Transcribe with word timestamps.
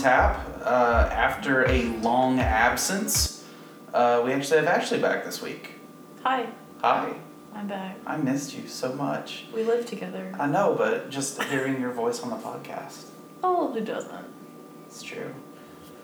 Tap. 0.00 0.46
Uh, 0.64 1.08
after 1.12 1.68
a 1.68 1.82
long 2.00 2.38
absence, 2.40 3.44
uh, 3.92 4.22
we 4.24 4.32
actually 4.32 4.58
have 4.60 4.66
Ashley 4.68 4.98
back 4.98 5.24
this 5.24 5.42
week. 5.42 5.72
Hi, 6.22 6.46
Hi, 6.80 7.14
I'm 7.54 7.66
back. 7.68 7.98
I 8.06 8.16
missed 8.16 8.54
you 8.56 8.66
so 8.66 8.94
much. 8.94 9.44
We 9.54 9.62
live 9.62 9.84
together. 9.84 10.34
I 10.40 10.46
know, 10.46 10.74
but 10.76 11.10
just 11.10 11.42
hearing 11.44 11.80
your 11.80 11.92
voice 11.92 12.22
on 12.22 12.30
the 12.30 12.36
podcast, 12.36 13.08
Oh, 13.42 13.72
who 13.72 13.80
doesn't? 13.80 14.24
it's 14.86 15.02
true. 15.02 15.34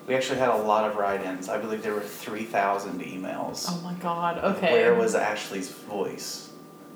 We 0.06 0.15
actually 0.15 0.38
had 0.40 0.51
a 0.51 0.56
lot 0.56 0.84
of 0.88 0.96
write-ins. 0.96 1.48
I 1.48 1.59
believe 1.59 1.82
there 1.82 1.95
were 1.95 2.01
three 2.01 2.45
thousand 2.45 3.01
emails. 3.01 3.65
Oh 3.68 3.80
my 3.82 3.95
god, 3.95 4.45
okay. 4.56 4.73
Where 4.73 4.95
was 4.95 5.15
Ashley's 5.15 5.70
voice? 5.70 6.51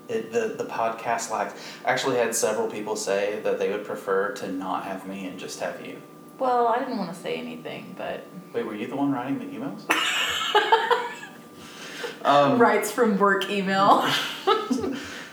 It, 0.07 0.31
the 0.31 0.55
the 0.57 0.65
podcast 0.65 1.31
lacked. 1.31 1.57
Actually 1.83 2.17
had 2.17 2.35
several 2.35 2.67
people 2.69 2.95
say 2.95 3.39
that 3.43 3.57
they 3.57 3.71
would 3.71 3.85
prefer 3.85 4.33
to 4.35 4.51
not 4.51 4.85
have 4.85 5.07
me 5.07 5.25
and 5.25 5.39
just 5.39 5.59
have 5.61 5.85
you. 5.85 5.99
Well, 6.39 6.67
I 6.67 6.79
didn't 6.79 6.97
want 6.97 7.13
to 7.13 7.19
say 7.19 7.35
anything, 7.35 7.93
but. 7.97 8.25
Wait, 8.53 8.65
were 8.65 8.75
you 8.75 8.87
the 8.87 8.95
one 8.95 9.11
writing 9.11 9.39
the 9.39 9.45
emails? 9.45 9.81
um, 12.25 12.59
Writes 12.59 12.91
from 12.91 13.17
work 13.17 13.49
email. 13.49 14.07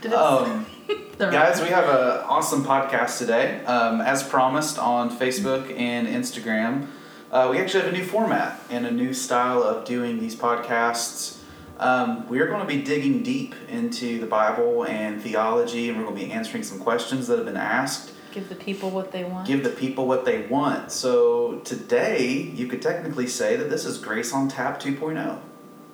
Did 0.01 0.13
it 0.13 0.15
Um, 0.15 0.67
the- 1.19 1.31
guys, 1.31 1.61
we 1.61 1.69
have 1.69 1.85
an 1.89 2.25
awesome 2.27 2.63
podcast 2.65 3.19
today. 3.19 3.65
Um, 3.65 4.01
as 4.01 4.23
promised 4.23 4.79
on 4.79 5.11
Facebook 5.17 5.77
and 5.77 6.07
Instagram, 6.07 6.87
uh, 7.33 7.49
we 7.51 7.59
actually 7.59 7.85
have 7.85 7.93
a 7.93 7.97
new 7.97 8.05
format 8.05 8.61
and 8.71 8.87
a 8.87 8.91
new 8.91 9.13
style 9.13 9.63
of 9.63 9.85
doing 9.85 10.21
these 10.21 10.37
podcasts. 10.37 11.39
Um, 11.79 12.29
we 12.29 12.41
are 12.41 12.47
going 12.49 12.61
to 12.61 12.67
be 12.67 12.83
digging 12.83 13.23
deep 13.23 13.55
into 13.69 14.19
the 14.19 14.27
Bible 14.27 14.85
and 14.85 15.23
theology, 15.23 15.89
and 15.89 15.99
we're 15.99 16.05
going 16.05 16.19
to 16.19 16.25
be 16.27 16.33
answering 16.33 16.63
some 16.65 16.79
questions 16.81 17.29
that 17.29 17.37
have 17.37 17.47
been 17.47 17.57
asked. 17.57 18.13
Give 18.33 18.49
the 18.49 18.55
people 18.55 18.91
what 18.91 19.13
they 19.13 19.25
want. 19.25 19.47
Give 19.47 19.65
the 19.65 19.71
people 19.71 20.07
what 20.07 20.25
they 20.25 20.47
want. 20.47 20.93
So 20.93 21.61
today, 21.65 22.31
you 22.33 22.67
could 22.67 22.83
technically 22.83 23.27
say 23.27 23.57
that 23.57 23.71
this 23.71 23.85
is 23.85 23.99
Grace 23.99 24.33
on 24.33 24.49
Tap 24.49 24.81
2.0. 24.81 25.41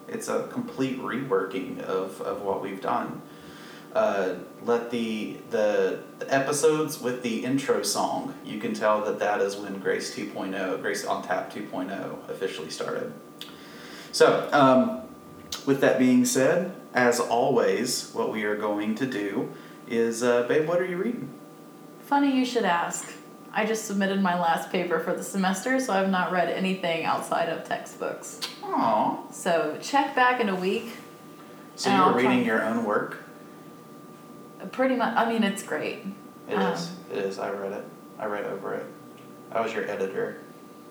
It's 0.08 0.28
a 0.28 0.48
complete 0.48 1.00
reworking 1.00 1.80
of, 1.80 2.20
of 2.20 2.42
what 2.42 2.60
we've 2.60 2.80
done. 2.80 3.22
Uh, 3.94 4.34
let 4.64 4.90
the, 4.90 5.36
the 5.50 6.00
the 6.18 6.34
episodes 6.34 7.00
with 7.00 7.22
the 7.22 7.44
intro 7.44 7.82
song, 7.82 8.34
you 8.44 8.58
can 8.58 8.74
tell 8.74 9.04
that 9.04 9.20
that 9.20 9.40
is 9.40 9.56
when 9.56 9.78
Grace 9.78 10.14
2.0, 10.14 10.82
Grace 10.82 11.04
on 11.04 11.22
Tap 11.22 11.52
2.0 11.52 12.28
officially 12.28 12.70
started. 12.70 13.12
So, 14.10 14.48
um, 14.52 15.02
with 15.64 15.80
that 15.80 15.98
being 16.00 16.24
said, 16.24 16.74
as 16.92 17.20
always, 17.20 18.10
what 18.12 18.32
we 18.32 18.44
are 18.44 18.56
going 18.56 18.96
to 18.96 19.06
do 19.06 19.52
is, 19.86 20.22
uh, 20.22 20.42
babe, 20.44 20.66
what 20.66 20.80
are 20.80 20.86
you 20.86 20.96
reading? 20.96 21.30
Funny 22.06 22.36
you 22.36 22.44
should 22.44 22.64
ask. 22.64 23.12
I 23.52 23.64
just 23.64 23.84
submitted 23.86 24.20
my 24.20 24.38
last 24.38 24.70
paper 24.70 24.98
for 25.00 25.14
the 25.14 25.22
semester, 25.22 25.78
so 25.78 25.92
I've 25.92 26.10
not 26.10 26.32
read 26.32 26.48
anything 26.48 27.04
outside 27.04 27.48
of 27.48 27.64
textbooks. 27.66 28.40
Aw. 28.64 29.30
So 29.30 29.78
check 29.80 30.14
back 30.14 30.40
in 30.40 30.48
a 30.48 30.56
week. 30.56 30.90
So 31.76 31.90
you 31.90 31.96
were 31.98 32.02
I'll 32.04 32.14
reading 32.14 32.44
your 32.44 32.62
own 32.64 32.84
work? 32.84 33.18
Pretty 34.72 34.96
much, 34.96 35.16
I 35.16 35.30
mean, 35.30 35.44
it's 35.44 35.62
great. 35.62 36.04
It 36.48 36.58
is. 36.58 36.90
Um, 36.90 36.96
It 37.12 37.18
is. 37.18 37.38
I 37.38 37.50
read 37.50 37.72
it. 37.72 37.84
I 38.18 38.26
read 38.26 38.44
over 38.46 38.74
it. 38.74 38.86
I 39.52 39.60
was 39.60 39.72
your 39.72 39.88
editor, 39.88 40.38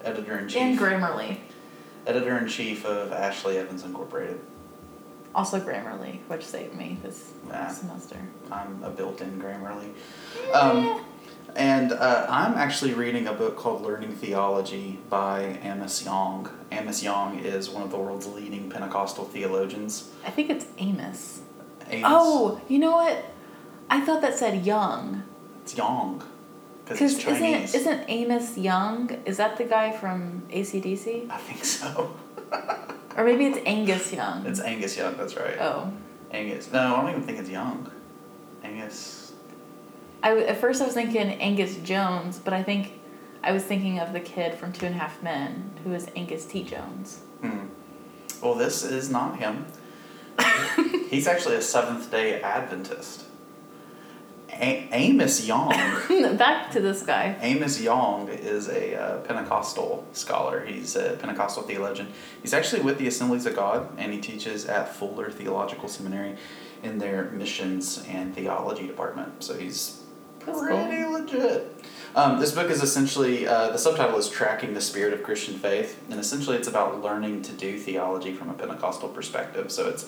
editor 0.03 0.37
in 0.37 0.43
In 0.45 0.49
chief, 0.49 0.79
Grammarly. 0.79 1.37
editor 2.07 2.37
in 2.37 2.47
chief 2.47 2.85
of 2.85 3.11
Ashley 3.11 3.57
Evans 3.57 3.83
Incorporated. 3.83 4.39
Also 5.35 5.59
Grammarly, 5.59 6.19
which 6.27 6.45
saved 6.45 6.75
me 6.75 6.97
this 7.03 7.31
Yeah. 7.47 7.67
semester. 7.67 8.17
I'm 8.51 8.81
a 8.83 8.89
built-in 8.89 9.41
Grammarly. 9.41 9.93
Um, 10.53 11.03
and 11.55 11.91
uh, 11.91 12.25
I'm 12.29 12.53
actually 12.55 12.93
reading 12.93 13.27
a 13.27 13.33
book 13.33 13.57
called 13.57 13.81
Learning 13.83 14.11
Theology 14.13 14.99
by 15.09 15.59
Amos 15.63 16.03
Young. 16.03 16.49
Amos 16.71 17.03
Young 17.03 17.39
is 17.39 17.69
one 17.69 17.83
of 17.83 17.91
the 17.91 17.97
world's 17.97 18.27
leading 18.27 18.69
Pentecostal 18.69 19.25
theologians. 19.25 20.09
I 20.25 20.31
think 20.31 20.49
it's 20.49 20.65
Amos. 20.77 21.41
Amos, 21.89 22.09
Oh, 22.11 22.61
you 22.67 22.79
know 22.79 22.91
what? 22.91 23.25
I 23.89 24.01
thought 24.01 24.21
that 24.21 24.37
said 24.37 24.65
Young. 24.65 25.23
it's 25.61 25.77
Young, 25.77 26.23
because 26.85 27.01
isn't 27.01 27.75
isn't 27.75 28.05
Amos 28.07 28.57
Young? 28.57 29.11
Is 29.25 29.37
that 29.37 29.57
the 29.57 29.65
guy 29.65 29.91
from 29.91 30.43
ACDC? 30.49 31.29
I 31.29 31.37
think 31.37 31.63
so. 31.63 32.15
Or 33.15 33.23
maybe 33.23 33.45
it's 33.45 33.59
Angus 33.67 34.11
Young. 34.11 34.43
It's 34.47 34.59
Angus 34.59 34.97
Young. 34.97 35.15
That's 35.17 35.35
right. 35.35 35.55
oh, 35.59 35.93
Angus. 36.31 36.71
No, 36.71 36.95
I 36.95 37.01
don't 37.01 37.09
even 37.11 37.21
think 37.21 37.37
it's 37.37 37.49
Young. 37.49 37.91
Angus. 38.63 39.22
I 40.23 40.29
w- 40.29 40.47
at 40.47 40.57
first 40.57 40.81
I 40.81 40.85
was 40.85 40.93
thinking 40.95 41.21
Angus 41.21 41.75
Jones, 41.77 42.39
but 42.39 42.53
I 42.53 42.63
think 42.63 42.99
I 43.43 43.51
was 43.51 43.63
thinking 43.63 43.99
of 43.99 44.13
the 44.13 44.19
kid 44.21 44.55
from 44.55 44.71
Two 44.73 44.85
and 44.87 44.95
a 44.95 44.97
Half 44.97 45.21
Men, 45.21 45.71
who 45.83 45.93
is 45.93 46.09
Angus 46.15 46.45
T. 46.45 46.63
Jones. 46.63 47.19
Hmm. 47.41 47.67
Well, 48.41 48.55
this 48.55 48.83
is 48.83 49.09
not 49.09 49.37
him. 49.39 49.65
He's 51.09 51.27
actually 51.27 51.55
a 51.55 51.61
Seventh 51.61 52.09
Day 52.09 52.41
Adventist. 52.41 53.25
A- 54.49 54.87
Amos 54.91 55.45
Young. 55.45 55.69
Back 56.37 56.71
to 56.71 56.79
this 56.79 57.03
guy. 57.03 57.35
Amos 57.41 57.81
Young 57.81 58.29
is 58.29 58.69
a 58.69 58.95
uh, 58.95 59.17
Pentecostal 59.21 60.05
scholar. 60.13 60.63
He's 60.65 60.95
a 60.95 61.17
Pentecostal 61.19 61.63
theologian. 61.63 62.07
He's 62.41 62.53
actually 62.53 62.81
with 62.81 62.97
the 62.97 63.07
Assemblies 63.07 63.45
of 63.45 63.55
God, 63.55 63.89
and 63.97 64.13
he 64.13 64.19
teaches 64.21 64.65
at 64.65 64.93
Fuller 64.95 65.31
Theological 65.31 65.89
Seminary 65.89 66.37
in 66.83 66.99
their 66.99 67.25
missions 67.31 68.03
and 68.07 68.33
theology 68.35 68.85
department. 68.87 69.43
So 69.43 69.57
he's 69.57 70.02
That's 70.45 70.59
pretty 70.61 71.05
legit. 71.05 71.85
Um, 72.15 72.39
this 72.39 72.51
book 72.51 72.69
is 72.69 72.83
essentially 72.83 73.47
uh, 73.47 73.69
the 73.71 73.77
subtitle 73.77 74.17
is 74.17 74.29
"Tracking 74.29 74.73
the 74.73 74.81
Spirit 74.81 75.13
of 75.13 75.23
Christian 75.23 75.55
Faith," 75.55 75.99
and 76.11 76.19
essentially 76.19 76.55
it's 76.57 76.67
about 76.67 77.01
learning 77.01 77.41
to 77.43 77.51
do 77.53 77.79
theology 77.79 78.33
from 78.33 78.49
a 78.49 78.53
Pentecostal 78.53 79.09
perspective. 79.09 79.71
So 79.71 79.89
it's 79.89 80.05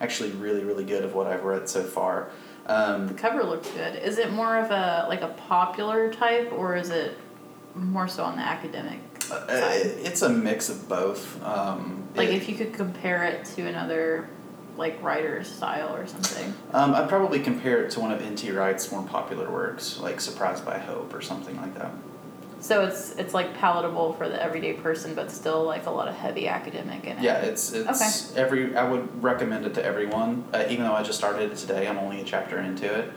actually 0.00 0.30
really, 0.32 0.62
really 0.62 0.84
good 0.84 1.04
of 1.04 1.14
what 1.14 1.26
I've 1.26 1.42
read 1.44 1.68
so 1.68 1.82
far. 1.82 2.30
Um, 2.66 3.08
The 3.08 3.14
cover 3.14 3.42
looks 3.42 3.68
good. 3.70 3.96
Is 3.96 4.18
it 4.18 4.30
more 4.32 4.56
of 4.58 4.70
a 4.70 5.06
like 5.08 5.22
a 5.22 5.28
popular 5.28 6.12
type, 6.12 6.52
or 6.52 6.76
is 6.76 6.90
it 6.90 7.16
more 7.74 8.06
so 8.08 8.22
on 8.24 8.36
the 8.36 8.42
academic 8.42 8.98
Uh, 9.30 9.46
side? 9.48 9.86
it's 10.04 10.22
a 10.22 10.28
mix 10.28 10.68
of 10.68 10.88
both. 10.88 11.42
Um, 11.44 12.04
Like 12.14 12.28
it- 12.28 12.34
if 12.36 12.48
you 12.48 12.54
could 12.56 12.72
compare 12.72 13.24
it 13.24 13.44
to 13.56 13.66
another 13.66 14.28
like 14.78 15.02
writer's 15.02 15.50
style 15.50 15.94
or 15.94 16.06
something. 16.06 16.54
um, 16.72 16.94
I'd 16.94 17.08
probably 17.08 17.40
compare 17.40 17.82
it 17.84 17.90
to 17.90 18.00
one 18.00 18.12
of 18.12 18.22
N.T. 18.22 18.50
Wright's 18.52 18.90
more 18.90 19.02
popular 19.02 19.50
works, 19.50 19.98
like 19.98 20.20
"Surprised 20.20 20.64
by 20.64 20.78
Hope" 20.78 21.12
or 21.12 21.20
something 21.20 21.56
like 21.56 21.74
that. 21.74 21.90
So 22.60 22.84
it's 22.86 23.14
it's 23.16 23.34
like 23.34 23.54
palatable 23.58 24.14
for 24.14 24.28
the 24.28 24.42
everyday 24.42 24.72
person, 24.72 25.14
but 25.14 25.30
still 25.30 25.64
like 25.64 25.86
a 25.86 25.90
lot 25.90 26.08
of 26.08 26.14
heavy 26.14 26.48
academic 26.48 27.04
in 27.04 27.18
it. 27.18 27.22
Yeah, 27.22 27.38
it's 27.38 27.72
it's 27.72 28.34
every. 28.36 28.74
I 28.76 28.88
would 28.88 29.22
recommend 29.22 29.66
it 29.66 29.74
to 29.74 29.84
everyone. 29.84 30.44
Uh, 30.52 30.64
even 30.68 30.84
though 30.84 30.94
I 30.94 31.02
just 31.02 31.18
started 31.18 31.52
it 31.52 31.56
today, 31.56 31.86
I'm 31.86 31.98
only 31.98 32.20
a 32.20 32.24
chapter 32.24 32.58
into 32.58 32.92
it. 32.92 33.12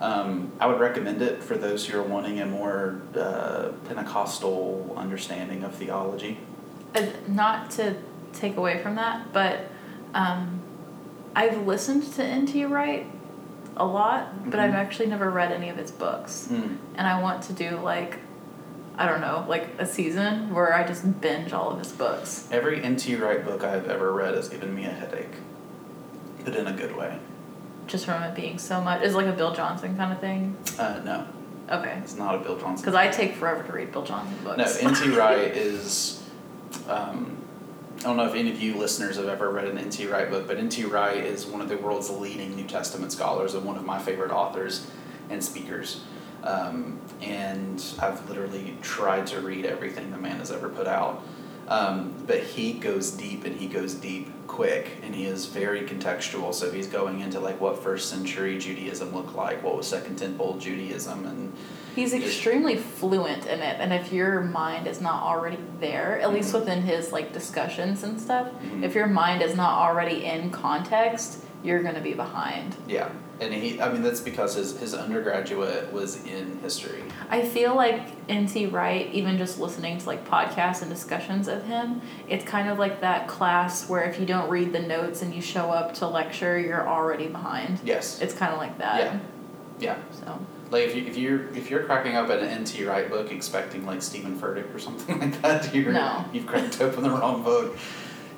Um, 0.00 0.52
I 0.60 0.66
would 0.66 0.78
recommend 0.78 1.22
it 1.22 1.42
for 1.42 1.56
those 1.56 1.86
who 1.86 1.98
are 1.98 2.02
wanting 2.02 2.40
a 2.40 2.46
more 2.46 3.02
uh, 3.16 3.70
Pentecostal 3.86 4.94
understanding 4.96 5.64
of 5.64 5.74
theology. 5.74 6.38
And 6.94 7.12
not 7.28 7.70
to 7.72 7.96
take 8.32 8.56
away 8.56 8.80
from 8.82 8.94
that, 8.94 9.32
but 9.32 9.66
um, 10.14 10.57
I've 11.38 11.66
listened 11.68 12.02
to 12.14 12.24
N.T. 12.24 12.64
Wright 12.64 13.06
a 13.76 13.86
lot, 13.86 14.50
but 14.50 14.58
I've 14.58 14.72
Mhm. 14.72 14.82
actually 14.84 15.06
never 15.06 15.30
read 15.30 15.52
any 15.52 15.68
of 15.68 15.76
his 15.76 15.92
books, 15.92 16.48
Mm. 16.50 16.78
and 16.96 17.06
I 17.06 17.22
want 17.22 17.42
to 17.44 17.52
do 17.52 17.78
like. 17.82 18.18
I 19.00 19.06
don't 19.06 19.20
know, 19.20 19.44
like 19.46 19.68
a 19.78 19.86
season 19.86 20.52
where 20.52 20.74
I 20.74 20.82
just 20.84 21.20
binge 21.20 21.52
all 21.52 21.70
of 21.70 21.78
his 21.78 21.92
books. 21.92 22.48
Every 22.50 22.82
N.T. 22.82 23.14
Wright 23.14 23.44
book 23.44 23.62
I've 23.62 23.88
ever 23.88 24.12
read 24.12 24.34
has 24.34 24.48
given 24.48 24.74
me 24.74 24.86
a 24.86 24.90
headache, 24.90 25.36
but 26.44 26.56
in 26.56 26.66
a 26.66 26.72
good 26.72 26.96
way. 26.96 27.18
just 27.86 28.04
from 28.04 28.22
it 28.24 28.34
being 28.34 28.58
so 28.58 28.80
much. 28.82 29.00
Is 29.02 29.14
it 29.14 29.16
like 29.16 29.26
a 29.26 29.32
Bill 29.32 29.54
Johnson 29.54 29.96
kind 29.96 30.12
of 30.12 30.18
thing? 30.18 30.56
Uh, 30.78 30.96
no, 31.04 31.22
Okay. 31.70 31.94
it's 32.02 32.16
not 32.18 32.34
a 32.34 32.38
Bill 32.38 32.56
Johnson. 32.58 32.84
Because 32.84 32.94
I 32.94 33.06
take 33.08 33.36
forever 33.36 33.62
to 33.62 33.72
read 33.72 33.92
Bill 33.92 34.02
Johnson 34.02 34.34
books. 34.44 34.82
No, 34.82 34.88
N.T. 34.88 35.10
Wright 35.16 35.56
is. 35.56 36.20
Um, 36.88 37.37
I 37.98 38.02
don't 38.02 38.16
know 38.16 38.26
if 38.26 38.34
any 38.36 38.52
of 38.52 38.62
you 38.62 38.76
listeners 38.76 39.16
have 39.16 39.26
ever 39.26 39.50
read 39.50 39.66
an 39.66 39.76
N.T. 39.76 40.06
Wright 40.06 40.30
book, 40.30 40.46
but 40.46 40.56
N.T. 40.56 40.84
Wright 40.84 41.16
is 41.16 41.46
one 41.46 41.60
of 41.60 41.68
the 41.68 41.76
world's 41.76 42.08
leading 42.08 42.54
New 42.54 42.66
Testament 42.66 43.10
scholars 43.10 43.54
and 43.54 43.64
one 43.64 43.76
of 43.76 43.84
my 43.84 43.98
favorite 43.98 44.30
authors 44.30 44.88
and 45.30 45.42
speakers. 45.42 46.02
Um, 46.44 47.00
and 47.20 47.84
I've 47.98 48.28
literally 48.28 48.76
tried 48.82 49.26
to 49.28 49.40
read 49.40 49.66
everything 49.66 50.12
the 50.12 50.16
man 50.16 50.38
has 50.38 50.52
ever 50.52 50.68
put 50.68 50.86
out. 50.86 51.24
Um, 51.66 52.14
but 52.24 52.44
he 52.44 52.72
goes 52.74 53.10
deep 53.10 53.44
and 53.44 53.56
he 53.56 53.66
goes 53.66 53.94
deep 53.94 54.30
quick 54.46 54.98
and 55.02 55.12
he 55.12 55.26
is 55.26 55.46
very 55.46 55.82
contextual. 55.82 56.54
So 56.54 56.70
he's 56.70 56.86
going 56.86 57.20
into 57.20 57.40
like 57.40 57.60
what 57.60 57.82
first 57.82 58.08
century 58.08 58.58
Judaism 58.58 59.12
looked 59.12 59.34
like, 59.34 59.64
what 59.64 59.76
was 59.76 59.88
Second 59.88 60.16
Temple 60.16 60.56
Judaism, 60.58 61.26
and 61.26 61.52
He's 61.94 62.12
extremely 62.14 62.76
fluent 62.76 63.46
in 63.46 63.60
it, 63.60 63.76
and 63.80 63.92
if 63.92 64.12
your 64.12 64.40
mind 64.40 64.86
is 64.86 65.00
not 65.00 65.22
already 65.22 65.58
there, 65.80 66.20
at 66.20 66.32
least 66.32 66.50
Mhm. 66.52 66.60
within 66.60 66.82
his 66.82 67.12
like 67.12 67.32
discussions 67.32 68.02
and 68.04 68.20
stuff, 68.20 68.48
Mhm. 68.62 68.82
if 68.84 68.94
your 68.94 69.06
mind 69.06 69.42
is 69.42 69.56
not 69.56 69.72
already 69.72 70.24
in 70.24 70.50
context, 70.50 71.44
you're 71.62 71.82
gonna 71.82 72.00
be 72.00 72.14
behind. 72.14 72.76
yeah. 72.86 73.08
and 73.40 73.54
he 73.54 73.80
I 73.80 73.88
mean 73.92 74.02
that's 74.02 74.18
because 74.20 74.54
his 74.56 74.76
his 74.80 74.94
undergraduate 74.94 75.92
was 75.92 76.24
in 76.24 76.58
history. 76.60 77.04
I 77.30 77.42
feel 77.42 77.72
like 77.76 78.00
N.T. 78.28 78.66
Wright, 78.66 79.08
even 79.12 79.38
just 79.38 79.60
listening 79.60 79.98
to 79.98 80.06
like 80.08 80.28
podcasts 80.28 80.82
and 80.82 80.90
discussions 80.90 81.46
of 81.46 81.62
him, 81.64 82.00
it's 82.28 82.44
kind 82.44 82.68
of 82.68 82.80
like 82.80 83.00
that 83.00 83.28
class 83.28 83.88
where 83.88 84.02
if 84.02 84.18
you 84.18 84.26
don't 84.26 84.48
read 84.50 84.72
the 84.72 84.80
notes 84.80 85.22
and 85.22 85.32
you 85.32 85.40
show 85.40 85.70
up 85.70 85.94
to 85.94 86.06
lecture, 86.08 86.58
you're 86.58 86.88
already 86.88 87.28
behind. 87.28 87.78
Yes. 87.84 88.20
It's 88.20 88.34
kind 88.34 88.52
of 88.52 88.58
like 88.58 88.76
that. 88.78 88.98
Yeah. 89.04 89.18
Yeah. 89.78 89.94
So 90.10 90.40
Like 90.70 90.82
if 90.84 90.94
you 90.96 91.06
if 91.06 91.16
you're 91.16 91.48
if 91.54 91.70
you're 91.70 91.84
cracking 91.84 92.14
up 92.16 92.28
an 92.30 92.40
N.T. 92.40 92.84
Wright 92.84 93.08
book 93.08 93.30
expecting 93.32 93.86
like 93.86 94.02
Steven 94.02 94.38
Furtick 94.38 94.74
or 94.74 94.78
something 94.88 95.18
like 95.20 95.40
that, 95.42 95.74
you're 95.74 95.92
No. 95.92 96.24
you've 96.32 96.46
cracked 96.46 96.80
open 96.80 97.02
the 97.02 97.10
wrong 97.10 97.42
book. 97.42 97.76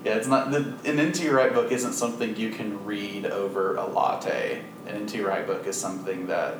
Yeah, 0.04 0.14
it's 0.14 0.28
not 0.28 0.50
the 0.50 0.74
an 0.84 0.98
N.T. 1.00 1.28
Wright 1.28 1.52
book 1.52 1.72
isn't 1.72 1.92
something 1.92 2.36
you 2.36 2.50
can 2.50 2.84
read 2.84 3.26
over 3.26 3.76
a 3.76 3.84
latte. 3.86 4.62
An 4.86 4.94
N.T. 4.96 5.20
Wright 5.20 5.46
book 5.46 5.66
is 5.66 5.76
something 5.76 6.26
that 6.28 6.58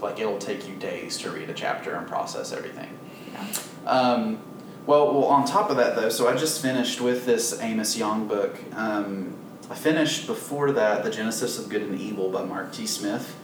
like 0.00 0.18
it'll 0.18 0.38
take 0.38 0.66
you 0.68 0.74
days 0.76 1.16
to 1.18 1.30
read 1.30 1.48
a 1.50 1.54
chapter 1.54 1.94
and 1.94 2.06
process 2.06 2.52
everything. 2.52 2.88
yeah. 3.32 3.46
Um, 3.90 4.38
well, 4.86 5.12
well, 5.12 5.24
on 5.24 5.44
top 5.46 5.70
of 5.70 5.76
that 5.78 5.96
though, 5.96 6.08
so 6.10 6.28
I 6.28 6.36
just 6.36 6.62
finished 6.62 7.00
with 7.00 7.26
this 7.26 7.60
Amos 7.60 7.96
Young 7.96 8.28
book. 8.28 8.56
Um, 8.74 9.34
I 9.70 9.74
finished 9.74 10.26
before 10.26 10.70
that 10.72 11.02
the 11.02 11.10
Genesis 11.10 11.58
of 11.58 11.68
Good 11.68 11.82
and 11.82 12.00
Evil 12.00 12.30
by 12.30 12.44
Mark 12.44 12.72
T. 12.72 12.86
Smith, 12.86 13.34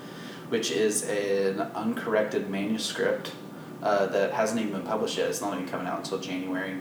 which 0.52 0.70
is 0.70 1.08
an 1.08 1.62
uncorrected 1.74 2.50
manuscript 2.50 3.32
uh, 3.82 4.04
that 4.04 4.32
hasn't 4.32 4.60
even 4.60 4.72
been 4.74 4.82
published 4.82 5.16
yet. 5.16 5.30
It's 5.30 5.40
not 5.40 5.54
even 5.54 5.66
coming 5.66 5.86
out 5.86 6.00
until 6.00 6.18
January. 6.18 6.78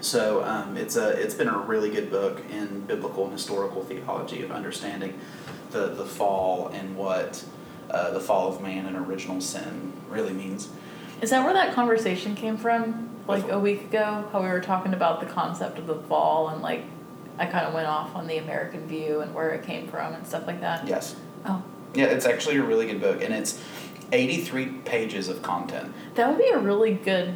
So 0.00 0.44
um, 0.44 0.76
it's 0.76 0.94
a 0.94 1.08
it's 1.08 1.34
been 1.34 1.48
a 1.48 1.58
really 1.58 1.90
good 1.90 2.08
book 2.08 2.40
in 2.52 2.82
biblical 2.82 3.24
and 3.24 3.32
historical 3.32 3.82
theology 3.82 4.44
of 4.44 4.52
understanding 4.52 5.18
the 5.72 5.88
the 5.88 6.04
fall 6.04 6.68
and 6.68 6.96
what 6.96 7.44
uh, 7.90 8.12
the 8.12 8.20
fall 8.20 8.46
of 8.46 8.62
man 8.62 8.86
and 8.86 8.96
original 8.96 9.40
sin 9.40 9.92
really 10.08 10.32
means. 10.32 10.68
Is 11.20 11.30
that 11.30 11.44
where 11.44 11.52
that 11.52 11.74
conversation 11.74 12.36
came 12.36 12.56
from? 12.56 13.10
Like 13.26 13.50
a 13.50 13.58
week 13.58 13.86
ago, 13.86 14.28
how 14.30 14.40
we 14.40 14.46
were 14.46 14.60
talking 14.60 14.94
about 14.94 15.18
the 15.18 15.26
concept 15.26 15.78
of 15.78 15.88
the 15.88 15.96
fall 15.96 16.48
and 16.48 16.62
like 16.62 16.84
I 17.40 17.46
kind 17.46 17.66
of 17.66 17.74
went 17.74 17.88
off 17.88 18.14
on 18.14 18.28
the 18.28 18.36
American 18.36 18.86
view 18.86 19.18
and 19.20 19.34
where 19.34 19.50
it 19.50 19.64
came 19.64 19.88
from 19.88 20.14
and 20.14 20.24
stuff 20.24 20.46
like 20.46 20.60
that. 20.60 20.86
Yes. 20.86 21.16
Oh, 21.44 21.64
Yeah, 21.94 22.06
it's 22.06 22.26
actually 22.26 22.56
a 22.56 22.62
really 22.62 22.86
good 22.86 23.00
book, 23.00 23.22
and 23.22 23.34
it's 23.34 23.60
83 24.12 24.66
pages 24.84 25.28
of 25.28 25.42
content. 25.42 25.92
that 26.14 26.28
would 26.28 26.38
be 26.38 26.48
a 26.48 26.58
really 26.58 26.94
good. 26.94 27.34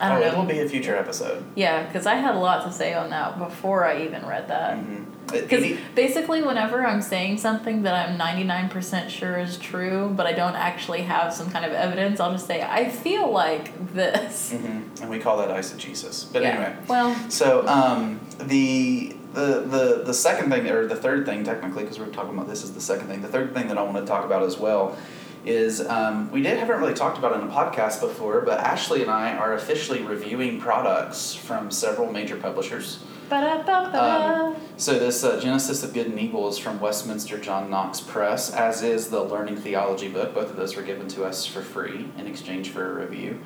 I 0.00 0.08
don't 0.08 0.18
oh, 0.18 0.20
know. 0.22 0.26
it'll 0.32 0.44
be 0.44 0.58
a 0.58 0.68
future 0.68 0.96
episode. 0.96 1.44
Yeah, 1.54 1.86
because 1.86 2.04
I 2.04 2.16
had 2.16 2.34
a 2.34 2.38
lot 2.38 2.64
to 2.66 2.72
say 2.72 2.94
on 2.94 3.10
that 3.10 3.38
before 3.38 3.84
I 3.84 4.02
even 4.02 4.26
read 4.26 4.48
that. 4.48 4.76
Mm-hmm. 4.76 5.04
Because 5.30 5.78
basically, 5.94 6.42
whenever 6.42 6.84
I'm 6.86 7.00
saying 7.00 7.38
something 7.38 7.82
that 7.82 8.08
I'm 8.08 8.18
99% 8.18 9.08
sure 9.08 9.38
is 9.38 9.56
true, 9.56 10.12
but 10.14 10.26
I 10.26 10.32
don't 10.32 10.54
actually 10.54 11.02
have 11.02 11.32
some 11.32 11.50
kind 11.50 11.64
of 11.64 11.72
evidence, 11.72 12.20
I'll 12.20 12.32
just 12.32 12.46
say, 12.46 12.62
I 12.62 12.88
feel 12.88 13.30
like 13.30 13.94
this. 13.94 14.52
hmm 14.52 14.82
And 15.00 15.08
we 15.08 15.18
call 15.20 15.38
that 15.38 15.48
eisegesis. 15.48 16.30
But 16.32 16.42
yeah. 16.42 16.48
anyway, 16.48 16.76
Well, 16.88 17.30
so 17.30 17.66
um, 17.66 18.20
the, 18.38 19.14
the 19.34 19.60
the 19.60 20.02
the 20.04 20.14
second 20.14 20.50
thing, 20.50 20.66
or 20.68 20.86
the 20.86 20.96
third 20.96 21.26
thing, 21.26 21.44
technically, 21.44 21.82
because 21.82 21.98
we're 21.98 22.06
talking 22.06 22.34
about 22.34 22.48
this 22.48 22.62
is 22.62 22.72
the 22.72 22.80
second 22.80 23.08
thing. 23.08 23.20
The 23.22 23.28
third 23.28 23.52
thing 23.54 23.68
that 23.68 23.78
I 23.78 23.82
want 23.82 23.96
to 23.96 24.06
talk 24.06 24.24
about 24.24 24.42
as 24.42 24.58
well 24.58 24.96
is 25.44 25.86
um, 25.86 26.30
we 26.30 26.40
did 26.42 26.56
haven't 26.58 26.80
really 26.80 26.94
talked 26.94 27.18
about 27.18 27.32
it 27.32 27.42
in 27.42 27.48
a 27.48 27.52
podcast 27.52 28.00
before, 28.00 28.40
but 28.40 28.60
Ashley 28.60 29.02
and 29.02 29.10
I 29.10 29.36
are 29.36 29.52
officially 29.54 30.00
reviewing 30.02 30.58
products 30.58 31.34
from 31.34 31.70
several 31.70 32.10
major 32.10 32.36
publishers. 32.36 33.04
ba-da-ba-ba. 33.28 34.56
So 34.78 34.98
this 34.98 35.22
uh, 35.22 35.38
Genesis 35.40 35.82
of 35.82 35.92
Good 35.92 36.06
and 36.06 36.18
Evil 36.18 36.48
is 36.48 36.56
from 36.56 36.80
Westminster 36.80 37.38
John 37.38 37.68
Knox 37.70 38.00
Press, 38.00 38.50
as 38.52 38.82
is 38.82 39.08
the 39.10 39.22
Learning 39.22 39.56
Theology 39.56 40.08
book. 40.08 40.34
Both 40.34 40.50
of 40.50 40.56
those 40.56 40.76
were 40.76 40.82
given 40.82 41.08
to 41.08 41.24
us 41.24 41.44
for 41.44 41.60
free 41.60 42.08
in 42.16 42.26
exchange 42.26 42.70
for 42.70 42.90
a 42.90 43.04
review. 43.04 43.40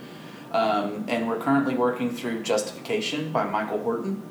Um, 0.53 1.05
and 1.09 1.29
we're 1.29 1.39
currently 1.41 1.75
working 1.75 2.11
through 2.11 2.43
Justification 2.43 3.33
by 3.33 3.45
Michael 3.45 3.83
Horton. 3.83 4.23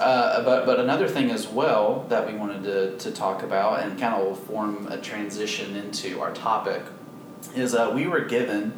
Uh, 0.00 0.42
but, 0.44 0.64
but 0.66 0.78
another 0.80 1.08
thing 1.08 1.30
as 1.30 1.48
well 1.48 2.06
that 2.08 2.26
we 2.26 2.34
wanted 2.34 2.62
to, 2.62 2.96
to 2.98 3.10
talk 3.10 3.42
about 3.42 3.80
and 3.82 3.98
kind 3.98 4.14
of 4.14 4.38
form 4.44 4.86
a 4.88 4.96
transition 4.98 5.76
into 5.76 6.20
our 6.20 6.32
topic 6.32 6.82
is 7.54 7.74
uh, 7.74 7.90
we 7.94 8.06
were 8.06 8.20
given 8.20 8.72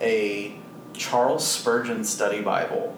a 0.00 0.56
Charles 0.94 1.46
Spurgeon 1.46 2.04
Study 2.04 2.40
Bible 2.40 2.96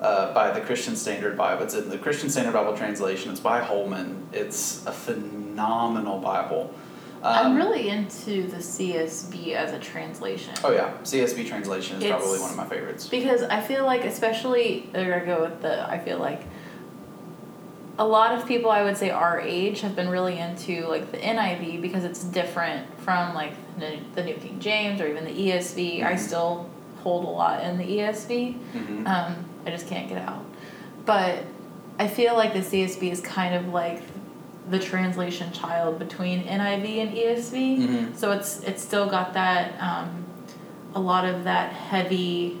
uh, 0.00 0.32
by 0.34 0.50
the 0.50 0.60
Christian 0.60 0.96
Standard 0.96 1.36
Bible. 1.36 1.64
It's 1.64 1.74
in 1.74 1.88
the 1.88 1.98
Christian 1.98 2.30
Standard 2.30 2.52
Bible 2.52 2.76
translation. 2.76 3.30
It's 3.30 3.40
by 3.40 3.60
Holman. 3.60 4.28
It's 4.32 4.84
a 4.86 4.92
phenomenal 4.92 6.18
Bible. 6.18 6.74
Um, 7.22 7.46
I'm 7.46 7.56
really 7.56 7.88
into 7.88 8.46
the 8.48 8.58
CSB 8.58 9.54
as 9.54 9.72
a 9.72 9.78
translation. 9.78 10.52
Oh 10.62 10.72
yeah, 10.72 10.92
CSB 11.04 11.46
translation 11.48 11.96
is 11.96 12.04
It's- 12.04 12.20
probably 12.20 12.38
one 12.38 12.50
of 12.50 12.56
my 12.56 12.66
favorites. 12.66 13.08
Because 13.08 13.42
I 13.42 13.62
feel 13.62 13.86
like, 13.86 14.04
especially, 14.04 14.90
there 14.92 15.14
I 15.20 15.24
go 15.24 15.40
with 15.40 15.62
the, 15.62 15.88
I 15.88 15.98
feel 15.98 16.18
like 16.18 16.42
a 17.98 18.04
lot 18.06 18.34
of 18.34 18.46
people 18.46 18.70
I 18.70 18.82
would 18.82 18.96
say 18.96 19.10
our 19.10 19.40
age 19.40 19.80
have 19.82 19.94
been 19.94 20.08
really 20.08 20.38
into 20.38 20.86
like 20.88 21.10
the 21.12 21.18
NIV 21.18 21.80
because 21.80 22.04
it's 22.04 22.24
different 22.24 22.86
from 23.00 23.34
like 23.34 23.52
the, 23.78 23.98
the 24.14 24.22
New 24.24 24.34
King 24.34 24.58
James 24.60 25.00
or 25.00 25.06
even 25.06 25.24
the 25.24 25.30
ESV. 25.30 26.02
I 26.04 26.14
Mhm. 26.14 26.18
still 26.18 26.70
hold 27.02 27.24
a 27.24 27.28
lot 27.28 27.62
in 27.62 27.78
the 27.78 27.84
ESV. 27.84 28.54
hmm 28.72 29.06
Um, 29.06 29.36
I 29.66 29.70
just 29.70 29.86
can't 29.88 30.08
get 30.08 30.18
out. 30.18 30.44
But 31.06 31.44
I 31.98 32.08
feel 32.08 32.34
like 32.34 32.52
the 32.52 32.60
CSB 32.62 33.10
is 33.12 33.20
kind 33.20 33.54
of 33.54 33.68
like 33.68 34.02
the 34.70 34.78
translation 34.78 35.52
child 35.52 35.98
between 35.98 36.42
NIV 36.44 37.00
and 37.02 37.14
ESV. 37.16 37.78
Mhm. 37.78 38.16
So 38.16 38.32
it's 38.32 38.60
it's 38.64 38.82
still 38.82 39.06
got 39.08 39.34
that 39.34 39.72
um, 39.80 40.24
a 40.94 41.00
lot 41.00 41.24
of 41.26 41.44
that 41.44 41.72
heavy 41.72 42.60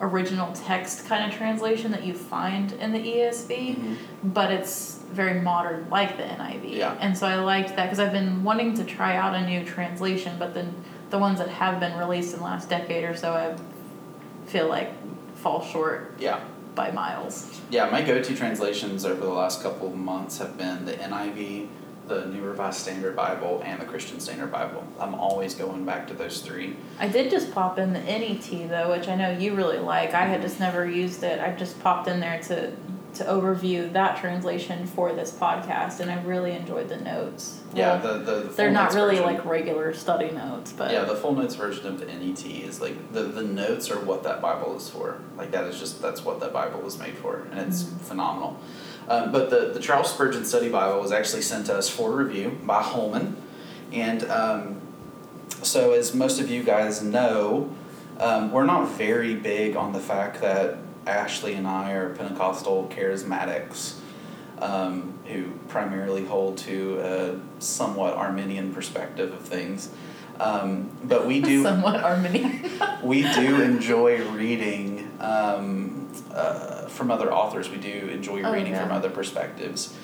original 0.00 0.52
text 0.52 1.06
kind 1.06 1.30
of 1.30 1.36
translation 1.36 1.90
that 1.90 2.04
you 2.04 2.14
find 2.14 2.72
in 2.72 2.92
the 2.92 2.98
ESV, 2.98 3.76
Mhm. 3.76 3.96
but 4.22 4.50
it's 4.52 5.00
very 5.12 5.40
modern 5.40 5.86
like 5.90 6.16
the 6.16 6.22
NIV. 6.24 6.76
Yeah. 6.76 6.94
And 7.00 7.16
so 7.16 7.26
I 7.26 7.36
liked 7.36 7.70
that 7.76 7.84
because 7.84 7.98
I've 7.98 8.12
been 8.12 8.44
wanting 8.44 8.74
to 8.74 8.84
try 8.84 9.16
out 9.16 9.34
a 9.34 9.44
new 9.44 9.64
translation, 9.64 10.36
but 10.38 10.54
then 10.54 10.72
the 11.10 11.18
ones 11.18 11.38
that 11.38 11.48
have 11.48 11.80
been 11.80 11.96
released 11.98 12.32
in 12.34 12.38
the 12.40 12.44
last 12.44 12.68
decade 12.68 13.04
or 13.04 13.16
so, 13.16 13.32
I 13.32 13.54
feel 14.48 14.68
like 14.68 14.92
fall 15.36 15.62
short 15.62 16.14
Yeah. 16.18 16.38
by 16.74 16.90
miles. 16.90 17.60
Yeah, 17.70 17.88
my 17.90 18.02
go-to 18.02 18.34
translations 18.36 19.04
over 19.04 19.20
the 19.24 19.32
last 19.32 19.62
couple 19.62 19.88
of 19.88 19.96
months 19.96 20.38
have 20.38 20.56
been 20.56 20.84
the 20.84 20.92
NIV, 21.02 21.68
the 22.08 22.26
New 22.26 22.42
Revised 22.42 22.80
Standard 22.80 23.14
Bible, 23.14 23.62
and 23.64 23.80
the 23.80 23.84
Christian 23.84 24.18
Standard 24.18 24.50
Bible. 24.50 24.82
I'm 24.98 25.14
always 25.14 25.54
going 25.54 25.84
back 25.84 26.08
to 26.08 26.14
those 26.14 26.40
three. 26.40 26.76
I 26.98 27.08
did 27.08 27.30
just 27.30 27.52
pop 27.52 27.78
in 27.78 27.92
the 27.92 28.00
NET 28.00 28.48
though, 28.68 28.90
which 28.96 29.08
I 29.08 29.14
know 29.14 29.30
you 29.30 29.54
really 29.54 29.78
like. 29.78 30.14
I 30.14 30.24
had 30.24 30.42
just 30.42 30.58
never 30.58 30.88
used 30.88 31.22
it. 31.22 31.38
I 31.40 31.52
just 31.54 31.78
popped 31.80 32.08
in 32.08 32.20
there 32.20 32.40
to 32.44 32.72
to 33.14 33.24
overview 33.24 33.90
that 33.94 34.18
translation 34.18 34.86
for 34.86 35.12
this 35.12 35.32
podcast, 35.32 35.98
and 36.00 36.10
I 36.10 36.22
really 36.22 36.52
enjoyed 36.52 36.88
the 36.88 36.98
notes. 36.98 37.58
Yeah, 37.74 38.00
Well, 38.02 38.18
the 38.20 38.32
the, 38.42 38.48
they're 38.50 38.70
not 38.70 38.94
really 38.94 39.16
version- 39.16 39.34
like 39.34 39.44
regular 39.46 39.92
study 39.94 40.30
notes, 40.30 40.72
but 40.72 40.92
yeah, 40.92 41.04
the 41.04 41.16
full 41.16 41.34
notes 41.34 41.54
version 41.56 41.86
of 41.86 41.98
the 41.98 42.06
NET 42.06 42.44
is 42.46 42.80
like 42.80 43.12
the 43.12 43.22
the 43.22 43.42
notes 43.42 43.90
are 43.90 43.98
what 43.98 44.22
that 44.24 44.40
Bible 44.40 44.76
is 44.76 44.88
for. 44.90 45.20
Like 45.36 45.50
that 45.52 45.64
is 45.64 45.80
just 45.80 46.00
that's 46.02 46.24
what 46.24 46.38
that 46.40 46.52
Bible 46.52 46.80
was 46.80 46.98
made 46.98 47.16
for, 47.16 47.46
and 47.50 47.58
it's 47.60 47.82
Mhm. 47.82 48.00
phenomenal. 48.00 48.58
Um, 49.08 49.32
but 49.32 49.50
the 49.50 49.70
the 49.72 49.80
Charles 49.80 50.12
Spurgeon 50.12 50.44
Study 50.44 50.68
Bible 50.68 51.00
was 51.00 51.12
actually 51.12 51.42
sent 51.42 51.66
to 51.66 51.76
us 51.76 51.88
for 51.88 52.14
review 52.14 52.58
by 52.64 52.82
Holman, 52.82 53.36
and 53.92 54.22
um, 54.30 54.80
so 55.62 55.92
as 55.92 56.14
most 56.14 56.40
of 56.40 56.50
you 56.50 56.62
guys 56.62 57.02
know, 57.02 57.74
um, 58.18 58.52
we're 58.52 58.66
not 58.66 58.90
very 58.90 59.34
big 59.34 59.76
on 59.76 59.92
the 59.92 60.00
fact 60.00 60.42
that 60.42 60.76
Ashley 61.06 61.54
and 61.54 61.66
I 61.66 61.92
are 61.92 62.14
Pentecostal 62.14 62.88
charismatics. 62.90 63.94
Um, 64.58 65.18
who 65.28 65.52
primarily 65.68 66.24
hold 66.24 66.58
to 66.58 66.98
a 67.00 67.62
somewhat 67.62 68.14
Arminian 68.14 68.74
perspective 68.74 69.32
of 69.32 69.40
things. 69.40 69.90
Um, 70.40 70.90
but 71.04 71.26
we 71.26 71.40
do 71.52 71.62
somewhat 71.62 71.96
Arminian. 71.96 72.68
we 73.02 73.22
do 73.22 73.60
enjoy 73.62 74.28
reading 74.30 75.10
um, 75.20 75.97
uh, 76.32 76.86
from 76.88 77.10
other 77.10 77.32
authors. 77.32 77.70
We 77.70 77.76
do 77.78 78.08
enjoy 78.12 78.42
Oh, 78.42 78.52
reading 78.52 78.72
yeah. 78.72 78.82
from 78.82 78.92
other 78.92 79.10
perspectives. 79.10 79.94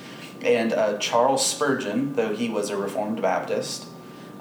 And 0.42 0.72
uh, 0.72 0.98
Charles 0.98 1.46
Spurgeon, 1.46 2.14
though 2.14 2.34
he 2.34 2.48
was 2.48 2.70
a 2.70 2.76
Reformed 2.76 3.22
Baptist, 3.22 3.86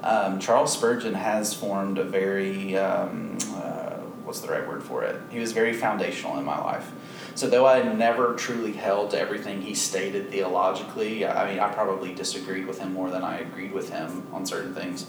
um, 0.02 0.38
Charles 0.38 0.72
Spurgeon 0.72 1.14
has 1.14 1.54
formed 1.54 1.96
a 1.98 2.04
very, 2.04 2.76
um, 2.76 3.38
uh, 3.54 3.96
what's 4.24 4.40
the 4.40 4.48
right 4.48 4.66
word 4.68 4.82
for 4.82 5.02
it? 5.02 5.18
He 5.30 5.38
was 5.38 5.52
very 5.52 5.72
foundational 5.72 6.36
in 6.38 6.44
my 6.44 6.58
life. 6.58 6.90
So, 7.36 7.48
though 7.48 7.66
I 7.66 7.82
never 7.82 8.34
truly 8.34 8.72
held 8.72 9.10
to 9.10 9.18
everything 9.18 9.62
he 9.62 9.74
stated 9.74 10.30
theologically, 10.30 11.26
I 11.26 11.50
mean, 11.50 11.58
I 11.58 11.72
probably 11.72 12.14
disagreed 12.14 12.66
with 12.66 12.78
him 12.78 12.92
more 12.92 13.10
than 13.10 13.24
I 13.24 13.38
agreed 13.38 13.72
with 13.72 13.90
him 13.90 14.26
on 14.32 14.46
certain 14.46 14.74
things. 14.74 15.06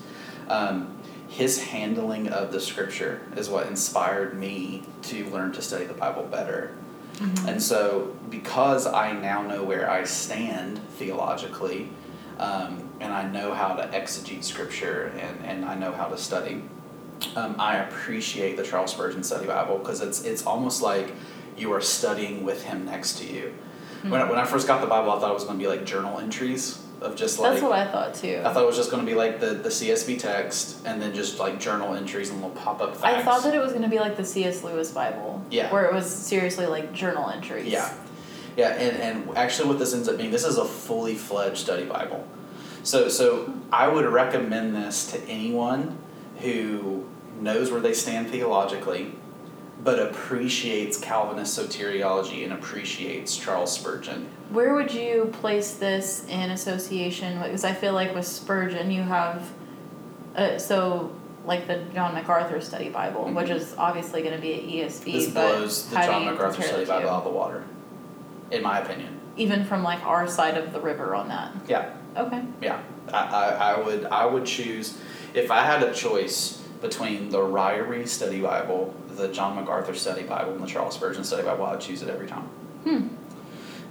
Um, 0.47 0.97
his 1.27 1.63
handling 1.63 2.29
of 2.29 2.51
the 2.51 2.59
scripture 2.59 3.21
is 3.35 3.49
what 3.49 3.67
inspired 3.67 4.37
me 4.37 4.83
to 5.03 5.25
learn 5.29 5.51
to 5.53 5.61
study 5.61 5.85
the 5.85 5.93
Bible 5.93 6.23
better. 6.23 6.71
Mhm. 7.17 7.47
And 7.47 7.63
so, 7.63 8.15
because 8.29 8.85
I 8.85 9.13
now 9.13 9.41
know 9.41 9.63
where 9.63 9.89
I 9.89 10.03
stand 10.03 10.79
theologically, 10.97 11.89
um, 12.39 12.89
and 12.99 13.13
I 13.13 13.23
know 13.23 13.53
how 13.53 13.73
to 13.73 13.87
exegete 13.87 14.43
scripture 14.43 15.11
and, 15.19 15.45
and 15.45 15.65
I 15.65 15.75
know 15.75 15.93
how 15.93 16.07
to 16.07 16.17
study, 16.17 16.63
um, 17.35 17.55
I 17.57 17.77
appreciate 17.77 18.57
the 18.57 18.63
Charles 18.63 18.91
Spurgeon 18.91 19.23
Study 19.23 19.47
Bible 19.47 19.77
because 19.77 20.01
it's 20.01 20.23
it's 20.23 20.45
almost 20.45 20.81
like 20.81 21.13
you 21.57 21.71
are 21.71 21.81
studying 21.81 22.43
with 22.43 22.63
him 22.63 22.85
next 22.85 23.17
to 23.19 23.25
you. 23.25 23.53
Mm-hmm. 23.99 24.09
When, 24.09 24.21
I, 24.21 24.29
when 24.29 24.39
I 24.39 24.43
first 24.43 24.67
got 24.67 24.81
the 24.81 24.87
Bible, 24.87 25.11
I 25.11 25.19
thought 25.19 25.31
it 25.31 25.33
was 25.33 25.45
going 25.45 25.57
to 25.57 25.63
be 25.63 25.69
like 25.69 25.85
journal 25.85 26.19
entries 26.19 26.84
of 27.01 27.15
just 27.15 27.39
like. 27.39 27.51
That's 27.51 27.63
what 27.63 27.73
I 27.73 27.85
thought 27.91 28.15
too. 28.15 28.41
I 28.43 28.53
thought 28.53 28.63
it 28.63 28.67
was 28.67 28.77
just 28.77 28.91
going 28.91 29.05
to 29.05 29.09
be 29.09 29.15
like 29.15 29.39
the, 29.39 29.47
the 29.47 29.69
CSB 29.69 30.19
text 30.19 30.85
and 30.85 31.01
then 31.01 31.13
just 31.13 31.39
like 31.39 31.59
journal 31.59 31.93
entries 31.93 32.29
and 32.29 32.41
little 32.41 32.55
pop 32.55 32.81
up. 32.81 33.03
I 33.03 33.21
thought 33.23 33.43
that 33.43 33.53
it 33.53 33.59
was 33.59 33.71
going 33.71 33.83
to 33.83 33.89
be 33.89 33.99
like 33.99 34.17
the 34.17 34.25
C.S. 34.25 34.63
Lewis 34.63 34.91
Bible. 34.91 35.43
Yeah. 35.49 35.71
Where 35.71 35.85
it 35.85 35.93
was 35.93 36.09
seriously 36.09 36.65
like 36.65 36.93
journal 36.93 37.29
entries. 37.29 37.67
Yeah. 37.67 37.93
Yeah, 38.57 38.69
and, 38.69 38.97
and 38.97 39.37
actually, 39.37 39.67
what 39.67 39.79
this 39.79 39.93
ends 39.93 40.07
up 40.07 40.17
being, 40.17 40.31
this 40.31 40.45
is 40.45 40.57
a 40.57 40.63
fully 40.65 41.15
fledged 41.15 41.57
study 41.57 41.83
Bible. 41.85 42.25
So, 42.83 43.09
so 43.09 43.53
I 43.71 43.87
would 43.87 44.05
recommend 44.05 44.75
this 44.75 45.11
to 45.11 45.21
anyone 45.27 45.97
who 46.37 47.05
knows 47.41 47.71
where 47.71 47.81
they 47.81 47.93
stand 47.93 48.29
theologically, 48.29 49.13
but 49.85 49.99
appreciates 49.99 50.97
Calvinist 50.97 51.57
soteriology 51.57 52.43
and 52.43 52.51
appreciates 52.51 53.37
Charles 53.37 53.71
Spurgeon. 53.71 54.27
Where 54.49 54.73
would 54.73 54.91
you 54.91 55.29
place 55.33 55.75
this 55.75 56.25
in 56.27 56.49
association? 56.49 57.39
Because 57.39 57.63
I 57.63 57.73
feel 57.73 57.93
like 57.93 58.15
with 58.15 58.25
Spurgeon, 58.25 58.89
you 58.89 59.03
have, 59.03 59.47
uh, 60.35 60.57
so 60.57 61.15
like 61.45 61.67
the 61.67 61.83
John 61.93 62.15
MacArthur 62.15 62.59
Study 62.61 62.89
Bible, 62.89 63.25
mm-hmm. 63.25 63.35
which 63.35 63.51
is 63.51 63.75
obviously 63.77 64.23
going 64.23 64.33
to 64.33 64.41
be 64.41 64.53
an 64.53 64.61
ESV. 64.61 65.05
This 65.05 65.29
blows 65.29 65.87
the 65.89 65.97
John 65.97 66.25
MacArthur 66.25 66.63
Study 66.63 66.85
Bible 66.85 67.09
out 67.09 67.19
of 67.19 67.23
the 67.25 67.29
water, 67.29 67.63
in 68.49 68.63
my 68.63 68.79
opinion. 68.79 69.19
Even 69.37 69.65
from 69.65 69.83
like 69.83 70.03
our 70.03 70.27
side 70.27 70.57
of 70.57 70.73
the 70.73 70.81
river 70.81 71.13
on 71.13 71.27
that. 71.27 71.53
Yeah. 71.67 71.93
Okay. 72.17 72.41
Yeah, 72.59 72.81
I, 73.13 73.17
I, 73.17 73.49
I 73.49 73.79
would 73.79 74.05
I 74.05 74.25
would 74.25 74.45
choose 74.45 74.97
if 75.35 75.51
I 75.51 75.63
had 75.63 75.83
a 75.83 75.93
choice 75.93 76.63
between 76.81 77.29
the 77.29 77.39
Ryrie 77.39 78.07
Study 78.07 78.41
Bible, 78.41 78.93
the 79.15 79.29
John 79.29 79.55
MacArthur 79.55 79.93
Study 79.93 80.23
Bible, 80.23 80.53
and 80.53 80.63
the 80.63 80.67
Charles 80.67 80.95
Spurgeon 80.95 81.23
Study 81.23 81.43
Bible, 81.43 81.65
I'd 81.65 81.81
choose 81.81 82.01
it 82.01 82.09
every 82.09 82.27
time. 82.27 82.43
Hmm. 82.83 83.07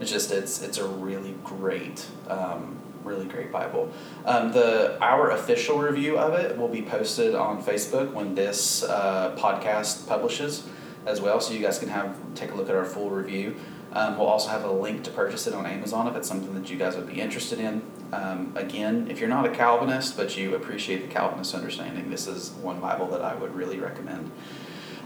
It's 0.00 0.10
just 0.10 0.30
it's 0.32 0.62
it's 0.62 0.78
a 0.78 0.86
really 0.86 1.34
great, 1.44 2.06
um, 2.28 2.78
really 3.04 3.26
great 3.26 3.52
Bible. 3.52 3.92
Um, 4.24 4.52
the 4.52 4.98
our 5.00 5.30
official 5.30 5.78
review 5.78 6.18
of 6.18 6.34
it 6.34 6.58
will 6.58 6.68
be 6.68 6.82
posted 6.82 7.34
on 7.34 7.62
Facebook 7.62 8.12
when 8.12 8.34
this 8.34 8.82
uh, 8.82 9.36
podcast 9.38 10.06
publishes 10.08 10.66
as 11.06 11.20
well, 11.20 11.40
so 11.40 11.54
you 11.54 11.60
guys 11.60 11.78
can 11.78 11.88
have 11.88 12.16
take 12.34 12.50
a 12.50 12.54
look 12.54 12.68
at 12.68 12.74
our 12.74 12.84
full 12.84 13.10
review. 13.10 13.56
Um, 13.92 14.18
we'll 14.18 14.26
also 14.26 14.48
have 14.48 14.64
a 14.64 14.72
link 14.72 15.04
to 15.04 15.10
purchase 15.10 15.46
it 15.46 15.54
on 15.54 15.66
Amazon 15.66 16.08
if 16.08 16.16
it's 16.16 16.26
something 16.26 16.52
that 16.54 16.68
you 16.68 16.76
guys 16.76 16.96
would 16.96 17.06
be 17.06 17.20
interested 17.20 17.60
in. 17.60 17.80
Um, 18.12 18.52
again, 18.56 19.06
if 19.08 19.20
you're 19.20 19.28
not 19.28 19.46
a 19.46 19.50
Calvinist 19.50 20.16
but 20.16 20.36
you 20.36 20.56
appreciate 20.56 21.06
the 21.06 21.14
Calvinist 21.14 21.54
understanding, 21.54 22.10
this 22.10 22.26
is 22.26 22.50
one 22.50 22.80
Bible 22.80 23.06
that 23.08 23.22
I 23.22 23.36
would 23.36 23.54
really 23.54 23.78
recommend. 23.78 24.32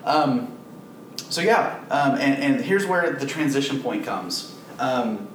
Um, 0.09 0.53
so, 1.29 1.43
yeah, 1.43 1.79
um, 1.91 2.15
and, 2.15 2.43
and 2.43 2.65
here's 2.65 2.87
where 2.87 3.13
the 3.13 3.27
transition 3.27 3.83
point 3.83 4.05
comes. 4.05 4.55
Um, 4.79 5.29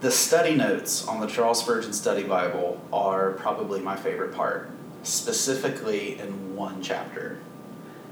the 0.00 0.10
study 0.10 0.54
notes 0.54 1.06
on 1.06 1.20
the 1.20 1.26
Charles 1.26 1.60
Spurgeon 1.60 1.92
Study 1.92 2.22
Bible 2.22 2.80
are 2.92 3.32
probably 3.32 3.80
my 3.80 3.94
favorite 3.94 4.34
part, 4.34 4.70
specifically 5.02 6.18
in 6.18 6.56
one 6.56 6.82
chapter, 6.82 7.38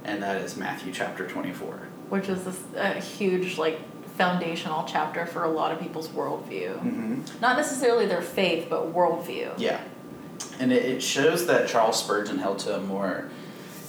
and 0.04 0.22
that 0.22 0.42
is 0.42 0.56
Matthew 0.56 0.92
chapter 0.92 1.26
24. 1.26 1.88
Which 2.10 2.28
is 2.28 2.46
a 2.76 3.00
huge, 3.00 3.56
like, 3.56 3.80
foundational 4.18 4.84
chapter 4.84 5.24
for 5.24 5.44
a 5.44 5.50
lot 5.50 5.72
of 5.72 5.80
people's 5.80 6.08
worldview. 6.08 6.74
Mm-hmm. 6.74 7.40
Not 7.40 7.56
necessarily 7.56 8.04
their 8.04 8.20
faith, 8.20 8.66
but 8.68 8.92
worldview. 8.92 9.54
Yeah. 9.56 9.80
And 10.58 10.72
it, 10.72 10.84
it 10.84 11.02
shows 11.02 11.46
that 11.46 11.68
Charles 11.68 11.98
Spurgeon 11.98 12.38
held 12.38 12.58
to 12.60 12.76
a 12.76 12.80
more 12.80 13.30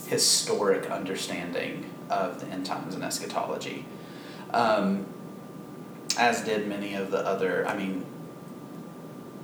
historic 0.06 0.90
understanding 0.90 1.90
of 2.10 2.40
the 2.40 2.46
end 2.46 2.66
times 2.66 2.94
and 2.94 3.02
eschatology. 3.02 3.84
Um, 4.52 5.06
as 6.18 6.42
did 6.42 6.68
many 6.68 6.94
of 6.94 7.10
the 7.10 7.18
other, 7.18 7.66
I 7.66 7.76
mean, 7.76 8.04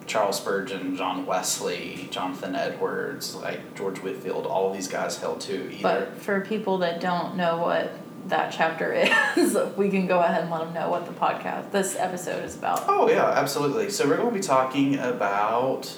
Charles 0.07 0.38
Spurgeon, 0.38 0.97
John 0.97 1.27
Wesley, 1.27 2.09
Jonathan 2.11 2.57
Edwards, 2.57 3.35
like 3.35 3.75
George 3.75 3.99
Whitefield, 3.99 4.47
all 4.47 4.69
of 4.69 4.75
these 4.75 4.88
guys 4.88 5.19
held 5.19 5.41
to 5.43 5.71
either. 5.71 5.83
But 5.83 6.19
for 6.19 6.41
people 6.41 6.79
that 6.79 7.00
don't 7.00 7.37
know 7.37 7.59
what 7.59 7.93
that 8.27 8.53
chapter 8.53 8.93
is, 9.37 9.57
we 9.77 9.91
can 9.91 10.07
go 10.07 10.21
ahead 10.21 10.43
and 10.43 10.50
let 10.50 10.65
them 10.65 10.75
know 10.75 10.91
what 10.91 11.07
the 11.07 11.12
podcast, 11.12 11.71
this 11.71 11.95
episode 11.97 12.43
is 12.45 12.57
about. 12.57 12.85
Oh, 12.88 13.09
yeah, 13.09 13.27
absolutely. 13.27 13.91
So 13.91 14.09
we're 14.09 14.17
going 14.17 14.31
to 14.31 14.35
be 14.35 14.41
talking 14.41 14.99
about 14.99 15.95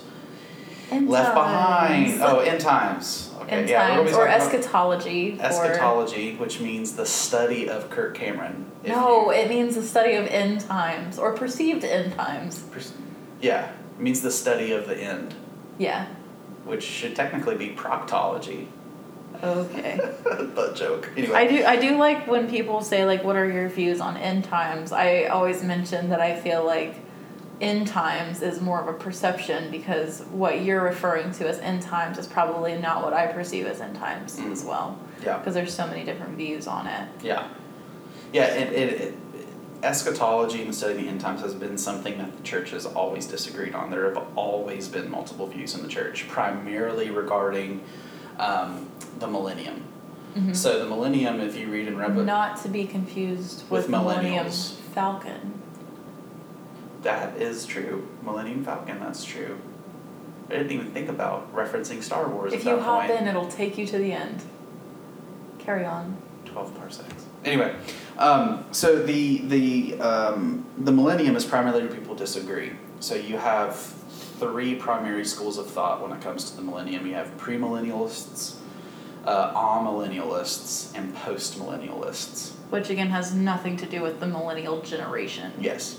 end 0.90 1.08
Left 1.08 1.34
times. 1.34 2.14
Behind. 2.14 2.36
Oh, 2.36 2.40
end 2.40 2.60
times. 2.60 3.29
Okay, 3.50 3.58
End 3.62 3.68
yeah, 3.68 3.88
times 3.96 4.12
or 4.12 4.28
eschatology. 4.28 5.36
eschatology, 5.40 6.36
which 6.36 6.60
means 6.60 6.94
the 6.94 7.04
study 7.04 7.68
of 7.68 7.90
Kirk 7.90 8.14
Cameron. 8.14 8.66
No, 8.86 9.32
you- 9.32 9.38
it 9.40 9.48
means 9.48 9.74
the 9.74 9.82
study 9.82 10.14
of 10.14 10.26
end 10.28 10.60
times 10.60 11.18
or 11.18 11.32
perceived 11.32 11.82
end 11.84 12.14
times. 12.14 12.62
yeah, 13.40 13.70
it 13.98 14.00
means 14.00 14.20
the 14.20 14.30
study 14.30 14.70
of 14.72 14.86
the 14.86 14.96
end, 14.96 15.34
Yeah. 15.78 16.06
which 16.64 16.84
should 16.84 17.16
technically 17.16 17.56
be 17.56 17.70
proctology. 17.70 18.66
Okay. 19.42 19.98
but 20.54 20.76
joke. 20.76 21.10
Anyway. 21.16 21.34
I 21.34 21.46
do 21.48 21.64
I 21.64 21.76
do 21.76 21.96
like 21.96 22.28
when 22.28 22.48
people 22.48 22.82
say 22.82 23.04
like 23.04 23.24
what 23.24 23.34
are 23.36 23.50
your 23.50 23.68
views 23.68 24.00
on 24.00 24.16
end 24.16 24.44
times. 24.44 24.92
I 24.92 25.24
always 25.24 25.64
mention 25.64 26.10
that 26.10 26.20
I 26.20 26.36
feel 26.38 26.64
like 26.64 26.94
end 27.60 27.86
times 27.86 28.42
is 28.42 28.60
more 28.60 28.80
of 28.80 28.88
a 28.88 28.92
perception 28.92 29.70
because 29.70 30.20
what 30.30 30.62
you're 30.62 30.82
referring 30.82 31.30
to 31.32 31.48
as 31.48 31.58
end 31.58 31.82
times 31.82 32.16
is 32.18 32.26
probably 32.26 32.76
not 32.78 33.02
what 33.04 33.12
I 33.12 33.26
perceive 33.26 33.66
as 33.66 33.80
end 33.80 33.96
times 33.96 34.38
Mm. 34.38 34.52
as 34.52 34.64
well 34.64 34.98
Yeah. 35.24 35.38
because 35.38 35.54
there's 35.54 35.74
so 35.74 35.86
many 35.86 36.04
different 36.04 36.36
views 36.36 36.66
on 36.66 36.86
it. 36.86 37.08
Yeah. 37.22 37.48
Yeah, 38.32 38.44
it, 38.46 38.72
it, 38.72 39.00
it, 39.00 39.14
eschatology 39.82 40.60
and 40.60 40.70
the 40.70 40.74
study 40.74 40.94
of 40.94 41.00
the 41.00 41.08
end 41.08 41.20
times 41.20 41.40
has 41.40 41.54
been 41.54 41.76
something 41.78 42.18
that 42.18 42.36
the 42.36 42.42
church 42.42 42.70
has 42.70 42.86
always 42.86 43.26
disagreed 43.26 43.74
on. 43.74 43.90
There 43.90 44.12
have 44.12 44.22
always 44.36 44.88
been 44.88 45.10
multiple 45.10 45.46
views 45.46 45.74
in 45.74 45.82
the 45.82 45.88
church, 45.88 46.28
primarily 46.28 47.10
regarding 47.10 47.80
um, 48.38 48.88
the 49.18 49.26
millennium. 49.26 49.84
Mhm. 50.36 50.54
So 50.56 50.78
the 50.78 50.86
millennium, 50.86 51.40
if 51.40 51.56
you 51.56 51.68
read 51.70 51.88
in 51.88 51.96
Revelation, 51.98 52.26
Not 52.26 52.56
to 52.62 52.68
be 52.68 52.84
confused 52.86 53.62
With 53.68 53.82
with, 53.82 53.88
Millennium. 53.90 54.48
Falcon. 54.94 55.59
That 57.02 57.36
is 57.36 57.66
true. 57.66 58.08
Millennium 58.22 58.64
Falcon, 58.64 59.00
that's 59.00 59.24
true. 59.24 59.58
I 60.48 60.54
didn't 60.54 60.72
even 60.72 60.90
think 60.90 61.08
about 61.08 61.54
referencing 61.54 62.02
Star 62.02 62.28
Wars 62.28 62.52
If 62.52 62.64
you 62.64 62.78
hop 62.78 63.06
point. 63.06 63.20
in, 63.20 63.28
it'll 63.28 63.48
take 63.48 63.78
you 63.78 63.86
to 63.86 63.98
the 63.98 64.12
end. 64.12 64.42
Carry 65.58 65.84
on. 65.84 66.16
12 66.46 66.74
parsecs. 66.76 67.26
Anyway, 67.44 67.74
um, 68.18 68.64
so 68.72 69.02
the 69.02 69.38
the 69.38 70.00
um, 70.00 70.64
the 70.78 70.90
millennium 70.92 71.36
is 71.36 71.44
primarily 71.44 71.82
where 71.86 71.94
people 71.94 72.14
disagree. 72.14 72.72
So 72.98 73.14
you 73.14 73.38
have 73.38 73.76
three 73.76 74.74
primary 74.74 75.24
schools 75.24 75.56
of 75.58 75.70
thought 75.70 76.02
when 76.02 76.12
it 76.12 76.20
comes 76.20 76.50
to 76.50 76.56
the 76.56 76.62
millennium. 76.62 77.06
You 77.06 77.14
have 77.14 77.36
premillennialists, 77.38 78.56
uh, 79.24 79.54
amillennialists, 79.54 80.96
and 80.96 81.14
postmillennialists. 81.14 82.50
Which 82.70 82.90
again 82.90 83.10
has 83.10 83.32
nothing 83.32 83.76
to 83.78 83.86
do 83.86 84.02
with 84.02 84.20
the 84.20 84.26
millennial 84.26 84.82
generation. 84.82 85.52
Yes. 85.60 85.98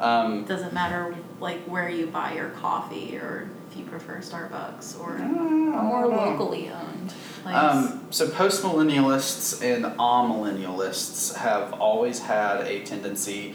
Um, 0.00 0.44
doesn't 0.44 0.72
matter 0.72 1.14
like 1.40 1.60
where 1.64 1.88
you 1.88 2.06
buy 2.06 2.32
your 2.34 2.50
coffee 2.50 3.16
or 3.16 3.50
if 3.70 3.76
you 3.76 3.84
prefer 3.84 4.18
Starbucks 4.18 4.98
or 4.98 5.18
I 5.18 5.26
more 5.26 6.06
locally 6.08 6.70
owned. 6.70 7.14
Um, 7.44 8.06
so 8.10 8.26
postmillennialists 8.28 9.62
and 9.62 9.84
amillennialists 9.84 11.36
have 11.36 11.74
always 11.74 12.20
had 12.20 12.62
a 12.62 12.84
tendency 12.84 13.54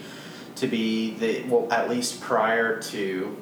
to 0.56 0.66
be 0.66 1.14
the 1.14 1.42
well, 1.48 1.72
at 1.72 1.88
least 1.90 2.20
prior 2.20 2.80
to. 2.82 3.36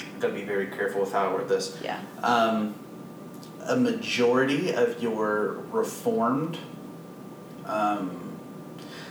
I'm 0.00 0.20
gonna 0.20 0.34
be 0.34 0.44
very 0.44 0.68
careful 0.68 1.02
with 1.02 1.12
how 1.12 1.28
I 1.30 1.34
word 1.34 1.48
this. 1.48 1.78
yeah. 1.82 2.00
Um, 2.22 2.74
a 3.64 3.76
majority 3.76 4.72
of 4.72 5.02
your 5.02 5.64
reformed, 5.72 6.58
um, 7.66 8.25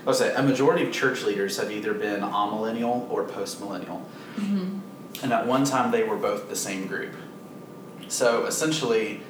let's 0.05 0.19
say 0.19 0.33
a 0.33 0.41
majority 0.43 0.85
of 0.85 0.91
church 0.93 1.23
leaders 1.23 1.57
have 1.57 1.71
either 1.71 1.93
been 1.93 2.21
amillennial 2.21 3.09
or 3.09 3.23
postmillennial. 3.25 4.03
Mm-hmm. 4.35 4.79
And 5.23 5.33
at 5.33 5.47
one 5.47 5.63
time, 5.63 5.91
they 5.91 6.03
were 6.03 6.17
both 6.17 6.49
the 6.49 6.55
same 6.55 6.87
group. 6.87 7.13
So 8.07 8.45
essentially, 8.45 9.21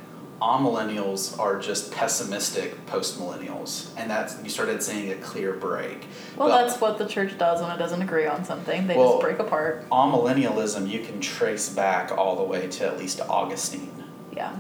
amillennials 0.42 1.40
are 1.40 1.60
just 1.60 1.92
pessimistic 1.92 2.86
postmillennials, 2.88 3.90
and 3.98 4.10
that's 4.10 4.42
you 4.44 4.50
started 4.50 4.84
seeing 4.84 5.12
a 5.12 5.16
clear 5.16 5.54
break. 5.54 6.06
Well, 6.36 6.50
But 6.50 6.66
that's 6.68 6.82
what 6.82 6.98
the 6.98 7.06
church 7.06 7.38
does 7.38 7.62
when 7.62 7.72
it 7.72 7.78
doesn't 7.78 8.02
agree 8.02 8.26
on 8.26 8.44
something. 8.44 8.88
They 8.88 8.98
Well- 8.98 9.12
just 9.14 9.22
break 9.22 9.40
apart. 9.40 9.88
amillennialism 9.90 10.90
you 10.90 11.00
can 11.00 11.22
trace 11.22 11.70
back 11.70 12.12
all 12.18 12.36
the 12.36 12.44
way 12.44 12.68
to 12.68 12.86
at 12.86 12.98
least 12.98 13.22
Augustine. 13.30 14.04
Yeah. 14.36 14.52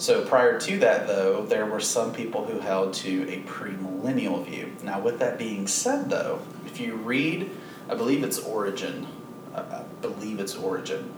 So 0.00 0.24
prior 0.24 0.58
to 0.58 0.78
that, 0.78 1.06
though, 1.06 1.44
there 1.44 1.66
were 1.66 1.78
some 1.78 2.14
people 2.14 2.46
who 2.46 2.58
held 2.58 2.94
to 2.94 3.28
a 3.28 3.42
premillennial 3.42 4.42
view. 4.46 4.72
Now, 4.82 4.98
with 4.98 5.18
that 5.18 5.38
being 5.38 5.66
said, 5.66 6.08
though, 6.08 6.40
if 6.64 6.80
you 6.80 6.94
read, 6.94 7.50
I 7.86 7.94
believe 7.96 8.24
it's 8.24 8.38
Origen, 8.38 9.06
I 9.54 9.60
I 9.60 9.82
believe 10.00 10.40
it's 10.40 10.56
Origen. 10.56 11.12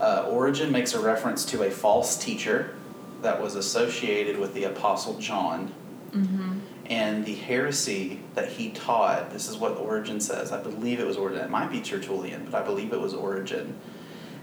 Uh, 0.00 0.26
Origen 0.28 0.72
makes 0.72 0.92
a 0.92 1.00
reference 1.00 1.44
to 1.46 1.62
a 1.62 1.70
false 1.70 2.16
teacher 2.16 2.74
that 3.22 3.40
was 3.40 3.54
associated 3.54 4.40
with 4.40 4.54
the 4.54 4.64
Apostle 4.64 5.16
John. 5.20 5.72
Mm-hmm. 6.10 6.58
And 6.86 7.24
the 7.24 7.34
heresy 7.36 8.18
that 8.34 8.48
he 8.48 8.70
taught, 8.70 9.30
this 9.30 9.48
is 9.48 9.56
what 9.56 9.76
Origen 9.76 10.20
says. 10.20 10.50
I 10.50 10.60
believe 10.60 10.98
it 10.98 11.06
was 11.06 11.16
Origen. 11.16 11.42
It 11.42 11.50
might 11.50 11.70
be 11.70 11.80
Tertullian, 11.80 12.48
but 12.50 12.60
I 12.60 12.66
believe 12.66 12.92
it 12.92 13.00
was 13.00 13.14
Origen. 13.14 13.78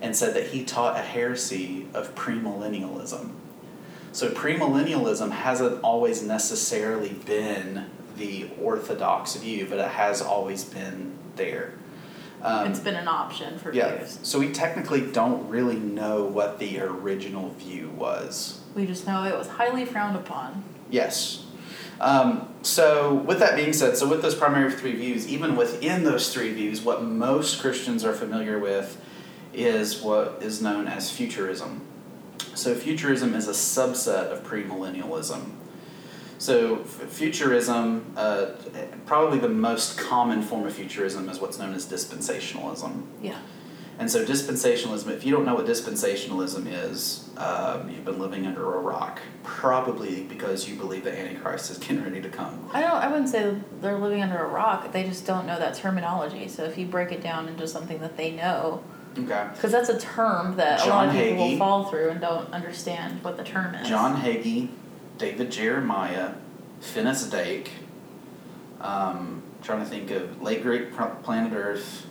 And 0.01 0.15
said 0.15 0.33
that 0.35 0.47
he 0.47 0.63
taught 0.63 0.97
a 0.97 1.01
heresy 1.01 1.87
of 1.93 2.15
premillennialism. 2.15 3.31
So 4.13 4.29
premillennialism 4.29 5.31
hasn't 5.31 5.83
always 5.83 6.21
necessarily 6.21 7.13
been 7.25 7.87
the 8.15 8.47
orthodox 8.61 9.35
view, 9.35 9.65
but 9.67 9.79
it 9.79 9.89
has 9.89 10.21
always 10.21 10.63
been 10.63 11.17
there. 11.35 11.73
Um, 12.43 12.69
it's 12.69 12.79
been 12.79 12.95
an 12.95 13.07
option 13.07 13.57
for 13.57 13.73
yeah. 13.73 13.95
views. 13.95 14.19
So 14.21 14.37
we 14.37 14.51
technically 14.51 15.01
don't 15.01 15.49
really 15.49 15.77
know 15.77 16.25
what 16.25 16.59
the 16.59 16.79
original 16.81 17.49
view 17.51 17.89
was. 17.89 18.61
We 18.75 18.85
just 18.85 19.07
know 19.07 19.23
it 19.23 19.35
was 19.35 19.47
highly 19.47 19.83
frowned 19.83 20.15
upon. 20.15 20.63
Yes. 20.91 21.45
Um, 21.99 22.53
so 22.61 23.15
with 23.15 23.39
that 23.39 23.55
being 23.55 23.73
said, 23.73 23.97
so 23.97 24.07
with 24.07 24.21
those 24.21 24.35
primary 24.35 24.71
three 24.71 24.95
views, 24.95 25.27
even 25.27 25.55
within 25.55 26.03
those 26.03 26.31
three 26.31 26.53
views, 26.53 26.81
what 26.81 27.01
most 27.03 27.61
Christians 27.61 28.03
are 28.03 28.13
familiar 28.13 28.59
with 28.59 29.01
is 29.53 30.01
what 30.01 30.37
is 30.41 30.61
known 30.61 30.87
as 30.87 31.09
futurism. 31.09 31.81
So 32.55 32.75
futurism 32.75 33.33
is 33.35 33.47
a 33.47 33.51
subset 33.51 34.31
of 34.31 34.43
premillennialism. 34.43 35.51
So 36.37 36.81
f- 36.81 37.09
futurism, 37.09 38.13
uh, 38.17 38.51
probably 39.05 39.39
the 39.39 39.49
most 39.49 39.97
common 39.97 40.41
form 40.41 40.67
of 40.67 40.73
futurism 40.73 41.29
is 41.29 41.39
what's 41.39 41.57
known 41.57 41.73
as 41.73 41.85
dispensationalism. 41.85 43.05
Yeah. 43.21 43.39
And 43.99 44.09
so 44.09 44.25
dispensationalism, 44.25 45.09
if 45.11 45.23
you 45.23 45.31
don't 45.31 45.45
know 45.45 45.53
what 45.53 45.65
dispensationalism 45.65 46.65
is, 46.67 47.29
um, 47.37 47.89
you've 47.89 48.03
been 48.03 48.19
living 48.19 48.45
under 48.47 48.75
a 48.75 48.79
rock, 48.79 49.21
probably 49.43 50.23
because 50.23 50.67
you 50.67 50.75
believe 50.75 51.03
the 51.03 51.17
Antichrist 51.17 51.69
is 51.69 51.77
getting 51.77 52.03
ready 52.03 52.21
to 52.21 52.29
come. 52.29 52.69
I 52.73 52.81
don't. 52.81 52.91
I 52.91 53.07
wouldn't 53.07 53.29
say 53.29 53.55
they're 53.81 53.97
living 53.97 54.21
under 54.23 54.37
a 54.43 54.47
rock. 54.47 54.91
They 54.91 55.03
just 55.03 55.27
don't 55.27 55.45
know 55.45 55.59
that 55.59 55.75
terminology. 55.75 56.47
So 56.47 56.63
if 56.63 56.77
you 56.77 56.87
break 56.87 57.11
it 57.11 57.21
down 57.21 57.47
into 57.47 57.67
something 57.67 57.99
that 57.99 58.17
they 58.17 58.31
know, 58.31 58.83
Okay. 59.17 59.47
because 59.53 59.71
that's 59.71 59.89
a 59.89 59.99
term 59.99 60.55
that 60.57 60.85
a 60.85 60.89
lot 60.89 61.07
of 61.07 61.13
people 61.13 61.45
Hagee. 61.45 61.51
will 61.51 61.57
fall 61.57 61.85
through 61.85 62.09
and 62.09 62.19
don't 62.21 62.51
understand 62.51 63.23
what 63.23 63.37
the 63.37 63.43
term 63.43 63.75
is. 63.75 63.87
John 63.87 64.19
Hagee, 64.19 64.69
David 65.17 65.51
Jeremiah, 65.51 66.33
Finis 66.81 67.23
Dake, 67.29 67.71
um, 68.81 69.43
trying 69.61 69.79
to 69.79 69.85
think 69.85 70.11
of 70.11 70.41
Late 70.41 70.63
Great 70.63 70.93
Planet 70.93 71.53
Earth, 71.53 72.07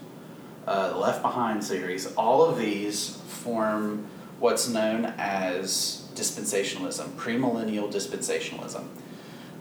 uh, 0.66 0.96
Left 0.96 1.22
Behind 1.22 1.62
series, 1.62 2.06
all 2.14 2.44
of 2.44 2.58
these 2.58 3.16
form 3.26 4.06
what's 4.38 4.68
known 4.68 5.06
as 5.18 6.08
dispensationalism, 6.14 7.08
premillennial 7.10 7.92
dispensationalism, 7.92 8.84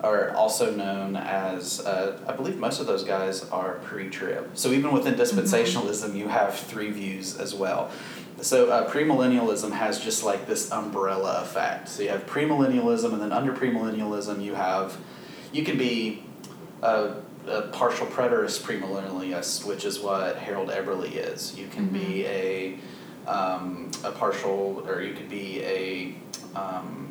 or 0.03 0.31
also 0.31 0.73
known 0.73 1.15
as, 1.15 1.85
uh, 1.85 2.17
I 2.27 2.33
believe 2.33 2.57
most 2.57 2.79
of 2.79 2.87
those 2.87 3.03
guys 3.03 3.47
are 3.49 3.75
pre 3.83 4.09
trib. 4.09 4.49
So 4.53 4.71
even 4.71 4.91
within 4.91 5.15
dispensationalism, 5.15 6.15
you 6.15 6.27
have 6.27 6.57
three 6.57 6.91
views 6.91 7.37
as 7.37 7.53
well. 7.53 7.91
So 8.41 8.71
uh, 8.71 8.89
premillennialism 8.89 9.71
has 9.71 9.99
just 9.99 10.23
like 10.23 10.47
this 10.47 10.71
umbrella 10.71 11.41
effect. 11.43 11.89
So 11.89 12.03
you 12.03 12.09
have 12.09 12.25
premillennialism, 12.25 13.13
and 13.13 13.21
then 13.21 13.31
under 13.31 13.53
premillennialism, 13.53 14.43
you 14.43 14.55
have, 14.55 14.97
you 15.51 15.63
can 15.63 15.77
be 15.77 16.23
a, 16.81 17.13
a 17.47 17.61
partial 17.71 18.07
preterist 18.07 18.61
premillennialist, 18.61 19.65
which 19.65 19.85
is 19.85 19.99
what 19.99 20.37
Harold 20.37 20.69
Eberle 20.69 21.11
is. 21.11 21.55
You 21.55 21.67
can 21.67 21.89
be 21.89 22.25
a 22.25 22.79
um, 23.27 23.91
a 24.03 24.11
partial, 24.11 24.83
or 24.87 25.01
you 25.03 25.13
could 25.13 25.29
be 25.29 25.61
a 25.63 26.15
um, 26.55 27.10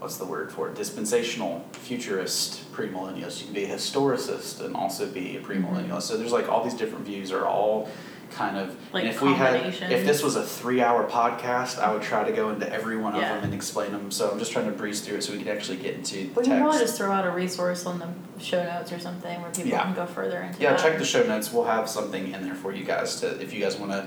what's 0.00 0.16
the 0.16 0.24
word 0.24 0.50
for 0.50 0.68
it? 0.68 0.74
Dispensational 0.74 1.64
futurist 1.72 2.72
premillennialist. 2.72 3.40
You 3.40 3.44
can 3.46 3.54
be 3.54 3.64
a 3.64 3.68
historicist 3.74 4.60
and 4.64 4.74
also 4.74 5.06
be 5.06 5.36
a 5.36 5.40
premillennialist. 5.40 6.02
So 6.02 6.16
there's 6.16 6.32
like 6.32 6.48
all 6.48 6.64
these 6.64 6.74
different 6.74 7.04
views 7.06 7.30
are 7.30 7.46
all 7.46 7.88
kind 8.32 8.56
of 8.56 8.76
Like 8.92 9.04
and 9.04 9.12
if 9.12 9.20
we 9.20 9.32
had 9.34 9.56
if 9.66 10.06
this 10.06 10.22
was 10.22 10.36
a 10.36 10.42
three 10.44 10.80
hour 10.80 11.04
podcast 11.10 11.80
i 11.80 11.92
would 11.92 12.00
try 12.02 12.22
to 12.22 12.30
go 12.30 12.50
into 12.50 12.72
every 12.72 12.96
one 12.96 13.16
of 13.16 13.20
them 13.20 13.42
and 13.42 13.52
explain 13.52 13.90
them 13.90 14.12
so 14.12 14.30
i'm 14.30 14.38
just 14.38 14.52
trying 14.52 14.66
to 14.66 14.70
breeze 14.72 15.00
through 15.00 15.16
it 15.16 15.24
so 15.24 15.32
we 15.32 15.40
can 15.40 15.48
actually 15.48 15.76
get 15.76 15.96
into 15.96 16.14
the 16.14 16.20
We 16.28 16.34
can 16.34 16.44
text 16.44 16.60
probably 16.60 16.78
just 16.78 16.96
throw 16.96 17.10
out 17.10 17.26
a 17.26 17.30
resource 17.30 17.86
on 17.86 17.98
the 17.98 18.08
show 18.40 18.62
notes 18.62 18.92
or 18.92 19.00
something 19.00 19.42
where 19.42 19.50
people 19.50 19.72
Yeah. 19.72 19.82
can 19.82 19.94
go 19.94 20.06
further 20.06 20.40
into 20.42 20.60
Yeah, 20.62 20.70
that. 20.74 20.80
check 20.80 20.98
the 20.98 21.04
show 21.04 21.24
notes. 21.26 21.52
We'll 21.52 21.64
have 21.64 21.88
something 21.90 22.32
in 22.32 22.44
there 22.44 22.54
for 22.54 22.72
you 22.72 22.84
guys 22.84 23.16
to, 23.20 23.40
if 23.42 23.52
you 23.52 23.60
guys 23.60 23.76
want 23.76 23.90
to 23.90 24.06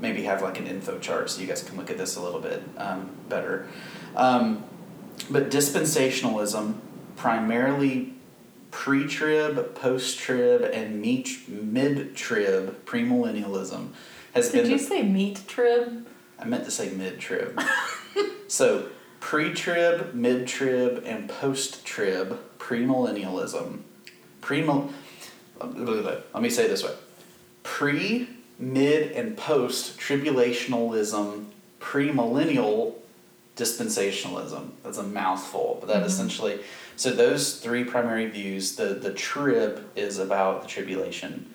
maybe 0.00 0.24
have 0.24 0.42
like 0.42 0.58
an 0.58 0.66
info 0.66 0.98
chart 0.98 1.30
so 1.30 1.40
you 1.40 1.46
guys 1.46 1.62
can 1.62 1.76
look 1.76 1.88
at 1.88 1.96
this 1.98 2.16
a 2.16 2.20
little 2.20 2.40
bit 2.40 2.64
um, 2.78 3.10
better. 3.28 3.68
Um, 4.16 4.64
but 5.30 5.50
dispensationalism, 5.50 6.74
primarily 7.16 8.14
pre 8.70 9.06
trib, 9.06 9.74
post 9.74 10.18
trib, 10.18 10.62
and 10.62 11.00
mid 11.00 12.14
trib 12.16 12.84
premillennialism, 12.86 13.88
has 14.34 14.50
Did 14.50 14.62
been. 14.62 14.70
you 14.72 14.78
the- 14.78 14.84
say 14.84 15.02
meat 15.02 15.40
trib? 15.46 16.06
I 16.38 16.44
meant 16.44 16.64
to 16.64 16.70
say 16.70 16.90
mid 16.90 17.20
trib. 17.20 17.60
so 18.48 18.86
pre 19.20 19.52
trib, 19.54 20.14
mid 20.14 20.46
trib, 20.48 21.02
and 21.06 21.28
post 21.28 21.84
trib 21.84 22.38
premillennialism. 22.58 23.80
Premill. 24.40 24.90
Let 25.60 26.42
me 26.42 26.50
say 26.50 26.64
it 26.64 26.68
this 26.68 26.82
way: 26.82 26.94
pre, 27.62 28.28
mid, 28.58 29.12
and 29.12 29.36
post 29.36 29.98
tribulationalism, 30.00 31.44
premillennial 31.80 32.94
dispensationalism. 33.56 34.70
That's 34.82 34.98
a 34.98 35.02
mouthful, 35.02 35.78
but 35.80 35.88
that 35.88 36.02
Mhm. 36.02 36.06
essentially. 36.06 36.60
So 36.96 37.10
those 37.10 37.56
three 37.56 37.84
primary 37.84 38.26
views. 38.26 38.76
The 38.76 38.86
the 38.94 39.12
trib 39.12 39.84
is 39.96 40.18
about 40.18 40.62
the 40.62 40.68
tribulation. 40.68 41.52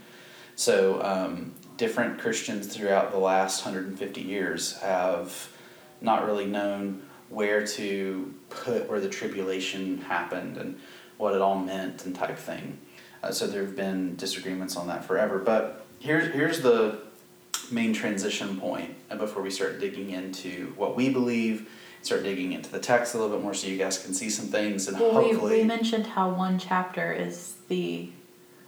So 0.55 1.01
um, 1.03 1.53
different 1.77 2.19
Christians 2.19 2.67
throughout 2.67 3.11
the 3.11 3.19
last 3.19 3.63
150 3.63 4.21
years 4.21 4.77
have 4.77 5.49
not 6.01 6.25
really 6.25 6.45
known 6.45 7.01
where 7.29 7.65
to 7.65 8.33
put 8.49 8.89
where 8.89 8.99
the 8.99 9.09
tribulation 9.09 9.99
happened 10.01 10.57
and 10.57 10.79
what 11.17 11.33
it 11.33 11.41
all 11.41 11.57
meant 11.57 12.05
and 12.05 12.15
type 12.15 12.37
thing. 12.37 12.77
Uh, 13.23 13.31
so 13.31 13.47
there 13.47 13.61
have 13.61 13.75
been 13.75 14.15
disagreements 14.15 14.75
on 14.75 14.87
that 14.87 15.03
forever. 15.03 15.39
But 15.39 15.85
here's 15.99 16.33
here's 16.33 16.61
the 16.61 16.99
main 17.71 17.93
transition 17.93 18.57
point 18.59 18.95
uh, 19.11 19.15
before 19.15 19.41
we 19.43 19.49
start 19.49 19.79
digging 19.79 20.11
into 20.11 20.73
what 20.77 20.95
we 20.95 21.09
believe, 21.09 21.69
start 22.07 22.23
digging 22.23 22.53
into 22.53 22.71
the 22.71 22.79
text 22.79 23.13
a 23.13 23.17
little 23.17 23.35
bit 23.35 23.43
more 23.43 23.53
so 23.53 23.67
you 23.67 23.77
guys 23.77 23.97
can 23.99 24.13
see 24.13 24.29
some 24.29 24.47
things 24.47 24.87
and 24.87 24.99
Well, 24.99 25.11
hopefully 25.11 25.59
we 25.59 25.63
mentioned 25.65 26.07
how 26.07 26.29
one 26.29 26.57
chapter 26.57 27.11
is 27.11 27.55
the 27.67 28.09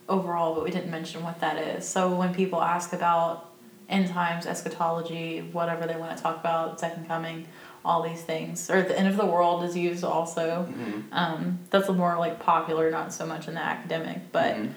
overall, 0.10 0.54
but 0.56 0.64
we 0.64 0.72
didn't 0.72 0.92
mention 0.92 1.24
what 1.24 1.40
that 1.40 1.58
is. 1.58 1.88
So 1.88 2.14
when 2.14 2.34
people 2.34 2.62
ask 2.62 2.94
about 2.94 3.50
end 3.88 4.10
times, 4.10 4.46
eschatology, 4.46 5.40
whatever 5.54 5.88
they 5.88 5.96
want 5.96 6.16
to 6.16 6.22
talk 6.22 6.40
about, 6.40 6.80
second 6.80 7.08
coming, 7.08 7.48
all 7.86 8.04
these 8.04 8.22
things, 8.22 8.70
or 8.70 8.82
the 8.82 8.98
end 9.00 9.08
of 9.08 9.16
the 9.16 9.26
world 9.26 9.64
is 9.64 9.76
used 9.78 10.04
also. 10.04 10.68
Mhm, 10.70 11.04
Um, 11.12 11.60
that's 11.70 11.90
more 11.90 12.18
like 12.20 12.40
popular, 12.40 12.92
not 12.92 13.14
so 13.14 13.26
much 13.26 13.48
in 13.48 13.54
the 13.54 13.62
academic, 13.64 14.32
but 14.34 14.56
mhm. 14.56 14.74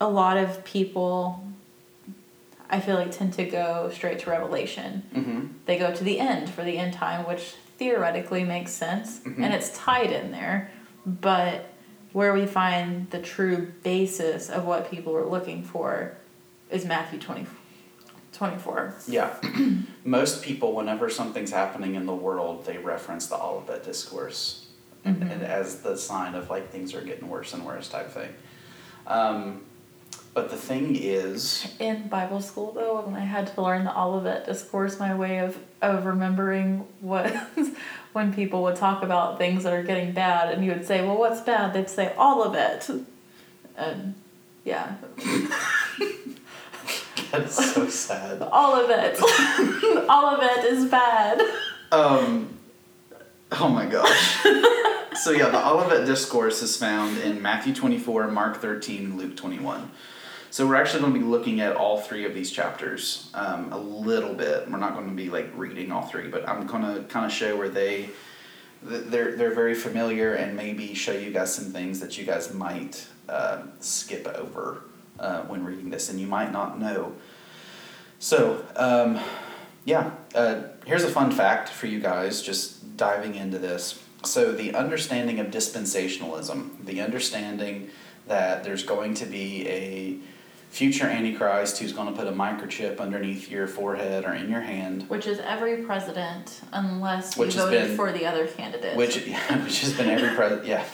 a 0.00 0.08
lot 0.08 0.36
of 0.36 0.62
people, 0.64 1.42
I 2.74 2.80
feel 2.80 2.96
like, 2.96 3.12
tend 3.12 3.32
to 3.34 3.44
go 3.44 3.88
straight 3.94 4.18
to 4.20 4.30
Revelation. 4.30 5.04
Mhm. 5.14 5.50
They 5.66 5.78
go 5.78 5.94
to 5.94 6.02
the 6.02 6.18
end 6.18 6.50
for 6.50 6.64
the 6.64 6.76
end 6.76 6.92
time, 6.94 7.24
which 7.24 7.54
theoretically 7.78 8.42
makes 8.42 8.72
sense, 8.72 9.20
Mhm. 9.20 9.38
and 9.44 9.54
it's 9.54 9.70
tied 9.78 10.10
in 10.10 10.32
there. 10.32 10.70
But 11.06 11.66
where 12.12 12.32
we 12.34 12.46
find 12.46 13.08
the 13.10 13.20
true 13.20 13.72
basis 13.84 14.48
of 14.50 14.64
what 14.64 14.90
people 14.90 15.14
are 15.16 15.24
looking 15.26 15.62
for 15.62 16.16
is 16.68 16.84
Matthew 16.84 17.20
20, 17.20 17.46
24. 18.32 18.94
Yeah. 19.06 19.30
Most 20.04 20.42
people, 20.42 20.72
whenever 20.74 21.08
something's 21.08 21.52
happening 21.52 21.94
in 21.94 22.06
the 22.06 22.14
world, 22.14 22.66
they 22.66 22.78
reference 22.78 23.28
the 23.28 23.36
Olivet 23.40 23.84
Discourse 23.84 24.66
and, 25.04 25.18
Mhm. 25.22 25.30
and 25.32 25.42
as 25.44 25.82
the 25.82 25.96
sign 25.96 26.34
of 26.34 26.50
like 26.50 26.70
things 26.72 26.92
are 26.92 27.02
getting 27.02 27.28
worse 27.28 27.54
and 27.54 27.64
worse 27.64 27.88
type 27.88 28.10
thing. 28.10 28.34
Um, 29.06 29.62
but 30.34 30.50
the 30.50 30.56
thing 30.56 30.96
is, 30.96 31.66
In 31.78 32.08
Bible 32.08 32.40
school, 32.40 32.72
though, 32.72 33.00
when 33.02 33.14
I 33.14 33.24
had 33.24 33.46
to 33.54 33.62
learn 33.62 33.84
the 33.84 33.96
Olivet 33.98 34.44
Discourse, 34.46 34.98
my 34.98 35.14
way 35.14 35.38
of, 35.38 35.56
of 35.80 36.04
remembering 36.06 36.86
was 37.00 37.32
when 38.12 38.34
people 38.34 38.62
would 38.64 38.76
talk 38.76 39.02
about 39.02 39.38
things 39.38 39.62
that 39.62 39.72
are 39.72 39.84
getting 39.84 40.12
bad, 40.12 40.52
and 40.52 40.64
you 40.64 40.72
would 40.72 40.84
say, 40.86 41.06
Well, 41.06 41.16
what's 41.16 41.40
bad? 41.40 41.72
They'd 41.72 41.88
say, 41.88 42.12
All 42.18 42.42
of 42.42 42.54
it. 42.54 42.90
And 43.76 44.14
yeah, 44.64 44.96
that's 47.30 47.72
so 47.74 47.88
sad. 47.88 48.42
all 48.42 48.74
of 48.74 48.90
it. 48.90 49.18
all 50.08 50.26
of 50.26 50.42
it 50.42 50.64
is 50.72 50.86
bad. 50.86 51.40
Um, 51.92 52.58
oh 53.52 53.68
my 53.68 53.86
gosh. 53.86 54.42
so 55.22 55.30
yeah, 55.30 55.48
the 55.48 55.64
Olivet 55.68 56.06
Discourse 56.06 56.62
is 56.62 56.76
found 56.76 57.18
in 57.18 57.42
Matthew 57.42 57.74
24, 57.74 58.28
Mark 58.28 58.60
13, 58.60 59.16
Luke 59.16 59.36
21. 59.36 59.90
So 60.54 60.68
we're 60.68 60.76
actually 60.76 61.00
going 61.00 61.14
to 61.14 61.18
be 61.18 61.24
looking 61.24 61.60
at 61.60 61.74
all 61.74 62.00
three 62.00 62.24
of 62.26 62.32
these 62.32 62.52
chapters 62.52 63.28
um, 63.34 63.72
a 63.72 63.76
little 63.76 64.34
bit. 64.34 64.70
We're 64.70 64.78
not 64.78 64.94
going 64.94 65.08
to 65.08 65.14
be 65.16 65.28
like 65.28 65.50
reading 65.56 65.90
all 65.90 66.02
three, 66.02 66.28
but 66.28 66.48
I'm 66.48 66.64
going 66.64 66.82
to 66.82 67.02
kind 67.08 67.26
of 67.26 67.32
show 67.32 67.56
where 67.56 67.68
they 67.68 68.10
they're 68.80 69.34
they're 69.34 69.52
very 69.52 69.74
familiar 69.74 70.34
and 70.34 70.56
maybe 70.56 70.94
show 70.94 71.10
you 71.10 71.32
guys 71.32 71.52
some 71.52 71.72
things 71.72 71.98
that 71.98 72.16
you 72.16 72.24
guys 72.24 72.54
might 72.54 73.04
uh, 73.28 73.62
skip 73.80 74.28
over 74.28 74.82
uh, 75.18 75.42
when 75.42 75.64
reading 75.64 75.90
this, 75.90 76.08
and 76.08 76.20
you 76.20 76.28
might 76.28 76.52
not 76.52 76.78
know. 76.78 77.14
So 78.20 78.64
um, 78.76 79.18
yeah, 79.84 80.12
uh, 80.36 80.68
here's 80.86 81.02
a 81.02 81.10
fun 81.10 81.32
fact 81.32 81.68
for 81.68 81.88
you 81.88 81.98
guys. 81.98 82.40
Just 82.40 82.96
diving 82.96 83.34
into 83.34 83.58
this. 83.58 84.00
So 84.22 84.52
the 84.52 84.72
understanding 84.76 85.40
of 85.40 85.48
dispensationalism, 85.48 86.84
the 86.84 87.00
understanding 87.00 87.90
that 88.28 88.62
there's 88.62 88.84
going 88.84 89.14
to 89.14 89.26
be 89.26 89.68
a 89.68 90.18
future 90.74 91.06
antichrist 91.06 91.78
who's 91.78 91.92
going 91.92 92.12
to 92.12 92.18
put 92.18 92.26
a 92.26 92.32
microchip 92.32 92.98
underneath 92.98 93.48
your 93.48 93.68
forehead 93.68 94.24
or 94.24 94.34
in 94.34 94.50
your 94.50 94.60
hand 94.60 95.08
Which 95.08 95.28
is 95.28 95.38
every 95.38 95.84
president, 95.84 96.60
unless 96.72 97.36
you 97.36 97.48
voted 97.48 97.70
been- 97.88 97.96
for 97.96 98.10
the 98.10 98.26
other 98.26 98.48
candidate. 98.48 98.96
which 98.96 99.16
yeah, 99.26 99.62
which 99.64 99.80
has 99.82 99.92
been 99.92 100.08
every 100.10 100.30
president 100.34 100.66
yeah 100.66 100.84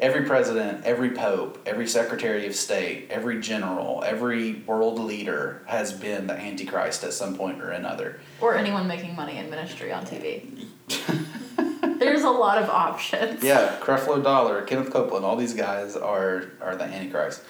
every 0.00 0.24
president 0.24 0.82
every 0.86 1.10
pope 1.10 1.58
every 1.66 1.86
secretary 1.86 2.46
of 2.46 2.54
state 2.54 3.08
every 3.10 3.38
general 3.42 4.02
every 4.06 4.54
world 4.66 4.98
leader 4.98 5.60
has 5.66 5.92
been 5.92 6.26
the 6.26 6.32
antichrist 6.32 7.04
at 7.04 7.12
some 7.12 7.36
point 7.36 7.60
or 7.60 7.68
another 7.72 8.18
or 8.40 8.54
anyone 8.56 8.88
making 8.88 9.14
money 9.14 9.36
in 9.36 9.50
ministry 9.50 9.92
on 9.92 10.06
TV. 10.06 10.64
There's 11.98 12.22
a 12.22 12.30
lot 12.30 12.56
of 12.62 12.70
options. 12.70 13.42
yeah 13.44 13.76
creflo 13.82 14.22
dollar 14.24 14.62
kenneth 14.62 14.90
copeland 14.90 15.26
all 15.26 15.36
these 15.36 15.52
guys 15.52 15.94
are 15.94 16.44
are 16.62 16.74
the 16.74 16.84
antichrist 16.84 17.42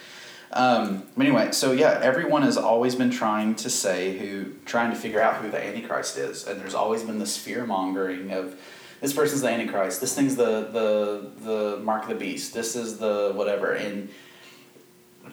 um, 0.53 1.05
but 1.17 1.25
anyway 1.27 1.53
so 1.53 1.73
yeah 1.73 1.99
everyone 2.03 2.43
has 2.43 2.57
always 2.57 2.95
been 2.95 3.11
trying 3.11 3.55
to 3.55 3.71
say 3.71 4.19
who 4.19 4.53
trying 4.65 4.91
to 4.91 4.97
figure 4.97 5.21
out 5.21 5.37
who 5.37 5.51
the 5.51 5.63
antichrist 5.65 6.17
is 6.19 6.47
and 6.47 6.61
there's 6.61 6.75
always 6.75 7.03
been 7.03 7.19
this 7.19 7.37
fear 7.37 7.65
mongering 7.67 8.33
of 8.33 8.59
this 9.01 9.13
person's 9.13 9.41
the 9.43 9.49
antichrist 9.49 10.01
this 10.01 10.15
thing's 10.15 10.37
the 10.37 10.63
the 10.73 11.31
the 11.45 11.77
mark 11.83 12.03
of 12.03 12.09
the 12.09 12.15
beast 12.17 12.53
this 12.55 12.75
is 12.77 12.99
the 12.99 13.33
whatever 13.35 13.73
and 13.73 14.09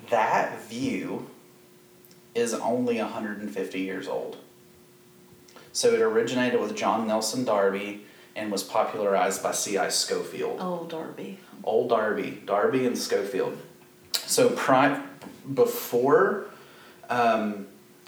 that 0.09 0.61
view 0.63 1.27
is 2.35 2.53
only 2.53 2.97
150 2.99 3.79
years 3.79 4.07
old 4.07 4.37
so 5.71 5.93
it 5.93 6.01
originated 6.01 6.59
with 6.61 6.75
john 6.75 7.07
nelson 7.07 7.43
darby 7.43 8.05
and 8.35 8.51
was 8.51 8.63
popularized 8.63 9.41
by 9.41 9.51
ci 9.51 9.77
scofield 9.89 10.57
Oh, 10.61 10.85
Darby. 10.85 11.39
Old 11.63 11.89
Darby, 11.89 12.41
Darby 12.45 12.85
and 12.85 12.95
Scofield. 12.97 13.57
So 14.13 14.51
pri- 14.51 15.03
before, 15.53 16.45
um, 17.09 17.67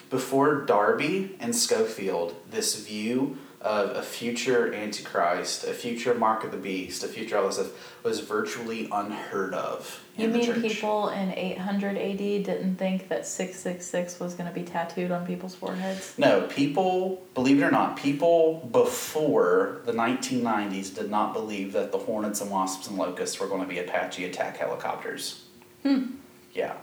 before 0.10 0.62
Darby 0.62 1.36
and 1.40 1.56
Scofield, 1.56 2.36
this 2.50 2.84
view 2.86 3.38
of 3.62 3.90
a 3.98 4.02
future 4.02 4.74
Antichrist, 4.74 5.66
a 5.66 5.74
future 5.74 6.14
Mark 6.16 6.46
of 6.46 6.52
the 6.52 6.58
Beast, 6.58 7.04
a 7.04 7.10
future 7.10 7.38
all 7.38 7.48
this 7.48 7.56
stuff 7.56 7.96
was 8.04 8.22
virtually 8.22 8.88
unheard 8.90 9.54
of 9.54 10.02
You 10.16 10.30
mean 10.30 10.46
church. 10.46 10.62
people 10.62 11.10
in 11.10 11.34
800 11.34 11.98
AD 11.98 12.18
didn't 12.18 12.78
think 12.78 13.10
that 13.10 13.28
666 13.28 14.18
was 14.22 14.34
going 14.36 14.48
to 14.48 14.56
be 14.56 14.64
tattooed 14.64 15.12
on 15.12 15.28
people's 15.28 15.56
foreheads? 15.56 16.14
No, 16.18 16.44
people, 16.48 17.22
believe 17.34 17.60
it 17.62 17.66
or 17.66 17.72
not, 17.72 17.98
people 17.98 18.70
before 18.72 19.82
the 19.86 19.92
1990s 19.92 20.96
did 20.96 21.12
not 21.12 21.34
believe 21.34 21.74
that 21.74 21.92
the 21.92 21.98
Hornets 21.98 22.40
and 22.40 22.50
Wasps 22.50 22.88
and 22.88 22.98
Locusts 22.98 23.42
were 23.42 23.48
going 23.48 23.62
to 23.62 23.68
be 23.68 23.80
Apache 23.80 24.24
attack 24.24 24.56
helicopters. 24.56 25.44
Hmm. 25.84 26.06
Yeah. 26.54 26.76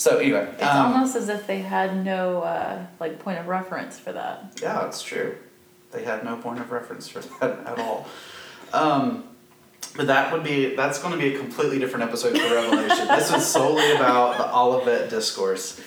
So 0.00 0.16
anyway, 0.16 0.48
It's 0.54 0.62
um, 0.62 0.94
almost 0.94 1.14
as 1.14 1.28
if 1.28 1.46
they 1.46 1.58
had 1.58 2.06
no 2.06 2.40
uh, 2.40 2.86
like 2.98 3.18
point 3.18 3.38
of 3.38 3.48
reference 3.48 3.98
for 3.98 4.12
that. 4.12 4.58
Yeah, 4.62 4.86
it's 4.86 5.02
true. 5.02 5.36
They 5.92 6.04
had 6.04 6.24
no 6.24 6.36
point 6.36 6.58
of 6.58 6.72
reference 6.72 7.06
for 7.06 7.20
that 7.20 7.66
at 7.66 7.78
all. 7.78 8.06
Um, 8.72 9.24
but 9.94 10.06
that 10.06 10.32
would 10.32 10.42
be 10.42 10.74
that's 10.74 10.98
going 11.02 11.12
to 11.12 11.18
be 11.18 11.34
a 11.34 11.38
completely 11.38 11.78
different 11.78 12.04
episode 12.04 12.30
for 12.38 12.54
Revelation. 12.54 13.08
this 13.08 13.30
is 13.30 13.46
solely 13.46 13.92
about 13.92 14.38
the 14.38 14.56
Olivet 14.56 15.10
discourse. 15.10 15.78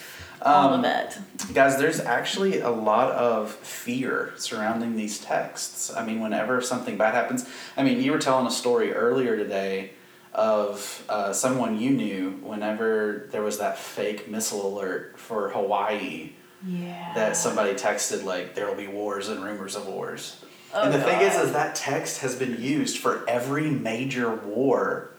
Um, 0.43 0.73
of 0.73 0.85
it. 0.85 1.17
Guys, 1.55 1.79
there's 1.79 1.99
actually 1.99 2.59
a 2.59 2.69
lot 2.69 3.13
of 3.13 3.51
fear 3.51 4.33
surrounding 4.35 4.95
these 4.95 5.17
texts. 5.21 5.91
I 5.91 6.05
mean, 6.05 6.21
whenever 6.21 6.61
something 6.61 6.97
bad 6.97 7.15
happens, 7.15 7.49
I 7.75 7.81
mean, 7.81 7.99
you 7.99 8.11
were 8.11 8.19
telling 8.19 8.45
a 8.45 8.51
story 8.51 8.93
earlier 8.93 9.35
today 9.37 9.93
of 10.33 11.03
uh, 11.09 11.31
someone 11.33 11.79
you 11.79 11.91
knew 11.91 12.31
whenever 12.41 13.27
there 13.31 13.41
was 13.43 13.59
that 13.59 13.77
fake 13.77 14.29
missile 14.29 14.65
alert 14.67 15.19
for 15.19 15.49
Hawaii 15.49 16.31
Yeah. 16.65 17.13
that 17.15 17.35
somebody 17.37 17.73
texted 17.73 18.23
like 18.23 18.55
there 18.55 18.67
will 18.67 18.75
be 18.75 18.87
wars 18.87 19.29
and 19.29 19.43
rumors 19.43 19.75
of 19.75 19.87
wars. 19.87 20.43
Oh, 20.73 20.83
and 20.83 20.93
the 20.93 21.01
thing 21.01 21.21
is, 21.21 21.35
is 21.35 21.51
that 21.53 21.75
text 21.75 22.21
has 22.21 22.35
been 22.35 22.59
used 22.59 22.97
for 22.97 23.23
every 23.29 23.69
major 23.69 24.33
war 24.33 25.11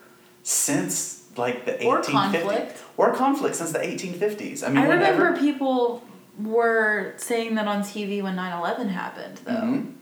since 0.42 1.22
like 1.36 1.64
the 1.64 1.84
Or 1.84 2.00
1850s. 2.00 2.12
conflict. 2.12 2.82
Or 2.96 3.14
conflict 3.14 3.56
since 3.56 3.72
the 3.72 3.78
1850s. 3.78 4.62
I 4.64 4.68
mean, 4.68 4.78
I 4.78 4.82
remember 4.88 5.24
whenever- 5.30 5.38
people 5.40 6.02
were 6.42 7.14
saying 7.16 7.54
that 7.54 7.66
on 7.68 7.82
TV 7.82 8.20
when 8.22 8.34
9 8.36 8.58
11 8.58 8.88
happened, 8.88 9.40
though. 9.44 9.52
Mhm. 9.52 9.93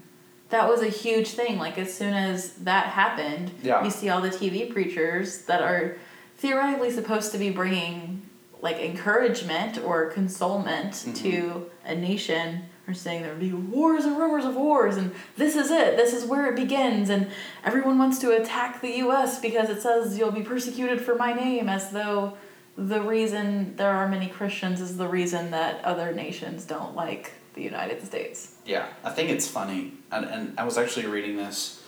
That 0.52 0.68
was 0.68 0.82
a 0.82 0.88
huge 0.88 1.28
thing. 1.30 1.58
Like, 1.58 1.78
as 1.78 1.92
soon 1.92 2.12
as 2.12 2.52
that 2.64 2.88
happened, 2.88 3.50
Yeah. 3.62 3.82
you 3.82 3.90
see 3.90 4.10
all 4.10 4.20
the 4.20 4.28
TV 4.28 4.66
preachers 4.70 5.38
that 5.46 5.62
are 5.62 5.96
theoretically 6.36 6.90
supposed 6.90 7.32
to 7.32 7.38
be 7.38 7.48
bringing, 7.48 8.20
like, 8.60 8.76
encouragement 8.78 9.78
or 9.82 10.10
consolement 10.10 10.92
Mm-hmm. 10.92 11.12
to 11.14 11.70
a 11.86 11.94
nation 11.94 12.64
are 12.86 12.92
saying 12.92 13.22
there'll 13.22 13.38
be 13.38 13.52
wars 13.52 14.04
and 14.04 14.18
rumors 14.18 14.44
of 14.44 14.54
wars, 14.54 14.96
and 14.98 15.12
this 15.38 15.56
is 15.56 15.70
it, 15.70 15.96
this 15.96 16.12
is 16.12 16.26
where 16.26 16.46
it 16.50 16.56
begins, 16.56 17.08
and 17.08 17.28
everyone 17.64 17.96
wants 17.96 18.18
to 18.18 18.32
attack 18.32 18.80
the 18.82 18.96
US 19.06 19.40
because 19.40 19.70
it 19.70 19.80
says 19.80 20.18
you'll 20.18 20.32
be 20.32 20.42
persecuted 20.42 21.00
for 21.00 21.14
my 21.14 21.32
name, 21.32 21.68
as 21.70 21.90
though 21.92 22.36
the 22.76 23.00
reason 23.00 23.74
there 23.76 23.90
are 23.92 24.06
many 24.08 24.26
Christians 24.26 24.80
is 24.82 24.98
the 24.98 25.08
reason 25.08 25.50
that 25.52 25.82
other 25.84 26.12
nations 26.12 26.64
don't 26.66 26.94
like 26.94 27.32
the 27.54 27.62
United 27.62 28.04
States. 28.04 28.54
Yeah, 28.66 28.86
I 29.04 29.10
think 29.10 29.30
it's 29.30 29.46
funny, 29.46 29.92
and, 30.12 30.24
and 30.26 30.54
I 30.60 30.64
was 30.64 30.78
actually 30.78 31.06
reading 31.06 31.36
this 31.36 31.82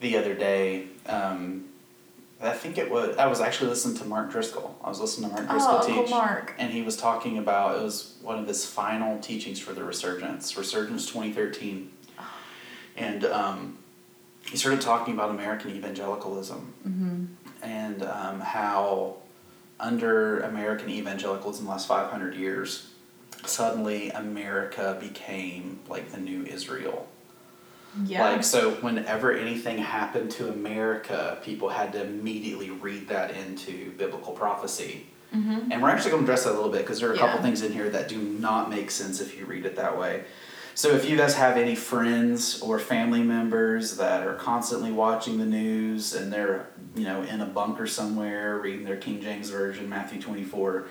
the 0.00 0.16
other 0.16 0.34
day. 0.34 0.86
Um, 1.06 1.64
I 2.42 2.52
think 2.52 2.78
it 2.78 2.90
was. 2.90 3.16
I 3.18 3.26
was 3.26 3.40
actually 3.40 3.68
listening 3.70 3.96
to 3.98 4.04
Mark 4.06 4.30
Driscoll. 4.30 4.74
I 4.82 4.88
was 4.88 5.00
listening 5.00 5.28
to 5.30 5.36
Mark 5.36 5.48
Driscoll 5.50 5.74
Oh, 5.74 5.78
Uncle 5.80 6.02
teach, 6.04 6.10
Mark. 6.10 6.54
and 6.58 6.72
he 6.72 6.80
was 6.82 6.96
talking 6.96 7.36
about 7.38 7.76
it 7.78 7.82
was 7.82 8.14
one 8.22 8.38
of 8.38 8.46
his 8.48 8.64
final 8.64 9.18
teachings 9.18 9.58
for 9.60 9.72
the 9.74 9.84
Resurgence, 9.84 10.56
Resurgence 10.56 11.06
twenty 11.06 11.32
thirteen, 11.32 11.90
and 12.96 13.24
um, 13.26 13.78
he 14.48 14.56
started 14.56 14.80
talking 14.80 15.12
about 15.14 15.30
American 15.30 15.70
evangelicalism 15.72 16.72
Mm-hmm. 16.88 17.24
and 17.62 18.02
um, 18.04 18.40
how 18.40 19.16
under 19.78 20.40
American 20.40 20.88
evangelicalism, 20.90 21.64
the 21.66 21.70
last 21.70 21.86
500 21.88 22.34
years, 22.34 22.90
suddenly 23.46 24.10
America 24.10 24.96
became 25.00 25.80
like 25.88 26.10
the 26.10 26.18
new 26.18 26.42
Israel. 26.44 27.06
Yeah. 28.04 28.30
Like, 28.30 28.44
so 28.44 28.72
whenever 28.76 29.32
anything 29.32 29.78
happened 29.78 30.30
to 30.32 30.48
America, 30.48 31.38
people 31.42 31.68
had 31.68 31.92
to 31.92 32.04
immediately 32.04 32.70
read 32.70 33.08
that 33.08 33.36
into 33.36 33.90
biblical 33.92 34.32
prophecy. 34.32 35.06
mm-hmm. 35.34 35.72
And 35.72 35.82
we're 35.82 35.90
actually 35.90 36.12
going 36.12 36.24
to 36.24 36.32
address 36.32 36.44
that 36.44 36.52
a 36.52 36.54
little 36.54 36.70
bit 36.70 36.82
because 36.82 37.00
there 37.00 37.10
are 37.10 37.14
a 37.14 37.18
couple 37.18 37.42
things 37.42 37.62
in 37.62 37.72
here 37.72 37.90
that 37.90 38.08
do 38.08 38.18
not 38.18 38.70
make 38.70 38.90
sense 38.90 39.20
if 39.20 39.36
you 39.38 39.44
read 39.44 39.66
it 39.66 39.76
that 39.76 39.98
way. 39.98 40.24
So 40.74 40.90
if 40.94 41.08
you 41.08 41.16
guys 41.16 41.34
have 41.34 41.56
any 41.56 41.74
friends 41.74 42.62
or 42.62 42.78
family 42.78 43.22
members 43.22 43.96
that 43.96 44.26
are 44.26 44.34
constantly 44.34 44.92
watching 44.92 45.38
the 45.38 45.44
news 45.44 46.14
and 46.14 46.32
they're, 46.32 46.68
you 46.94 47.04
know, 47.04 47.22
in 47.22 47.40
a 47.40 47.46
bunker 47.46 47.86
somewhere 47.86 48.58
reading 48.58 48.84
their 48.84 48.96
King 48.96 49.20
James 49.20 49.50
version, 49.50 49.88
Matthew 49.88 50.20
24, 50.20 50.86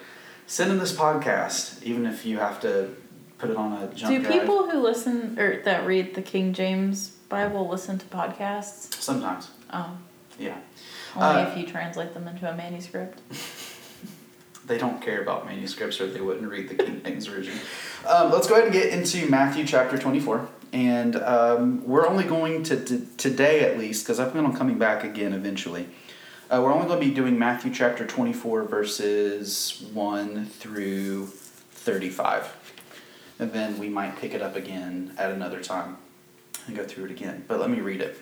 send 0.48 0.70
them 0.70 0.80
this 0.80 0.92
podcast 0.92 1.82
even 1.84 2.06
if 2.06 2.26
you 2.26 2.40
have 2.40 2.60
to 2.60 2.96
put 3.40 3.50
it 3.50 3.56
on 3.58 3.74
a 3.74 3.88
jump 3.94 4.14
Do 4.14 4.22
drive. 4.22 4.32
people 4.42 4.70
who 4.70 4.80
listen 4.80 5.40
or 5.40 5.62
that 5.64 5.86
read 5.88 6.14
the 6.14 6.22
King 6.22 6.54
James 6.54 7.10
Bible 7.30 7.68
listen 7.68 7.98
to 7.98 8.06
podcasts? 8.08 8.94
Sometimes. 9.02 9.50
Oh, 9.74 9.98
Yeah. 10.38 10.58
only 11.16 11.42
Uh, 11.42 11.50
if 11.50 11.58
you 11.58 11.66
translate 11.66 12.14
them 12.14 12.28
into 12.28 12.50
a 12.50 12.56
manuscript. 12.56 13.20
They 14.68 14.78
don't 14.78 15.02
care 15.02 15.20
about 15.24 15.48
manuscripts 15.48 16.00
or 16.00 16.06
they 16.06 16.22
wouldn't 16.22 16.48
read 16.48 16.70
the 16.70 16.76
King 16.76 17.02
James 17.04 17.26
Version. 17.26 17.56
Um, 18.08 18.32
let's 18.32 18.46
go 18.46 18.54
ahead 18.54 18.66
and 18.66 18.74
get 18.74 18.94
into 18.94 19.28
Matthew 19.28 19.66
chapter 19.66 19.98
24. 19.98 20.48
And 20.74 21.16
um, 21.16 21.84
we're 21.88 22.08
only 22.08 22.24
going 22.24 22.62
to, 22.64 22.80
to 22.86 23.00
today 23.18 23.62
at 23.62 23.80
least, 23.80 24.06
because 24.06 24.20
I 24.20 24.30
plan 24.30 24.46
on 24.46 24.56
coming 24.56 24.78
back 24.78 25.04
again 25.04 25.34
eventually. 25.34 25.88
Uh, 26.52 26.62
we're 26.64 26.72
only 26.72 26.86
going 26.86 27.00
to 27.00 27.06
be 27.08 27.12
doing 27.12 27.40
Matthew 27.40 27.74
chapter 27.74 28.06
24, 28.06 28.62
verses 28.66 29.84
1 29.92 30.46
through 30.46 31.26
35. 31.72 32.56
And 33.40 33.54
then 33.54 33.80
we 33.80 33.90
might 33.90 34.18
pick 34.18 34.34
it 34.34 34.42
up 34.42 34.56
again 34.56 35.14
at 35.18 35.32
another 35.32 35.62
time 35.62 35.98
and 36.68 36.76
go 36.76 36.84
through 36.84 37.06
it 37.06 37.12
again. 37.12 37.46
But 37.48 37.60
let 37.60 37.70
me 37.70 37.80
read 37.80 38.02
it. 38.02 38.20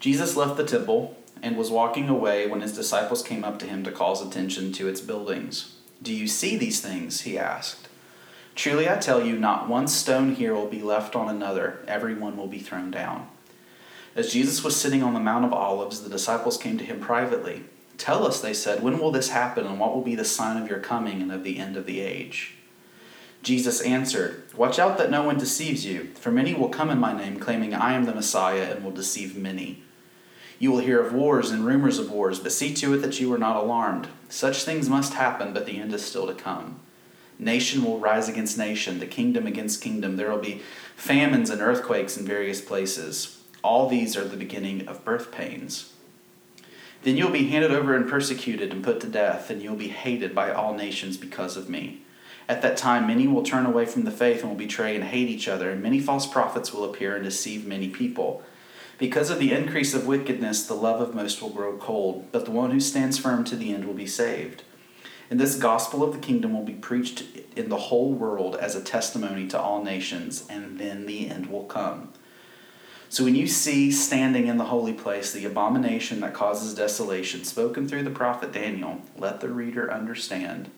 Jesus 0.00 0.36
left 0.36 0.56
the 0.56 0.64
temple 0.64 1.16
and 1.42 1.56
was 1.56 1.70
walking 1.70 2.08
away 2.08 2.46
when 2.46 2.62
his 2.62 2.74
disciples 2.74 3.22
came 3.22 3.44
up 3.44 3.58
to 3.58 3.66
him 3.66 3.84
to 3.84 3.92
call 3.92 4.16
his 4.16 4.26
attention 4.26 4.72
to 4.72 4.88
its 4.88 5.00
buildings. 5.00 5.76
Do 6.02 6.14
you 6.14 6.26
see 6.26 6.56
these 6.56 6.80
things? 6.80 7.22
He 7.22 7.38
asked. 7.38 7.88
Truly 8.54 8.88
I 8.88 8.96
tell 8.96 9.24
you, 9.24 9.38
not 9.38 9.68
one 9.68 9.86
stone 9.86 10.34
here 10.34 10.54
will 10.54 10.66
be 10.66 10.82
left 10.82 11.14
on 11.14 11.28
another, 11.28 11.84
every 11.86 12.14
one 12.14 12.36
will 12.36 12.46
be 12.46 12.58
thrown 12.58 12.90
down. 12.90 13.28
As 14.16 14.32
Jesus 14.32 14.64
was 14.64 14.76
sitting 14.76 15.02
on 15.02 15.14
the 15.14 15.20
Mount 15.20 15.44
of 15.44 15.52
Olives, 15.52 16.02
the 16.02 16.10
disciples 16.10 16.56
came 16.58 16.76
to 16.78 16.84
him 16.84 17.00
privately. 17.00 17.64
Tell 17.96 18.26
us, 18.26 18.40
they 18.40 18.54
said, 18.54 18.82
when 18.82 18.98
will 18.98 19.12
this 19.12 19.28
happen, 19.28 19.66
and 19.66 19.78
what 19.78 19.94
will 19.94 20.02
be 20.02 20.14
the 20.14 20.24
sign 20.24 20.60
of 20.60 20.68
your 20.68 20.80
coming 20.80 21.22
and 21.22 21.30
of 21.30 21.44
the 21.44 21.58
end 21.58 21.76
of 21.76 21.86
the 21.86 22.00
age? 22.00 22.56
Jesus 23.42 23.80
answered, 23.80 24.42
Watch 24.54 24.78
out 24.78 24.98
that 24.98 25.10
no 25.10 25.22
one 25.22 25.38
deceives 25.38 25.86
you, 25.86 26.10
for 26.14 26.30
many 26.30 26.54
will 26.54 26.68
come 26.68 26.90
in 26.90 26.98
my 26.98 27.16
name, 27.16 27.40
claiming 27.40 27.74
I 27.74 27.94
am 27.94 28.04
the 28.04 28.14
Messiah, 28.14 28.70
and 28.70 28.84
will 28.84 28.90
deceive 28.90 29.36
many. 29.36 29.82
You 30.58 30.70
will 30.70 30.80
hear 30.80 31.00
of 31.00 31.14
wars 31.14 31.50
and 31.50 31.64
rumors 31.64 31.98
of 31.98 32.10
wars, 32.10 32.38
but 32.38 32.52
see 32.52 32.74
to 32.74 32.92
it 32.92 32.98
that 32.98 33.18
you 33.18 33.32
are 33.32 33.38
not 33.38 33.56
alarmed. 33.56 34.08
Such 34.28 34.64
things 34.64 34.90
must 34.90 35.14
happen, 35.14 35.54
but 35.54 35.64
the 35.64 35.78
end 35.78 35.94
is 35.94 36.04
still 36.04 36.26
to 36.26 36.34
come. 36.34 36.80
Nation 37.38 37.82
will 37.82 37.98
rise 37.98 38.28
against 38.28 38.58
nation, 38.58 38.98
the 38.98 39.06
kingdom 39.06 39.46
against 39.46 39.80
kingdom. 39.80 40.16
There 40.16 40.30
will 40.30 40.38
be 40.38 40.60
famines 40.94 41.48
and 41.48 41.62
earthquakes 41.62 42.18
in 42.18 42.26
various 42.26 42.60
places. 42.60 43.38
All 43.64 43.88
these 43.88 44.18
are 44.18 44.28
the 44.28 44.36
beginning 44.36 44.86
of 44.86 45.02
birth 45.02 45.32
pains. 45.32 45.94
Then 47.02 47.16
you'll 47.16 47.30
be 47.30 47.48
handed 47.48 47.70
over 47.70 47.96
and 47.96 48.06
persecuted 48.06 48.70
and 48.70 48.84
put 48.84 49.00
to 49.00 49.06
death, 49.06 49.48
and 49.48 49.62
you'll 49.62 49.76
be 49.76 49.88
hated 49.88 50.34
by 50.34 50.52
all 50.52 50.74
nations 50.74 51.16
because 51.16 51.56
of 51.56 51.70
me. 51.70 52.02
At 52.50 52.62
that 52.62 52.76
time, 52.76 53.06
many 53.06 53.28
will 53.28 53.44
turn 53.44 53.64
away 53.64 53.86
from 53.86 54.02
the 54.02 54.10
faith 54.10 54.40
and 54.40 54.48
will 54.48 54.56
betray 54.56 54.96
and 54.96 55.04
hate 55.04 55.28
each 55.28 55.46
other, 55.46 55.70
and 55.70 55.80
many 55.80 56.00
false 56.00 56.26
prophets 56.26 56.72
will 56.72 56.82
appear 56.82 57.14
and 57.14 57.22
deceive 57.22 57.64
many 57.64 57.88
people. 57.88 58.42
Because 58.98 59.30
of 59.30 59.38
the 59.38 59.52
increase 59.52 59.94
of 59.94 60.08
wickedness, 60.08 60.66
the 60.66 60.74
love 60.74 61.00
of 61.00 61.14
most 61.14 61.40
will 61.40 61.50
grow 61.50 61.78
cold, 61.78 62.26
but 62.32 62.46
the 62.46 62.50
one 62.50 62.72
who 62.72 62.80
stands 62.80 63.18
firm 63.18 63.44
to 63.44 63.54
the 63.54 63.72
end 63.72 63.84
will 63.84 63.94
be 63.94 64.04
saved. 64.04 64.64
And 65.30 65.38
this 65.38 65.54
gospel 65.54 66.02
of 66.02 66.12
the 66.12 66.18
kingdom 66.18 66.52
will 66.52 66.64
be 66.64 66.72
preached 66.72 67.22
in 67.54 67.68
the 67.68 67.76
whole 67.76 68.12
world 68.12 68.56
as 68.56 68.74
a 68.74 68.82
testimony 68.82 69.46
to 69.46 69.60
all 69.60 69.84
nations, 69.84 70.44
and 70.50 70.76
then 70.76 71.06
the 71.06 71.30
end 71.30 71.46
will 71.46 71.66
come. 71.66 72.08
So 73.10 73.22
when 73.22 73.36
you 73.36 73.46
see 73.46 73.92
standing 73.92 74.48
in 74.48 74.56
the 74.56 74.64
holy 74.64 74.92
place 74.92 75.30
the 75.32 75.44
abomination 75.44 76.18
that 76.22 76.34
causes 76.34 76.74
desolation, 76.74 77.44
spoken 77.44 77.86
through 77.86 78.02
the 78.02 78.10
prophet 78.10 78.50
Daniel, 78.50 79.02
let 79.16 79.40
the 79.40 79.50
reader 79.50 79.92
understand. 79.92 80.68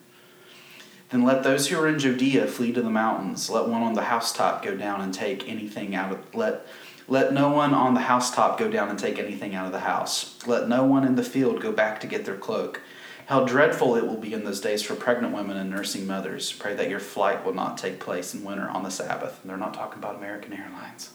Then 1.13 1.21
let 1.21 1.43
those 1.43 1.67
who 1.67 1.79
are 1.79 1.87
in 1.87 1.99
Judea 1.99 2.47
flee 2.47 2.73
to 2.73 2.81
the 2.81 2.89
mountains. 2.89 3.47
Let 3.47 3.67
one 3.67 3.83
on 3.83 3.93
the 3.93 4.05
housetop 4.05 4.63
go 4.63 4.75
down 4.75 4.99
and 4.99 5.13
take 5.13 5.47
anything 5.47 5.93
out 5.93 6.11
of 6.11 6.33
let 6.33 6.65
let 7.07 7.33
no 7.33 7.51
one 7.51 7.71
on 7.71 7.93
the 7.93 7.99
housetop 7.99 8.57
go 8.57 8.67
down 8.67 8.89
and 8.89 8.97
take 8.97 9.19
anything 9.19 9.53
out 9.53 9.67
of 9.67 9.71
the 9.71 9.81
house. 9.81 10.39
Let 10.47 10.67
no 10.67 10.83
one 10.83 11.05
in 11.05 11.15
the 11.15 11.23
field 11.23 11.61
go 11.61 11.71
back 11.71 11.99
to 11.99 12.07
get 12.07 12.25
their 12.25 12.35
cloak. 12.35 12.81
How 13.27 13.45
dreadful 13.45 13.95
it 13.95 14.07
will 14.07 14.17
be 14.17 14.33
in 14.33 14.43
those 14.43 14.59
days 14.59 14.81
for 14.81 14.95
pregnant 14.95 15.35
women 15.35 15.55
and 15.55 15.69
nursing 15.69 16.07
mothers. 16.07 16.51
Pray 16.51 16.73
that 16.73 16.89
your 16.89 16.99
flight 16.99 17.45
will 17.45 17.53
not 17.53 17.77
take 17.77 17.99
place 17.99 18.33
in 18.33 18.43
winter 18.43 18.67
on 18.67 18.81
the 18.81 18.89
Sabbath. 18.89 19.39
And 19.43 19.51
they're 19.51 19.57
not 19.57 19.75
talking 19.75 19.99
about 19.99 20.15
American 20.15 20.53
Airlines. 20.53 21.11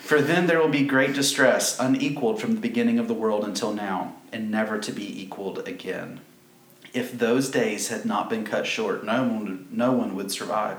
For 0.00 0.20
then 0.20 0.46
there 0.46 0.60
will 0.60 0.68
be 0.68 0.84
great 0.84 1.14
distress, 1.14 1.78
unequaled 1.80 2.38
from 2.38 2.54
the 2.54 2.60
beginning 2.60 2.98
of 2.98 3.08
the 3.08 3.14
world 3.14 3.44
until 3.44 3.72
now, 3.72 4.16
and 4.30 4.50
never 4.50 4.78
to 4.78 4.92
be 4.92 5.22
equaled 5.22 5.66
again. 5.66 6.20
If 6.92 7.16
those 7.16 7.50
days 7.50 7.88
had 7.88 8.04
not 8.04 8.28
been 8.28 8.44
cut 8.44 8.66
short, 8.66 9.04
no 9.04 9.22
one, 9.22 9.68
no 9.70 9.92
one 9.92 10.16
would 10.16 10.32
survive. 10.32 10.78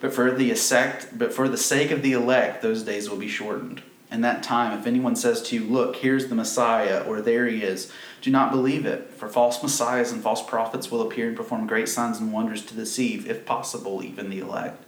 But 0.00 0.14
for 0.14 0.30
the 0.30 0.54
sect, 0.54 1.18
but 1.18 1.32
for 1.32 1.48
the 1.48 1.56
sake 1.56 1.90
of 1.90 2.02
the 2.02 2.12
elect, 2.12 2.62
those 2.62 2.82
days 2.82 3.10
will 3.10 3.16
be 3.16 3.28
shortened. 3.28 3.82
In 4.10 4.22
that 4.22 4.42
time, 4.42 4.78
if 4.78 4.86
anyone 4.86 5.16
says 5.16 5.42
to 5.42 5.56
you, 5.56 5.64
Look, 5.64 5.96
here's 5.96 6.28
the 6.28 6.34
Messiah, 6.34 7.00
or 7.00 7.20
there 7.20 7.46
he 7.46 7.62
is, 7.62 7.92
do 8.22 8.30
not 8.30 8.52
believe 8.52 8.86
it. 8.86 9.12
For 9.12 9.28
false 9.28 9.62
messiahs 9.62 10.12
and 10.12 10.22
false 10.22 10.42
prophets 10.42 10.90
will 10.90 11.02
appear 11.02 11.28
and 11.28 11.36
perform 11.36 11.66
great 11.66 11.88
signs 11.88 12.18
and 12.18 12.32
wonders 12.32 12.64
to 12.66 12.74
deceive, 12.74 13.28
if 13.28 13.44
possible, 13.44 14.02
even 14.02 14.30
the 14.30 14.38
elect. 14.38 14.84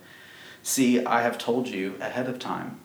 See, 0.62 1.04
I 1.04 1.22
have 1.22 1.36
told 1.36 1.68
you 1.68 1.96
ahead 2.00 2.28
of 2.28 2.38
time. 2.38 2.80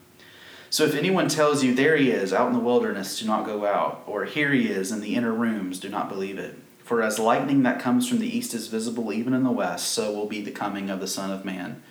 So 0.68 0.84
if 0.84 0.94
anyone 0.94 1.28
tells 1.28 1.62
you, 1.62 1.74
There 1.74 1.96
he 1.96 2.10
is, 2.10 2.32
out 2.32 2.48
in 2.48 2.52
the 2.52 2.58
wilderness, 2.58 3.18
do 3.18 3.26
not 3.26 3.46
go 3.46 3.64
out, 3.64 4.02
or 4.06 4.24
Here 4.24 4.52
he 4.52 4.68
is 4.68 4.92
in 4.92 5.00
the 5.00 5.14
inner 5.14 5.32
rooms, 5.32 5.80
do 5.80 5.88
not 5.88 6.08
believe 6.08 6.38
it. 6.38 6.58
For 6.86 7.02
as 7.02 7.18
lightning 7.18 7.64
that 7.64 7.80
comes 7.80 8.08
from 8.08 8.20
the 8.20 8.28
east 8.28 8.54
is 8.54 8.68
visible 8.68 9.12
even 9.12 9.34
in 9.34 9.42
the 9.42 9.50
west, 9.50 9.88
so 9.88 10.12
will 10.12 10.26
be 10.26 10.40
the 10.40 10.52
coming 10.52 10.88
of 10.88 11.00
the 11.00 11.08
Son 11.08 11.32
of 11.32 11.44
Man. 11.44 11.82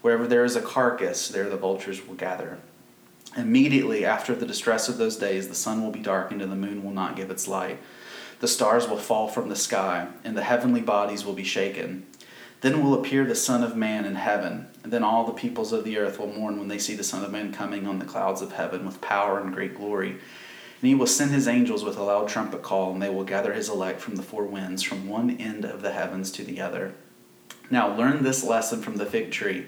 Wherever 0.00 0.26
there 0.26 0.42
is 0.42 0.56
a 0.56 0.62
carcass, 0.62 1.28
there 1.28 1.50
the 1.50 1.58
vultures 1.58 2.06
will 2.08 2.14
gather. 2.14 2.56
Immediately 3.36 4.06
after 4.06 4.34
the 4.34 4.46
distress 4.46 4.88
of 4.88 4.96
those 4.96 5.16
days, 5.16 5.48
the 5.48 5.54
sun 5.54 5.82
will 5.82 5.90
be 5.90 6.00
darkened 6.00 6.40
and 6.40 6.50
the 6.50 6.56
moon 6.56 6.82
will 6.82 6.92
not 6.92 7.14
give 7.14 7.30
its 7.30 7.46
light. 7.46 7.78
The 8.40 8.48
stars 8.48 8.88
will 8.88 8.96
fall 8.96 9.28
from 9.28 9.50
the 9.50 9.54
sky, 9.54 10.08
and 10.24 10.34
the 10.34 10.44
heavenly 10.44 10.80
bodies 10.80 11.26
will 11.26 11.34
be 11.34 11.44
shaken. 11.44 12.06
Then 12.62 12.82
will 12.82 12.94
appear 12.94 13.26
the 13.26 13.34
Son 13.34 13.62
of 13.62 13.76
Man 13.76 14.06
in 14.06 14.14
heaven, 14.14 14.68
and 14.82 14.90
then 14.90 15.04
all 15.04 15.26
the 15.26 15.32
peoples 15.34 15.74
of 15.74 15.84
the 15.84 15.98
earth 15.98 16.18
will 16.18 16.32
mourn 16.32 16.58
when 16.58 16.68
they 16.68 16.78
see 16.78 16.96
the 16.96 17.04
Son 17.04 17.22
of 17.22 17.30
Man 17.30 17.52
coming 17.52 17.86
on 17.86 17.98
the 17.98 18.06
clouds 18.06 18.40
of 18.40 18.52
heaven 18.52 18.86
with 18.86 19.02
power 19.02 19.38
and 19.38 19.52
great 19.52 19.76
glory. 19.76 20.16
And 20.80 20.88
he 20.88 20.94
will 20.94 21.06
send 21.06 21.32
his 21.32 21.48
angels 21.48 21.84
with 21.84 21.96
a 21.96 22.02
loud 22.02 22.28
trumpet 22.28 22.62
call, 22.62 22.92
and 22.92 23.02
they 23.02 23.10
will 23.10 23.24
gather 23.24 23.52
his 23.52 23.68
elect 23.68 24.00
from 24.00 24.16
the 24.16 24.22
four 24.22 24.44
winds, 24.44 24.82
from 24.82 25.08
one 25.08 25.30
end 25.38 25.64
of 25.64 25.82
the 25.82 25.92
heavens 25.92 26.30
to 26.32 26.44
the 26.44 26.60
other. 26.60 26.94
Now 27.70 27.94
learn 27.96 28.22
this 28.22 28.44
lesson 28.44 28.80
from 28.80 28.96
the 28.96 29.06
fig 29.06 29.30
tree. 29.30 29.66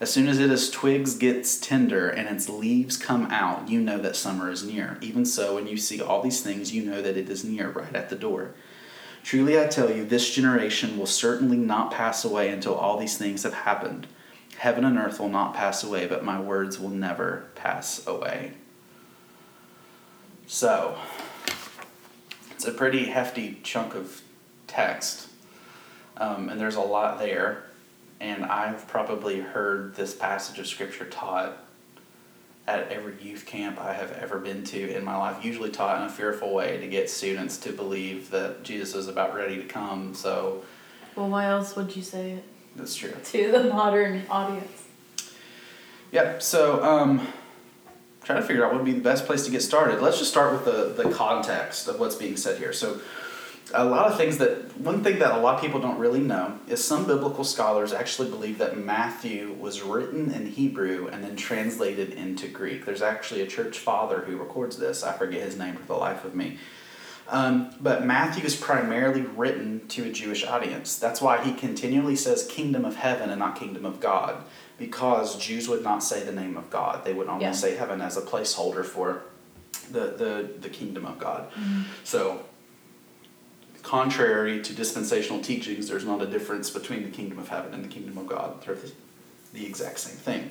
As 0.00 0.10
soon 0.10 0.26
as 0.26 0.40
its 0.40 0.70
twigs 0.70 1.14
gets 1.14 1.58
tender 1.58 2.08
and 2.08 2.28
its 2.28 2.48
leaves 2.48 2.96
come 2.96 3.26
out, 3.26 3.68
you 3.68 3.80
know 3.80 3.98
that 3.98 4.16
summer 4.16 4.50
is 4.50 4.64
near. 4.64 4.98
Even 5.00 5.24
so, 5.24 5.54
when 5.54 5.66
you 5.66 5.76
see 5.76 6.00
all 6.00 6.22
these 6.22 6.42
things, 6.42 6.72
you 6.72 6.82
know 6.82 7.02
that 7.02 7.16
it 7.16 7.28
is 7.28 7.44
near, 7.44 7.70
right 7.70 7.94
at 7.94 8.08
the 8.08 8.16
door. 8.16 8.54
Truly 9.22 9.60
I 9.60 9.68
tell 9.68 9.94
you, 9.94 10.04
this 10.04 10.34
generation 10.34 10.98
will 10.98 11.06
certainly 11.06 11.56
not 11.56 11.92
pass 11.92 12.24
away 12.24 12.48
until 12.48 12.74
all 12.74 12.98
these 12.98 13.16
things 13.16 13.44
have 13.44 13.54
happened. 13.54 14.08
Heaven 14.58 14.84
and 14.84 14.98
earth 14.98 15.20
will 15.20 15.28
not 15.28 15.54
pass 15.54 15.84
away, 15.84 16.06
but 16.06 16.24
my 16.24 16.40
words 16.40 16.80
will 16.80 16.90
never 16.90 17.44
pass 17.54 18.04
away. 18.06 18.54
So, 20.52 20.98
it's 22.50 22.66
a 22.66 22.72
pretty 22.72 23.06
hefty 23.06 23.58
chunk 23.62 23.94
of 23.94 24.20
text, 24.66 25.28
um, 26.18 26.50
and 26.50 26.60
there's 26.60 26.74
a 26.74 26.82
lot 26.82 27.18
there. 27.18 27.64
And 28.20 28.44
I've 28.44 28.86
probably 28.86 29.40
heard 29.40 29.94
this 29.94 30.14
passage 30.14 30.58
of 30.58 30.66
scripture 30.66 31.06
taught 31.06 31.56
at 32.68 32.92
every 32.92 33.14
youth 33.22 33.46
camp 33.46 33.80
I 33.80 33.94
have 33.94 34.12
ever 34.12 34.38
been 34.38 34.62
to 34.64 34.94
in 34.94 35.04
my 35.04 35.16
life, 35.16 35.42
usually 35.42 35.70
taught 35.70 36.02
in 36.02 36.06
a 36.06 36.10
fearful 36.10 36.52
way 36.52 36.76
to 36.76 36.86
get 36.86 37.08
students 37.08 37.56
to 37.60 37.72
believe 37.72 38.30
that 38.30 38.62
Jesus 38.62 38.94
is 38.94 39.08
about 39.08 39.34
ready 39.34 39.56
to 39.56 39.64
come. 39.64 40.12
So, 40.14 40.64
well, 41.16 41.30
why 41.30 41.46
else 41.46 41.74
would 41.76 41.96
you 41.96 42.02
say 42.02 42.32
it? 42.32 42.44
That's 42.76 42.94
true. 42.94 43.14
To 43.24 43.52
the 43.52 43.64
modern 43.64 44.24
audience. 44.28 44.84
Yep. 46.10 46.42
So, 46.42 46.84
um, 46.84 47.26
trying 48.24 48.40
to 48.40 48.46
figure 48.46 48.64
out 48.64 48.72
what 48.72 48.82
would 48.82 48.86
be 48.86 48.92
the 48.92 49.00
best 49.00 49.26
place 49.26 49.44
to 49.44 49.50
get 49.50 49.62
started. 49.62 50.00
Let's 50.00 50.18
just 50.18 50.30
start 50.30 50.52
with 50.52 50.64
the, 50.64 51.02
the 51.02 51.10
context 51.10 51.88
of 51.88 51.98
what's 51.98 52.14
being 52.14 52.36
said 52.36 52.58
here. 52.58 52.72
So, 52.72 53.00
a 53.74 53.84
lot 53.84 54.10
of 54.10 54.18
things 54.18 54.38
that 54.38 54.76
one 54.78 55.02
thing 55.02 55.18
that 55.20 55.32
a 55.32 55.38
lot 55.38 55.54
of 55.54 55.60
people 55.60 55.80
don't 55.80 55.98
really 55.98 56.20
know 56.20 56.58
is 56.68 56.84
some 56.84 57.06
biblical 57.06 57.42
scholars 57.42 57.92
actually 57.92 58.28
believe 58.28 58.58
that 58.58 58.76
Matthew 58.76 59.52
was 59.52 59.82
written 59.82 60.30
in 60.30 60.46
Hebrew 60.46 61.08
and 61.08 61.24
then 61.24 61.36
translated 61.36 62.10
into 62.10 62.48
Greek. 62.48 62.84
There's 62.84 63.00
actually 63.00 63.40
a 63.40 63.46
church 63.46 63.78
father 63.78 64.20
who 64.20 64.36
records 64.36 64.76
this. 64.76 65.02
I 65.02 65.12
forget 65.12 65.42
his 65.42 65.56
name 65.56 65.76
for 65.76 65.86
the 65.86 65.94
life 65.94 66.24
of 66.24 66.34
me. 66.34 66.58
Um, 67.28 67.74
but 67.80 68.04
Matthew 68.04 68.44
is 68.44 68.56
primarily 68.56 69.22
written 69.22 69.86
to 69.88 70.04
a 70.04 70.12
Jewish 70.12 70.44
audience. 70.44 70.98
That's 70.98 71.22
why 71.22 71.42
he 71.42 71.54
continually 71.54 72.16
says 72.16 72.46
kingdom 72.46 72.84
of 72.84 72.96
heaven 72.96 73.30
and 73.30 73.38
not 73.38 73.56
kingdom 73.58 73.86
of 73.86 74.00
God, 74.00 74.44
because 74.82 75.38
Jews 75.38 75.68
would 75.68 75.84
not 75.84 76.02
say 76.02 76.24
the 76.24 76.32
name 76.32 76.56
of 76.56 76.68
God. 76.68 77.04
They 77.04 77.14
would 77.14 77.28
only 77.28 77.44
yeah. 77.44 77.52
say 77.52 77.76
heaven 77.76 78.00
as 78.00 78.16
a 78.16 78.20
placeholder 78.20 78.84
for 78.84 79.22
the, 79.92 80.00
the, 80.00 80.50
the 80.60 80.68
kingdom 80.68 81.06
of 81.06 81.20
God. 81.20 81.48
Mm-hmm. 81.52 81.82
So 82.02 82.44
contrary 83.84 84.60
to 84.60 84.74
dispensational 84.74 85.40
teachings, 85.40 85.86
there's 85.88 86.04
not 86.04 86.20
a 86.20 86.26
difference 86.26 86.68
between 86.68 87.04
the 87.04 87.10
kingdom 87.10 87.38
of 87.38 87.48
heaven 87.48 87.72
and 87.72 87.84
the 87.84 87.88
kingdom 87.88 88.18
of 88.18 88.26
God. 88.26 88.60
They're 88.66 88.76
the 89.52 89.64
exact 89.64 90.00
same 90.00 90.16
thing. 90.16 90.50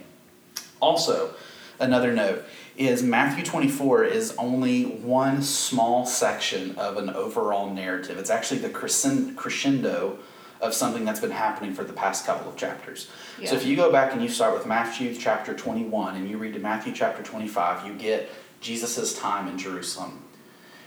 Also, 0.80 1.34
another 1.78 2.14
note 2.14 2.46
is 2.78 3.04
Matthew 3.04 3.44
24 3.44 4.06
is 4.06 4.34
only 4.38 4.86
one 4.86 5.42
small 5.42 6.06
section 6.06 6.78
of 6.78 6.96
an 6.96 7.10
overall 7.10 7.70
narrative. 7.70 8.18
It's 8.18 8.30
actually 8.30 8.62
the 8.62 8.70
crescendo 8.70 10.20
of 10.62 10.74
something 10.74 11.04
that's 11.04 11.20
been 11.20 11.32
happening 11.32 11.74
for 11.74 11.84
the 11.84 11.94
past 11.94 12.26
couple 12.26 12.50
of 12.50 12.56
chapters. 12.56 13.10
Yeah. 13.40 13.50
So 13.50 13.56
if 13.56 13.66
you 13.66 13.76
go 13.76 13.92
back 13.92 14.14
and 14.14 14.22
you 14.22 14.30
start 14.30 14.54
with 14.54 14.66
Matthew 14.68 15.16
chapter 15.16 15.54
21 15.54 16.16
and 16.16 16.30
you 16.30 16.38
read 16.38 16.54
to 16.54 16.60
Matthew 16.60 16.94
chapter 16.94 17.24
25, 17.24 17.88
you 17.88 17.94
get 17.94 18.30
Jesus' 18.62 19.18
time 19.18 19.48
in 19.48 19.58
Jerusalem. 19.58 20.24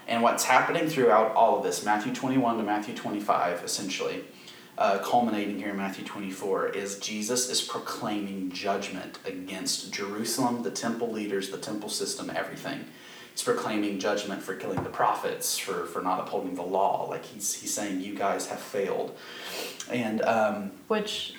And 0.06 0.22
what's 0.22 0.44
happening 0.44 0.88
throughout 0.88 1.34
all 1.34 1.58
of 1.58 1.64
this, 1.64 1.84
Matthew 1.84 2.14
21 2.14 2.58
to 2.58 2.62
Matthew 2.62 2.94
25, 2.94 3.64
essentially, 3.64 4.24
uh, 4.76 4.98
culminating 4.98 5.58
here 5.58 5.70
in 5.70 5.76
Matthew 5.76 6.04
24, 6.04 6.68
is 6.68 6.98
Jesus 6.98 7.48
is 7.48 7.62
proclaiming 7.62 8.50
judgment 8.50 9.18
against 9.24 9.92
Jerusalem, 9.92 10.62
the 10.62 10.70
temple 10.70 11.10
leaders, 11.10 11.50
the 11.50 11.58
temple 11.58 11.88
system, 11.88 12.30
everything. 12.34 12.84
He's 13.34 13.42
proclaiming 13.42 13.98
judgment 13.98 14.40
for 14.42 14.54
killing 14.54 14.80
the 14.84 14.88
prophets, 14.90 15.58
for, 15.58 15.86
for 15.86 16.00
not 16.00 16.20
upholding 16.20 16.54
the 16.54 16.62
law. 16.62 17.06
Like 17.10 17.24
he's 17.24 17.52
he's 17.54 17.74
saying 17.74 18.00
you 18.00 18.14
guys 18.14 18.46
have 18.46 18.60
failed. 18.60 19.16
And 19.90 20.22
um, 20.22 20.70
Which, 20.88 21.34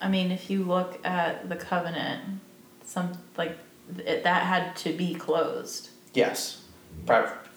I 0.00 0.08
mean, 0.08 0.30
if 0.32 0.50
you 0.50 0.64
look 0.64 0.98
at 1.04 1.48
the 1.48 1.56
covenant, 1.56 2.40
some 2.84 3.12
like 3.38 3.56
it, 3.98 4.24
that 4.24 4.42
had 4.42 4.74
to 4.78 4.92
be 4.92 5.14
closed. 5.14 5.90
yes. 6.12 6.62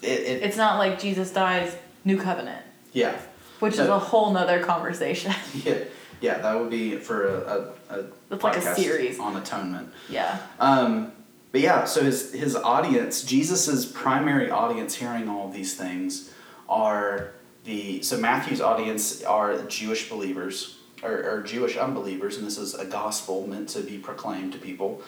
It, 0.01 0.07
it, 0.07 0.43
It's 0.43 0.57
not 0.57 0.77
like 0.77 0.99
Jesus 0.99 1.31
dies, 1.31 1.75
new 2.05 2.17
covenant, 2.17 2.63
yeah. 2.93 3.17
which 3.59 3.73
is 3.73 3.79
a 3.87 3.97
whole 3.99 4.31
nother 4.31 4.63
conversation. 4.63 5.33
Yeah, 5.65 5.77
yeah, 6.21 6.37
that 6.39 6.59
would 6.59 6.69
be 6.69 6.97
for 6.97 7.27
a, 7.27 7.73
a, 7.89 7.99
a 8.01 8.05
It's 8.31 8.43
like 8.43 8.57
a 8.57 8.75
series. 8.75 9.17
on 9.19 9.35
atonement. 9.37 9.91
yeah. 10.09 10.37
Um, 10.59 11.11
but 11.51 11.61
yeah, 11.61 11.85
so 11.85 12.03
his 12.03 12.31
his 12.31 12.55
audience, 12.55 13.23
Jesus's 13.23 13.85
primary 13.85 14.51
audience, 14.51 14.95
hearing 14.95 15.27
all 15.27 15.49
these 15.49 15.75
things, 15.75 16.31
are 16.67 17.31
the 17.63 18.01
so 18.01 18.17
Matthew's 18.17 18.61
audience 18.61 19.23
are 19.23 19.57
Jewish 19.63 20.09
believers 20.09 20.77
or, 21.01 21.23
or 21.23 21.41
Jewish 21.43 21.77
unbelievers, 21.77 22.37
and 22.37 22.45
this 22.45 22.57
is 22.57 22.75
a 22.75 22.85
gospel 22.85 23.47
meant 23.47 23.69
to 23.69 23.81
be 23.81 23.97
proclaimed 23.97 24.53
to 24.53 24.59
people. 24.59 25.01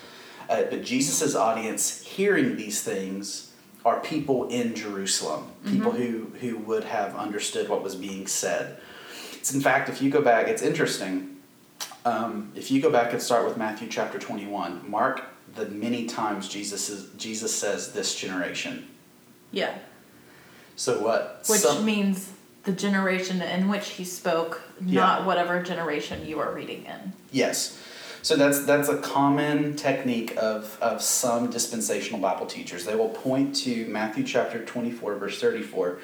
Uh, 0.50 0.64
but 0.64 0.84
Jesus's 0.84 1.36
audience, 1.36 2.02
hearing 2.02 2.58
these 2.58 2.84
things, 2.84 3.52
are 3.86 4.00
people 4.00 4.48
in 4.50 4.74
Jerusalem, 4.74 5.52
people 5.66 5.92
who 5.92 6.32
who 6.40 6.58
would 6.58 6.86
have 6.86 7.16
understood 7.16 7.70
what 7.70 7.84
was 7.84 7.96
being 7.96 8.26
said. 8.26 8.80
It's 9.34 9.54
in 9.54 9.62
fact, 9.62 9.90
if 9.90 10.02
you 10.02 10.10
go 10.10 10.22
back, 10.22 10.48
it's 10.48 10.62
interesting. 10.62 11.38
Um, 12.04 12.52
if 12.56 12.72
you 12.72 12.82
go 12.82 12.90
back 12.90 13.14
and 13.14 13.22
start 13.22 13.46
with 13.46 13.58
Matthew 13.58 13.88
chapter 13.88 14.18
21, 14.18 14.90
mark 14.90 15.24
the 15.56 15.66
many 15.66 16.06
times 16.06 16.48
Jesus 16.48 16.90
is, 16.90 17.10
Jesus 17.18 17.54
says 17.54 17.92
this 17.94 18.16
generation. 18.16 18.88
Yeah. 19.52 19.78
So 20.76 21.00
what? 21.02 21.44
Which 21.48 21.62
some- 21.62 21.86
means 21.86 22.30
the 22.64 22.72
generation 22.72 23.42
in 23.42 23.70
which 23.70 23.90
he 23.90 24.04
spoke, 24.06 24.62
Yeah. 24.86 25.02
not 25.02 25.26
whatever 25.26 25.62
generation 25.62 26.26
you 26.26 26.40
are 26.40 26.52
reading 26.54 26.86
in. 26.86 27.14
yes. 27.32 27.78
So 28.24 28.36
that's 28.36 28.66
that's 28.66 28.88
a 28.88 28.98
common 29.00 29.76
technique 29.76 30.38
of, 30.38 30.78
of 30.80 31.02
some 31.02 31.50
dispensational 31.50 32.20
Bible 32.20 32.46
teachers. 32.46 32.86
They 32.86 32.94
will 32.94 33.10
point 33.10 33.56
to 33.64 33.88
Matthew 33.88 34.24
chapter 34.24 34.64
24, 34.64 35.16
verse 35.16 35.42
34, 35.42 35.90
which 35.90 36.00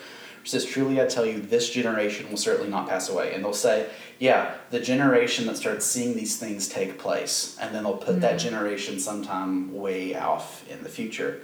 says, 0.50 0.66
Truly 0.66 1.02
I 1.02 1.06
tell 1.06 1.26
you, 1.26 1.40
this 1.40 1.70
generation 1.70 2.30
will 2.30 2.38
certainly 2.38 2.70
not 2.70 2.88
pass 2.88 3.10
away. 3.10 3.34
And 3.34 3.44
they'll 3.44 3.54
say, 3.54 3.90
Yeah, 4.20 4.56
the 4.70 4.80
generation 4.80 5.46
that 5.48 5.58
starts 5.58 5.86
seeing 5.86 6.16
these 6.16 6.38
things 6.38 6.68
take 6.68 6.98
place. 6.98 7.58
And 7.60 7.74
then 7.74 7.84
they'll 7.84 7.98
put 7.98 8.22
that 8.22 8.38
generation 8.38 9.00
sometime 9.00 9.74
way 9.74 10.16
off 10.16 10.68
in 10.70 10.84
the 10.84 10.90
future. 10.90 11.42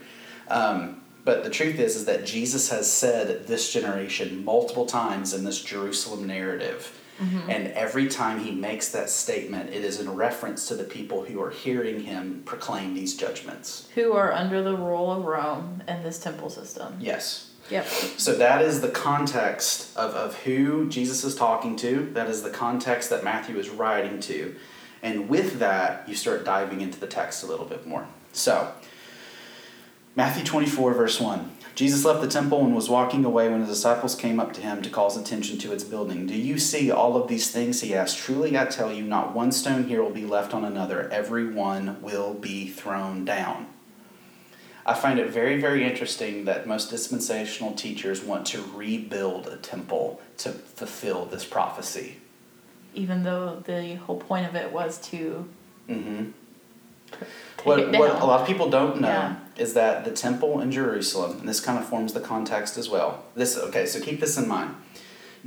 Um, 0.48 1.02
but 1.26 1.44
the 1.44 1.50
truth 1.50 1.80
is, 1.80 1.96
is 1.96 2.06
that 2.06 2.26
Jesus 2.26 2.70
has 2.70 2.92
said 2.92 3.48
this 3.48 3.72
generation 3.72 4.44
multiple 4.44 4.86
times 4.86 5.34
in 5.34 5.46
this 5.46 5.62
Jerusalem 5.62 6.28
narrative. 6.28 7.00
And 7.48 7.68
every 7.70 8.08
time 8.08 8.40
he 8.44 8.52
makes 8.52 8.90
that 8.90 9.10
statement, 9.10 9.70
it 9.70 9.86
is 9.86 10.00
in 10.00 10.14
reference 10.14 10.68
to 10.68 10.76
the 10.76 10.84
people 10.84 11.24
who 11.24 11.42
are 11.42 11.52
hearing 11.52 12.02
him 12.02 12.42
proclaim 12.44 12.94
these 12.96 13.16
judgments. 13.16 13.88
Who 13.96 14.14
are 14.14 14.34
under 14.34 14.62
the 14.62 14.76
rule 14.76 15.12
of 15.12 15.24
Rome 15.24 15.84
and 15.88 16.04
this 16.04 16.20
temple 16.20 16.50
system. 16.50 16.98
Yes. 17.00 17.53
Yep. 17.70 17.86
So 17.86 18.36
that 18.36 18.62
is 18.62 18.82
the 18.82 18.90
context 18.90 19.96
of, 19.98 20.12
of 20.12 20.36
who 20.44 20.90
Jesus 20.90 21.24
is 21.24 21.36
talking 21.36 21.76
to. 21.78 22.10
That 22.14 22.30
is 22.30 22.44
the 22.44 22.50
context 22.50 23.10
that 23.10 23.24
Matthew 23.24 23.58
is 23.58 23.70
writing 23.70 24.20
to. 24.22 24.56
And 25.02 25.30
with 25.30 25.60
that, 25.60 26.08
you 26.08 26.16
start 26.16 26.46
diving 26.46 26.82
into 26.82 27.00
the 27.00 27.08
text 27.08 27.44
a 27.44 27.46
little 27.46 27.66
bit 27.66 27.86
more. 27.86 28.08
So, 28.32 28.74
Matthew 30.16 30.44
24, 30.44 30.94
verse 30.94 31.20
1. 31.20 31.52
Jesus 31.76 32.06
left 32.06 32.22
the 32.22 32.28
temple 32.28 32.64
and 32.64 32.76
was 32.76 32.88
walking 32.88 33.26
away 33.26 33.50
when 33.50 33.62
his 33.62 33.70
disciples 33.70 34.14
came 34.14 34.40
up 34.40 34.54
to 34.54 34.62
him 34.62 34.84
to 34.84 34.92
call 34.92 35.10
his 35.10 35.18
attention 35.18 35.58
to 35.58 35.74
its 35.74 35.84
building. 35.84 36.28
Do 36.28 36.36
you 36.36 36.60
see 36.60 36.92
all 36.92 37.18
of 37.18 37.28
these 37.28 37.50
things? 37.50 37.82
He 37.82 37.96
asked. 37.96 38.20
Truly, 38.20 38.58
I 38.58 38.66
tell 38.66 38.94
you, 38.94 39.02
not 39.02 39.34
one 39.34 39.52
stone 39.52 39.86
here 39.86 40.04
will 40.04 40.12
be 40.12 40.26
left 40.26 40.54
on 40.54 40.64
another. 40.64 41.10
Every 41.10 41.52
one 41.52 42.00
will 42.02 42.36
be 42.36 42.68
thrown 42.68 43.26
down. 43.26 43.73
I 44.86 44.94
find 44.94 45.18
it 45.20 45.30
very, 45.30 45.60
very 45.62 45.86
interesting 45.86 46.46
that 46.46 46.68
most 46.68 46.90
dispensational 46.90 47.74
teachers 47.74 48.22
want 48.22 48.46
to 48.48 48.62
rebuild 48.76 49.48
a 49.48 49.56
temple 49.58 50.22
to 50.40 50.50
fulfill 50.52 51.26
this 51.26 51.46
prophecy. 51.46 52.18
Even 52.94 53.24
though 53.24 53.64
the 53.66 53.96
whole 53.96 54.20
point 54.20 54.46
of 54.48 54.56
it 54.56 54.72
was 54.72 54.98
to 55.10 55.48
Mm-hmm. 55.90 56.30
What, 57.64 57.92
what 57.92 58.22
a 58.22 58.26
lot 58.26 58.42
of 58.42 58.48
people 58.48 58.70
don't 58.70 59.00
know 59.02 59.08
Yeah. 59.08 59.36
is 59.58 59.74
that 59.74 60.04
the 60.06 60.12
temple 60.12 60.60
in 60.62 60.72
Jerusalem, 60.72 61.40
and 61.40 61.48
this 61.50 61.60
kind 61.60 61.78
of 61.78 61.86
forms 61.86 62.14
the 62.14 62.20
context 62.20 62.78
as 62.78 62.90
well. 62.90 63.24
This 63.36 63.58
okay, 63.58 63.86
so 63.86 64.00
keep 64.00 64.20
this 64.20 64.38
in 64.38 64.48
mind. 64.48 64.76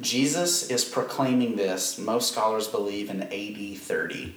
Jesus 0.01 0.70
is 0.70 0.85
proclaiming 0.85 1.57
this, 1.57 1.99
most 1.99 2.33
scholars 2.33 2.68
believe, 2.68 3.11
in 3.11 3.22
AD 3.22 3.79
30. 3.79 4.35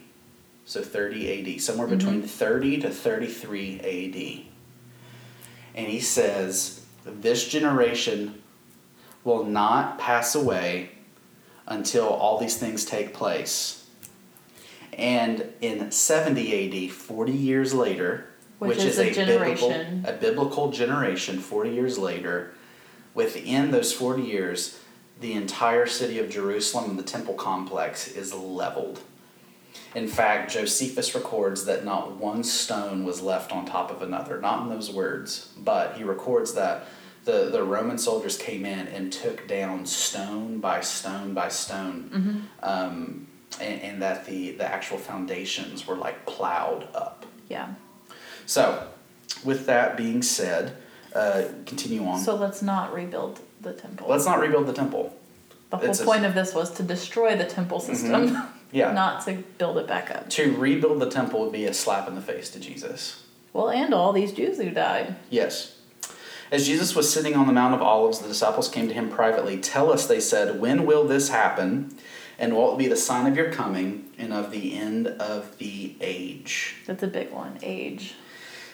So 0.65 0.81
30 0.81 1.55
AD, 1.55 1.61
somewhere 1.61 1.87
between 1.87 2.21
30 2.21 2.81
to 2.81 2.89
33 2.89 3.79
AD. 3.79 4.58
And 5.79 5.87
he 5.87 6.01
says, 6.01 6.81
This 7.05 7.47
generation 7.47 8.41
will 9.23 9.45
not 9.45 9.97
pass 9.97 10.35
away 10.35 10.89
until 11.65 12.09
all 12.09 12.37
these 12.37 12.57
things 12.57 12.83
take 12.83 13.13
place. 13.13 13.87
And 14.91 15.53
in 15.61 15.89
70 15.89 16.87
AD, 16.87 16.91
40 16.91 17.31
years 17.31 17.73
later, 17.73 18.27
Which 18.57 18.71
which, 18.71 18.79
is 18.79 18.99
is, 18.99 19.17
a 19.17 19.25
biblical, 19.25 19.71
a 20.03 20.11
biblical 20.11 20.69
generation, 20.69 21.39
40 21.39 21.69
years 21.69 21.97
later, 21.97 22.51
within 23.13 23.71
those 23.71 23.93
40 23.93 24.23
years, 24.23 24.81
the 25.21 25.31
entire 25.31 25.85
city 25.85 26.19
of 26.19 26.29
Jerusalem 26.29 26.89
and 26.89 26.99
the 26.99 27.03
temple 27.03 27.35
complex 27.35 28.09
is 28.09 28.33
leveled. 28.33 28.99
In 29.95 30.07
fact, 30.07 30.51
Josephus 30.51 31.15
records 31.15 31.65
that 31.65 31.83
not 31.83 32.15
one 32.17 32.43
stone 32.43 33.03
was 33.03 33.21
left 33.21 33.51
on 33.51 33.65
top 33.65 33.89
of 33.91 34.01
another, 34.01 34.39
not 34.39 34.63
in 34.63 34.69
those 34.69 34.91
words, 34.91 35.51
but 35.57 35.97
he 35.97 36.03
records 36.03 36.53
that 36.53 36.85
the, 37.25 37.49
the 37.51 37.63
Roman 37.63 37.97
soldiers 37.97 38.37
came 38.37 38.65
in 38.65 38.87
and 38.87 39.11
took 39.11 39.47
down 39.47 39.85
stone 39.85 40.59
by 40.59 40.81
stone 40.81 41.33
by 41.33 41.49
stone, 41.49 42.47
um, 42.63 43.27
and, 43.59 43.81
and 43.81 44.01
that 44.01 44.25
the, 44.25 44.51
the 44.51 44.65
actual 44.65 44.97
foundations 44.97 45.85
were 45.87 45.95
like 45.95 46.25
plowed 46.25 46.87
up. 46.95 47.25
yeah. 47.49 47.73
So, 48.45 48.87
with 49.43 49.65
that 49.67 49.95
being 49.95 50.21
said, 50.23 50.75
uh, 51.13 51.43
continue 51.65 52.03
on. 52.05 52.19
So 52.19 52.35
let's 52.35 52.61
not 52.61 52.93
rebuild 52.93 53.39
the 53.61 53.73
temple. 53.73 54.07
Let's 54.07 54.25
not 54.25 54.39
rebuild 54.39 54.65
the 54.67 54.73
temple. 54.73 55.15
the 55.69 55.77
whole 55.77 55.89
it's 55.89 55.99
a- 55.99 56.05
point 56.05 56.25
of 56.25 56.33
this 56.35 56.53
was 56.55 56.71
to 56.71 56.83
destroy 56.83 57.35
the 57.35 57.45
temple 57.45 57.79
system, 57.79 58.35
Yeah. 58.71 58.91
not 58.91 59.25
to 59.25 59.43
build 59.57 59.77
it 59.77 59.87
back 59.87 60.11
up. 60.11 60.29
to 60.31 60.55
rebuild 60.55 60.99
the 60.99 61.09
temple 61.09 61.41
would 61.41 61.51
be 61.51 61.65
a 61.65 61.73
slap 61.73 62.07
in 62.07 62.15
the 62.15 62.21
face 62.21 62.49
to 62.51 62.59
Jesus. 62.59 63.23
Well, 63.51 63.69
and 63.69 63.93
all 63.93 64.13
these 64.13 64.31
Jews 64.31 64.57
who 64.57 64.69
died. 64.69 65.15
Yes. 65.29 65.75
As 66.51 66.65
Jesus 66.65 66.95
was 66.95 67.11
sitting 67.11 67.35
on 67.35 67.45
the 67.47 67.53
Mount 67.53 67.75
of 67.75 67.81
Olives, 67.81 68.19
the 68.19 68.27
disciples 68.27 68.69
came 68.69 68.87
to 68.87 68.93
him 68.93 69.09
privately. 69.09 69.57
Tell 69.57 69.91
us, 69.91 70.07
they 70.07 70.19
said, 70.19 70.59
when 70.59 70.85
will 70.85 71.07
this 71.07 71.29
happen? 71.29 71.95
And 72.39 72.55
what 72.55 72.71
will 72.71 72.77
be 72.77 72.87
the 72.87 72.95
sign 72.95 73.27
of 73.27 73.35
your 73.35 73.51
coming 73.51 74.09
and 74.17 74.33
of 74.33 74.49
the 74.51 74.75
end 74.75 75.07
of 75.07 75.57
the 75.57 75.95
age? 75.99 76.77
That's 76.87 77.03
a 77.03 77.07
big 77.07 77.31
one. 77.31 77.59
Age. 77.61 78.15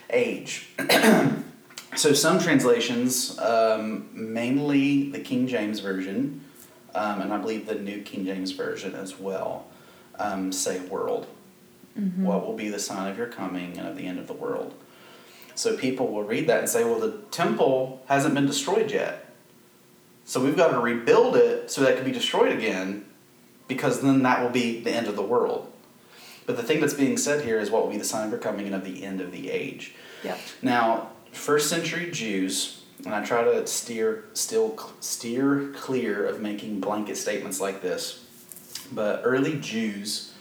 Age. 0.10 0.70
so, 1.96 2.14
some 2.14 2.40
translations, 2.40 3.38
um, 3.40 4.08
mainly 4.14 5.10
the 5.10 5.20
King 5.20 5.48
James 5.48 5.80
Version, 5.80 6.42
um, 6.94 7.22
and 7.22 7.34
I 7.34 7.38
believe 7.38 7.66
the 7.66 7.76
New 7.76 8.04
King 8.04 8.26
James 8.26 8.52
Version 8.52 8.94
as 8.96 9.20
well, 9.20 9.66
um, 10.20 10.52
say 10.52 10.80
world. 10.80 11.28
What 12.26 12.46
will 12.46 12.56
be 12.56 12.70
the 12.70 12.80
sign 12.80 13.10
of 13.10 13.18
your 13.18 13.28
coming 13.28 13.78
and 13.78 13.88
of 13.88 13.96
the 13.96 14.06
end 14.06 14.20
of 14.20 14.28
the 14.28 14.34
world? 14.34 14.74
So 15.56 15.78
people 15.78 16.12
will 16.12 16.24
read 16.24 16.48
that 16.48 16.60
and 16.60 16.70
say, 16.70 16.84
well, 16.84 17.00
the 17.00 17.20
temple 17.32 18.04
hasn't 18.08 18.34
been 18.36 18.46
destroyed 18.46 18.92
yet. 18.92 19.34
So 20.26 20.44
we've 20.44 20.58
got 20.58 20.72
to 20.72 20.80
rebuild 20.80 21.38
it 21.38 21.72
so 21.72 21.82
that 21.82 21.92
it 21.92 21.96
can 21.96 22.06
be 22.06 22.12
destroyed 22.12 22.52
again 22.52 23.06
because 23.68 24.02
then 24.02 24.24
that 24.24 24.42
will 24.42 24.50
be 24.50 24.82
the 24.82 24.92
end 24.92 25.08
of 25.08 25.16
the 25.16 25.22
world. 25.22 25.72
But 26.46 26.58
the 26.58 26.64
thing 26.64 26.82
that's 26.82 26.94
being 26.94 27.18
said 27.18 27.46
here 27.46 27.60
is 27.60 27.72
what 27.72 27.84
will 27.84 27.92
be 27.92 27.98
the 27.98 28.04
sign 28.04 28.26
of 28.26 28.32
your 28.32 28.40
coming 28.40 28.66
and 28.66 28.76
of 28.76 28.84
the 28.84 29.04
end 29.04 29.22
of 29.22 29.32
the 29.32 29.50
age. 29.50 29.96
Yep. 30.24 30.40
Now, 30.62 31.10
first 31.32 31.70
century 31.70 32.12
Jews, 32.12 32.84
and 33.06 33.16
I 33.16 33.24
try 33.24 33.44
to 33.44 33.66
steer 33.68 34.26
still 34.34 34.78
steer 35.00 35.72
clear 35.76 36.26
of 36.26 36.42
making 36.42 36.82
blanket 36.82 37.18
statements 37.18 37.60
like 37.60 37.82
this, 37.82 38.25
but 38.92 39.22
early 39.24 39.60
Jews 39.60 40.34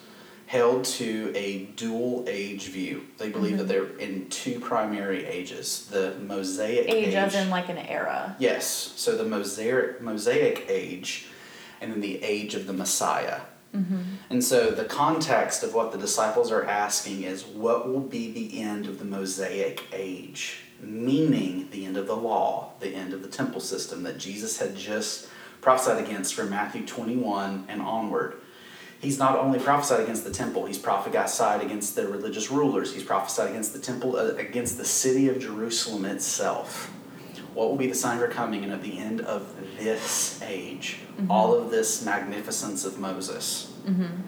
held 0.46 0.84
to 0.84 1.32
a 1.34 1.64
dual 1.76 2.24
age 2.28 2.68
view. 2.68 3.04
They 3.18 3.30
believe 3.30 3.58
that 3.58 3.66
mm-hmm. 3.66 3.96
they're 3.96 3.98
in 3.98 4.28
two 4.28 4.60
primary 4.60 5.24
ages: 5.24 5.86
the 5.90 6.14
Mosaic 6.20 6.88
Age, 6.88 7.08
age, 7.08 7.14
as 7.14 7.34
in 7.34 7.50
like 7.50 7.68
an 7.68 7.78
era. 7.78 8.36
yes, 8.38 8.66
so 8.66 9.16
the 9.16 9.24
Mosaic 9.24 10.00
Mosaic 10.00 10.66
age, 10.68 11.26
and 11.80 11.92
then 11.92 12.00
the 12.00 12.22
age 12.22 12.54
of 12.54 12.66
the 12.66 12.72
Messiah. 12.72 13.40
Mm-hmm. 13.74 14.02
And 14.30 14.44
so 14.44 14.70
the 14.70 14.84
context 14.84 15.64
of 15.64 15.74
what 15.74 15.90
the 15.90 15.98
disciples 15.98 16.52
are 16.52 16.64
asking 16.64 17.24
is 17.24 17.44
what 17.44 17.88
will 17.88 17.98
be 17.98 18.30
the 18.30 18.60
end 18.60 18.86
of 18.86 19.00
the 19.00 19.04
Mosaic 19.04 19.82
age? 19.92 20.64
meaning 20.86 21.68
the 21.70 21.84
end 21.86 21.96
of 21.96 22.06
the 22.06 22.16
law, 22.16 22.72
the 22.80 22.94
end 22.94 23.12
of 23.12 23.22
the 23.22 23.28
temple 23.28 23.60
system 23.60 24.02
that 24.02 24.18
Jesus 24.18 24.58
had 24.58 24.76
just 24.76 25.28
prophesied 25.64 26.04
against 26.04 26.34
from 26.34 26.50
Matthew 26.50 26.84
21 26.84 27.64
and 27.68 27.80
onward. 27.80 28.36
He's 29.00 29.18
not 29.18 29.38
only 29.38 29.58
prophesied 29.58 30.00
against 30.00 30.22
the 30.22 30.30
temple, 30.30 30.66
he's 30.66 30.78
prophesied 30.78 31.62
against 31.62 31.96
the 31.96 32.06
religious 32.06 32.50
rulers, 32.50 32.92
he's 32.92 33.02
prophesied 33.02 33.50
against 33.50 33.72
the 33.72 33.78
temple, 33.78 34.16
uh, 34.16 34.34
against 34.36 34.76
the 34.76 34.84
city 34.84 35.28
of 35.28 35.38
Jerusalem 35.38 36.04
itself. 36.04 36.92
What 37.54 37.70
will 37.70 37.76
be 37.76 37.86
the 37.86 37.94
sign 37.94 38.16
of 38.16 38.22
her 38.22 38.28
coming 38.28 38.62
and 38.62 38.74
of 38.74 38.82
the 38.82 38.98
end 38.98 39.22
of 39.22 39.56
this 39.78 40.42
age? 40.42 40.98
Mm-hmm. 41.16 41.30
All 41.30 41.54
of 41.54 41.70
this 41.70 42.04
magnificence 42.04 42.84
of 42.84 42.98
Moses. 42.98 43.72
Mm-hmm. 43.86 44.20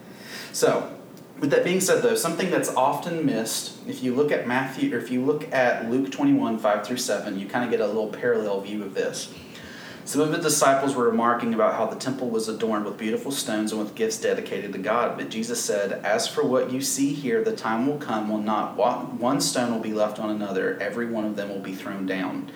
So, 0.53 0.91
with 1.39 1.51
that 1.51 1.63
being 1.63 1.81
said, 1.81 2.01
though, 2.01 2.15
something 2.15 2.49
that's 2.49 2.69
often 2.69 3.25
missed, 3.27 3.77
if 3.87 4.01
you 4.01 4.15
look 4.15 4.31
at 4.31 4.47
Matthew, 4.47 4.95
or 4.95 4.97
if 4.97 5.11
you 5.11 5.23
look 5.23 5.53
at 5.53 5.87
Luke 5.87 6.11
21, 6.11 6.57
5 6.57 6.87
through 6.87 6.97
7, 6.97 7.37
you 7.37 7.47
kind 7.47 7.63
of 7.63 7.69
get 7.69 7.79
a 7.79 7.85
little 7.85 8.07
parallel 8.07 8.61
view 8.61 8.83
of 8.83 8.95
this. 8.95 9.31
Some 10.07 10.21
of 10.21 10.31
the 10.31 10.37
disciples 10.37 10.95
were 10.95 11.09
remarking 11.09 11.53
about 11.53 11.75
how 11.75 11.85
the 11.85 11.97
temple 11.97 12.29
was 12.29 12.47
adorned 12.47 12.85
with 12.85 12.97
beautiful 12.97 13.29
stones 13.29 13.73
and 13.73 13.81
with 13.81 13.93
gifts 13.93 14.17
dedicated 14.21 14.71
to 14.71 14.79
God. 14.79 15.17
But 15.17 15.29
Jesus 15.29 15.61
said, 15.61 15.91
As 16.05 16.29
for 16.29 16.45
what 16.45 16.71
you 16.71 16.79
see 16.79 17.13
here, 17.13 17.43
the 17.43 17.53
time 17.53 17.85
will 17.85 17.97
come 17.97 18.29
when 18.29 18.45
not 18.45 18.77
one 18.77 19.41
stone 19.41 19.69
will 19.69 19.81
be 19.81 19.91
left 19.91 20.17
on 20.17 20.29
another, 20.29 20.79
every 20.79 21.07
one 21.07 21.25
of 21.25 21.35
them 21.35 21.49
will 21.49 21.59
be 21.59 21.75
thrown 21.75 22.05
down. 22.05 22.49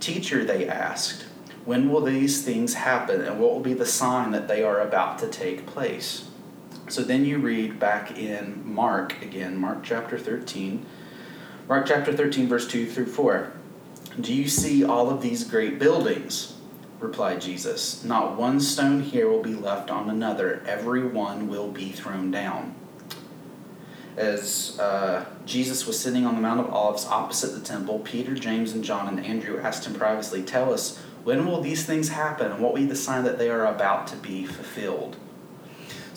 Teacher, 0.00 0.46
they 0.46 0.66
asked, 0.66 1.26
when 1.66 1.90
will 1.90 2.00
these 2.00 2.42
things 2.42 2.72
happen, 2.72 3.20
and 3.20 3.38
what 3.38 3.52
will 3.52 3.60
be 3.60 3.74
the 3.74 3.84
sign 3.84 4.30
that 4.30 4.48
they 4.48 4.62
are 4.62 4.80
about 4.80 5.18
to 5.18 5.28
take 5.28 5.66
place? 5.66 6.30
So 6.88 7.02
then 7.02 7.26
you 7.26 7.36
read 7.36 7.78
back 7.78 8.16
in 8.16 8.62
Mark 8.64 9.20
again, 9.20 9.58
Mark 9.58 9.84
chapter 9.84 10.16
13. 10.18 10.86
Mark 11.68 11.84
chapter 11.84 12.14
13, 12.14 12.48
verse 12.48 12.66
2 12.66 12.86
through 12.86 13.08
4. 13.08 13.52
Do 14.18 14.32
you 14.32 14.48
see 14.48 14.82
all 14.82 15.10
of 15.10 15.20
these 15.20 15.44
great 15.44 15.78
buildings? 15.78 16.54
Replied 17.00 17.40
Jesus. 17.40 18.04
Not 18.04 18.36
one 18.36 18.60
stone 18.60 19.02
here 19.02 19.28
will 19.28 19.42
be 19.42 19.54
left 19.54 19.90
on 19.90 20.10
another, 20.10 20.62
every 20.66 21.06
one 21.06 21.48
will 21.48 21.68
be 21.68 21.90
thrown 21.90 22.30
down. 22.30 22.74
As 24.16 24.78
uh, 24.80 25.24
Jesus 25.46 25.86
was 25.86 25.98
sitting 25.98 26.26
on 26.26 26.34
the 26.34 26.40
Mount 26.40 26.58
of 26.58 26.72
Olives 26.72 27.06
opposite 27.06 27.54
the 27.54 27.60
temple, 27.60 28.00
Peter, 28.00 28.34
James, 28.34 28.72
and 28.72 28.82
John 28.82 29.06
and 29.06 29.24
Andrew 29.24 29.60
asked 29.60 29.86
him 29.86 29.94
privately, 29.94 30.42
Tell 30.42 30.72
us, 30.72 30.98
when 31.22 31.46
will 31.46 31.60
these 31.60 31.86
things 31.86 32.08
happen, 32.08 32.50
and 32.50 32.60
what 32.60 32.72
will 32.72 32.80
be 32.80 32.86
the 32.86 32.96
sign 32.96 33.22
that 33.24 33.38
they 33.38 33.48
are 33.48 33.66
about 33.66 34.08
to 34.08 34.16
be 34.16 34.44
fulfilled? 34.44 35.16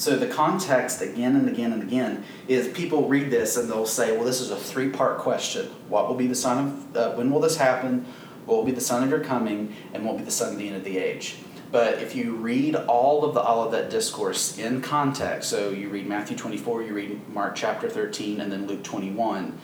So 0.02 0.16
the 0.16 0.26
context 0.26 1.04
again 1.04 1.36
and 1.36 1.48
again 1.48 1.74
and 1.74 1.84
again 1.84 2.24
is 2.48 2.70
people 2.70 3.08
read 3.08 3.30
this 3.30 3.56
and 3.56 3.70
they'll 3.70 3.86
say, 3.86 4.18
well, 4.18 4.26
this 4.26 4.42
is 4.42 4.50
a 4.50 4.56
three 4.56 4.90
part 4.90 5.20
question. 5.20 5.68
What 5.90 6.08
will 6.08 6.16
be 6.16 6.26
the 6.26 6.34
sign 6.34 6.58
of, 6.58 6.98
uh, 6.98 7.14
when 7.14 7.30
will 7.30 7.40
this 7.40 7.58
happen? 7.58 8.08
What 8.52 8.58
will 8.58 8.66
be 8.66 8.74
the 8.74 8.82
sign 8.82 9.02
of 9.02 9.10
your 9.10 9.22
coming? 9.22 9.74
And 9.94 10.04
what 10.04 10.12
will 10.12 10.20
be 10.20 10.26
the 10.26 10.32
sign 10.32 10.52
of 10.52 10.60
the 10.60 10.68
end 10.68 10.76
of 10.76 10.84
the 10.84 10.98
age? 10.98 11.38
But 11.72 12.00
if 12.02 12.18
you 12.18 12.36
read 12.36 12.76
all 12.76 13.24
of 13.24 13.34
the 13.34 13.40
all 13.40 13.64
of 13.64 13.72
that 13.72 13.90
discourse 13.90 14.58
in 14.58 14.82
context, 14.82 15.50
so 15.50 15.70
you 15.70 15.88
read 15.88 16.06
Matthew 16.06 16.36
24, 16.36 16.84
you 16.84 16.94
read 16.94 17.30
Mark 17.30 17.56
chapter 17.56 17.90
13, 17.90 18.42
and 18.42 18.52
then 18.52 18.68
Luke 18.68 18.84
21, 18.84 19.58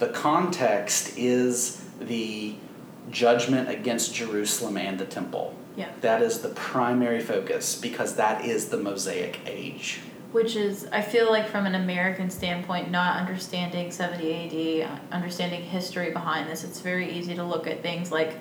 the 0.00 0.08
context 0.08 1.16
is 1.16 1.84
the 2.00 2.56
judgment 3.10 3.68
against 3.68 4.12
Jerusalem 4.12 4.76
and 4.76 4.98
the 4.98 5.06
temple. 5.06 5.54
Yeah. 5.76 5.92
That 6.00 6.20
is 6.20 6.40
the 6.40 6.48
primary 6.48 7.20
focus 7.20 7.80
because 7.80 8.16
that 8.16 8.44
is 8.44 8.70
the 8.70 8.76
Mosaic 8.76 9.38
age. 9.46 10.00
Which 10.32 10.56
is, 10.56 10.86
I 10.90 11.02
feel 11.02 11.30
like, 11.30 11.46
from 11.46 11.66
an 11.66 11.74
American 11.74 12.30
standpoint, 12.30 12.90
not 12.90 13.16
understanding 13.16 13.90
70 13.90 14.82
AD, 14.82 15.00
understanding 15.12 15.62
history 15.62 16.10
behind 16.10 16.48
this, 16.48 16.64
it's 16.64 16.80
very 16.80 17.12
easy 17.12 17.34
to 17.34 17.44
look 17.44 17.66
at 17.66 17.82
things 17.82 18.10
like 18.10 18.38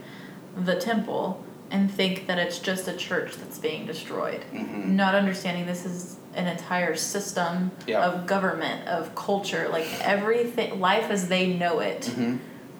the 0.56 0.76
temple 0.80 1.44
and 1.70 1.92
think 1.92 2.28
that 2.28 2.38
it's 2.38 2.60
just 2.60 2.88
a 2.88 2.94
church 2.94 3.36
that's 3.36 3.58
being 3.58 3.86
destroyed. 3.86 4.44
Mm-hmm. 4.54 4.96
Not 4.96 5.16
understanding 5.16 5.66
this 5.66 5.86
is 5.86 6.18
an 6.34 6.48
entire 6.48 6.96
system 6.96 7.72
yeah. 7.88 8.06
of 8.06 8.26
government, 8.26 8.88
of 8.88 9.14
culture, 9.16 9.68
like 9.70 9.88
everything, 10.02 10.80
life 10.80 11.10
as 11.10 11.28
they 11.28 11.54
know 11.54 11.80
it. 11.80 12.02
Mm-hmm 12.02 12.38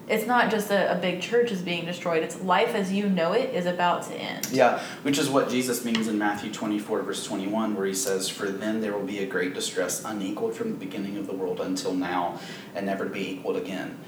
it's 0.08 0.26
not 0.26 0.50
just 0.50 0.70
a, 0.70 0.92
a 0.92 0.96
big 0.96 1.20
church 1.20 1.50
is 1.50 1.62
being 1.62 1.84
destroyed. 1.84 2.22
It's 2.22 2.40
life 2.40 2.74
as 2.74 2.92
you 2.92 3.08
know 3.08 3.32
it 3.32 3.54
is 3.54 3.66
about 3.66 4.02
to 4.04 4.14
end. 4.14 4.48
Yeah 4.50 4.82
which 5.02 5.18
is 5.18 5.28
what 5.28 5.48
jesus 5.48 5.84
means 5.84 6.08
in 6.08 6.18
matthew 6.18 6.52
24 6.52 7.02
verse 7.02 7.24
21 7.24 7.74
where 7.74 7.86
he 7.86 7.94
says 7.94 8.28
for 8.28 8.48
then 8.48 8.80
there 8.80 8.92
will 8.92 9.06
be 9.06 9.20
a 9.20 9.26
great 9.26 9.54
distress 9.54 10.04
unequaled 10.04 10.54
from 10.54 10.70
the 10.70 10.76
beginning 10.76 11.16
of 11.16 11.26
the 11.26 11.32
world 11.32 11.60
until 11.60 11.94
now 11.94 12.38
and 12.74 12.86
never 12.86 13.04
to 13.04 13.10
be 13.10 13.32
equaled 13.32 13.56
again. 13.56 13.98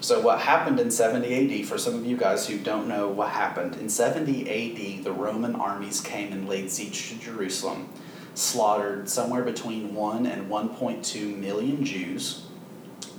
So 0.00 0.20
what 0.20 0.40
happened 0.40 0.80
in 0.80 0.90
70 0.90 1.60
AD 1.60 1.66
for 1.66 1.78
some 1.78 1.94
of 1.94 2.04
you 2.04 2.16
guys 2.16 2.46
who 2.46 2.58
don't 2.58 2.88
know 2.88 3.08
what 3.08 3.30
happened 3.30 3.76
in 3.76 3.88
70 3.88 4.42
AD 4.42 5.04
the 5.04 5.12
Roman 5.12 5.54
armies 5.54 6.00
came 6.00 6.32
and 6.32 6.48
laid 6.48 6.70
siege 6.70 7.10
to 7.10 7.18
Jerusalem 7.18 7.88
slaughtered 8.34 9.08
somewhere 9.08 9.42
between 9.42 9.94
1 9.94 10.26
and 10.26 10.50
1.2 10.50 11.36
million 11.36 11.84
Jews 11.84 12.46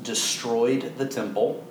destroyed 0.02 0.94
the 0.98 1.06
temple 1.06 1.64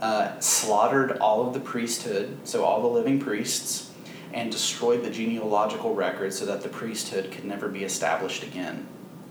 uh, 0.00 0.38
slaughtered 0.40 1.18
all 1.18 1.46
of 1.46 1.54
the 1.54 1.60
priesthood, 1.60 2.38
so 2.44 2.64
all 2.64 2.82
the 2.82 2.88
living 2.88 3.18
priests, 3.18 3.90
and 4.32 4.52
destroyed 4.52 5.02
the 5.02 5.10
genealogical 5.10 5.94
record 5.94 6.32
so 6.32 6.44
that 6.46 6.62
the 6.62 6.68
priesthood 6.68 7.30
could 7.30 7.44
never 7.44 7.68
be 7.68 7.84
established 7.84 8.42
again. 8.42 8.86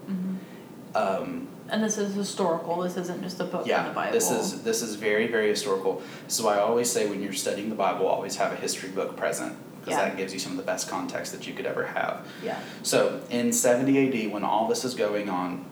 Mm-hmm. 0.09 0.97
Um, 0.97 1.47
and 1.69 1.83
this 1.83 1.97
is 1.97 2.13
historical. 2.13 2.81
This 2.81 2.97
isn't 2.97 3.21
just 3.21 3.39
a 3.39 3.43
book 3.43 3.65
yeah, 3.67 3.81
in 3.81 3.87
the 3.89 3.93
Bible. 3.93 4.13
this 4.13 4.31
is 4.31 4.61
this 4.63 4.81
is 4.81 4.95
very 4.95 5.27
very 5.27 5.49
historical. 5.49 6.01
This 6.25 6.37
is 6.37 6.41
why 6.41 6.55
I 6.55 6.59
always 6.59 6.91
say 6.91 7.09
when 7.09 7.21
you're 7.21 7.33
studying 7.33 7.69
the 7.69 7.75
Bible, 7.75 8.07
always 8.07 8.35
have 8.37 8.51
a 8.51 8.55
history 8.55 8.89
book 8.89 9.17
present 9.17 9.57
because 9.79 9.99
yeah. 9.99 10.09
that 10.09 10.17
gives 10.17 10.33
you 10.33 10.39
some 10.39 10.53
of 10.53 10.57
the 10.57 10.63
best 10.63 10.89
context 10.89 11.31
that 11.31 11.45
you 11.45 11.53
could 11.53 11.67
ever 11.67 11.85
have. 11.85 12.27
Yeah. 12.43 12.59
So 12.81 13.21
in 13.29 13.53
70 13.53 14.25
AD, 14.25 14.31
when 14.31 14.43
all 14.43 14.67
this 14.67 14.83
is 14.83 14.95
going 14.95 15.29
on, 15.29 15.63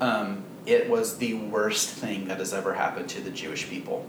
um, 0.00 0.42
it 0.66 0.90
was 0.90 1.18
the 1.18 1.34
worst 1.34 1.88
thing 1.90 2.26
that 2.26 2.38
has 2.38 2.52
ever 2.52 2.74
happened 2.74 3.08
to 3.10 3.20
the 3.20 3.30
Jewish 3.30 3.68
people. 3.68 4.04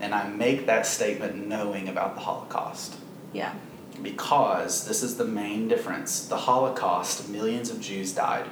And 0.00 0.14
I 0.14 0.28
make 0.28 0.66
that 0.66 0.86
statement 0.86 1.46
knowing 1.46 1.88
about 1.88 2.14
the 2.14 2.20
Holocaust. 2.20 2.96
Yeah. 3.32 3.54
Because 4.00 4.86
this 4.86 5.02
is 5.02 5.16
the 5.16 5.24
main 5.24 5.68
difference. 5.68 6.26
The 6.26 6.36
Holocaust, 6.36 7.28
millions 7.28 7.70
of 7.70 7.80
Jews 7.80 8.12
died. 8.12 8.46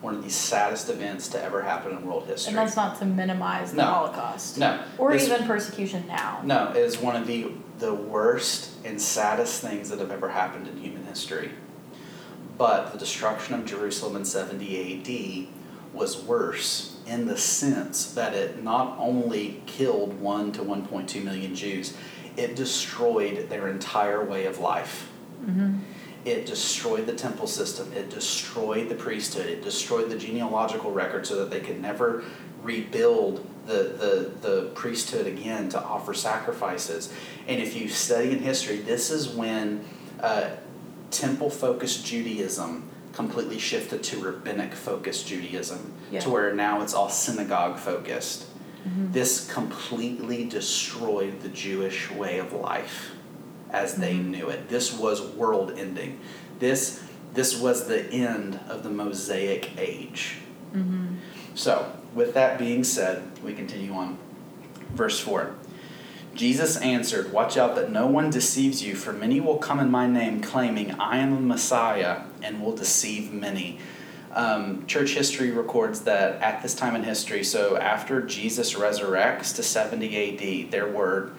One 0.00 0.14
of 0.14 0.22
the 0.22 0.30
saddest 0.30 0.88
events 0.88 1.28
to 1.28 1.42
ever 1.42 1.62
happen 1.62 1.92
in 1.92 2.06
world 2.06 2.26
history. 2.26 2.50
And 2.50 2.58
that's 2.58 2.76
not 2.76 2.98
to 3.00 3.04
minimize 3.04 3.72
the 3.72 3.78
no. 3.78 3.84
Holocaust. 3.84 4.58
No. 4.58 4.82
Or 4.96 5.14
even 5.14 5.44
persecution 5.44 6.06
now. 6.06 6.40
No, 6.44 6.70
it 6.70 6.76
is 6.76 6.98
one 6.98 7.16
of 7.16 7.26
the, 7.26 7.50
the 7.78 7.94
worst 7.94 8.70
and 8.84 9.00
saddest 9.00 9.60
things 9.60 9.90
that 9.90 9.98
have 9.98 10.10
ever 10.10 10.28
happened 10.28 10.68
in 10.68 10.76
human 10.78 11.04
history. 11.04 11.50
But 12.56 12.92
the 12.92 12.98
destruction 12.98 13.54
of 13.54 13.64
Jerusalem 13.64 14.16
in 14.16 14.24
70 14.24 15.46
AD 15.46 15.57
was 15.98 16.22
worse 16.22 16.96
in 17.06 17.26
the 17.26 17.36
sense 17.36 18.12
that 18.12 18.34
it 18.34 18.62
not 18.62 18.96
only 18.98 19.62
killed 19.66 20.20
1 20.20 20.52
to 20.52 20.62
1.2 20.62 21.22
million 21.24 21.54
Jews, 21.54 21.96
it 22.36 22.54
destroyed 22.54 23.48
their 23.48 23.68
entire 23.68 24.24
way 24.24 24.46
of 24.46 24.58
life. 24.58 25.10
Mm-hmm. 25.44 25.78
It 26.24 26.46
destroyed 26.46 27.06
the 27.06 27.14
temple 27.14 27.46
system, 27.46 27.92
it 27.92 28.10
destroyed 28.10 28.88
the 28.88 28.94
priesthood, 28.94 29.46
it 29.46 29.62
destroyed 29.62 30.10
the 30.10 30.18
genealogical 30.18 30.92
record 30.92 31.26
so 31.26 31.36
that 31.36 31.50
they 31.50 31.60
could 31.60 31.80
never 31.80 32.24
rebuild 32.62 33.46
the, 33.66 34.30
the, 34.42 34.48
the 34.48 34.62
priesthood 34.74 35.26
again 35.26 35.68
to 35.70 35.82
offer 35.82 36.14
sacrifices. 36.14 37.12
And 37.46 37.60
if 37.60 37.76
you 37.76 37.88
study 37.88 38.32
in 38.32 38.40
history, 38.40 38.78
this 38.78 39.10
is 39.10 39.28
when 39.28 39.84
uh, 40.20 40.50
temple 41.10 41.50
focused 41.50 42.04
Judaism 42.04 42.88
completely 43.12 43.58
shifted 43.58 44.02
to 44.04 44.22
rabbinic 44.22 44.74
focused 44.74 45.26
Judaism, 45.26 45.92
yeah. 46.10 46.20
to 46.20 46.30
where 46.30 46.54
now 46.54 46.82
it's 46.82 46.94
all 46.94 47.08
synagogue 47.08 47.78
focused. 47.78 48.46
Mm-hmm. 48.86 49.12
This 49.12 49.52
completely 49.52 50.44
destroyed 50.44 51.40
the 51.40 51.48
Jewish 51.48 52.10
way 52.10 52.38
of 52.38 52.52
life 52.52 53.12
as 53.70 53.92
mm-hmm. 53.92 54.00
they 54.00 54.14
knew 54.18 54.48
it. 54.48 54.68
This 54.68 54.96
was 54.96 55.20
world 55.22 55.72
ending. 55.76 56.20
This 56.58 57.02
this 57.34 57.60
was 57.60 57.86
the 57.86 58.04
end 58.10 58.58
of 58.68 58.82
the 58.82 58.90
Mosaic 58.90 59.78
age. 59.78 60.38
Mm-hmm. 60.72 61.16
So, 61.54 61.92
with 62.14 62.34
that 62.34 62.58
being 62.58 62.84
said, 62.84 63.22
we 63.44 63.52
continue 63.52 63.92
on. 63.92 64.18
Verse 64.94 65.20
4. 65.20 65.54
Jesus 66.34 66.76
answered, 66.78 67.32
Watch 67.32 67.56
out 67.56 67.74
that 67.74 67.90
no 67.90 68.06
one 68.06 68.30
deceives 68.30 68.82
you, 68.82 68.94
for 68.94 69.12
many 69.12 69.40
will 69.40 69.58
come 69.58 69.80
in 69.80 69.90
my 69.90 70.06
name, 70.06 70.40
claiming, 70.40 70.92
I 70.92 71.18
am 71.18 71.34
the 71.34 71.40
Messiah, 71.40 72.22
and 72.42 72.62
will 72.62 72.74
deceive 72.74 73.32
many. 73.32 73.78
Um, 74.32 74.86
church 74.86 75.14
history 75.14 75.50
records 75.50 76.02
that 76.02 76.40
at 76.42 76.62
this 76.62 76.74
time 76.74 76.94
in 76.94 77.02
history, 77.02 77.42
so 77.42 77.76
after 77.76 78.20
Jesus 78.20 78.74
resurrects 78.74 79.54
to 79.56 79.62
70 79.62 80.64
AD, 80.64 80.70
there 80.70 80.86
were 80.86 81.32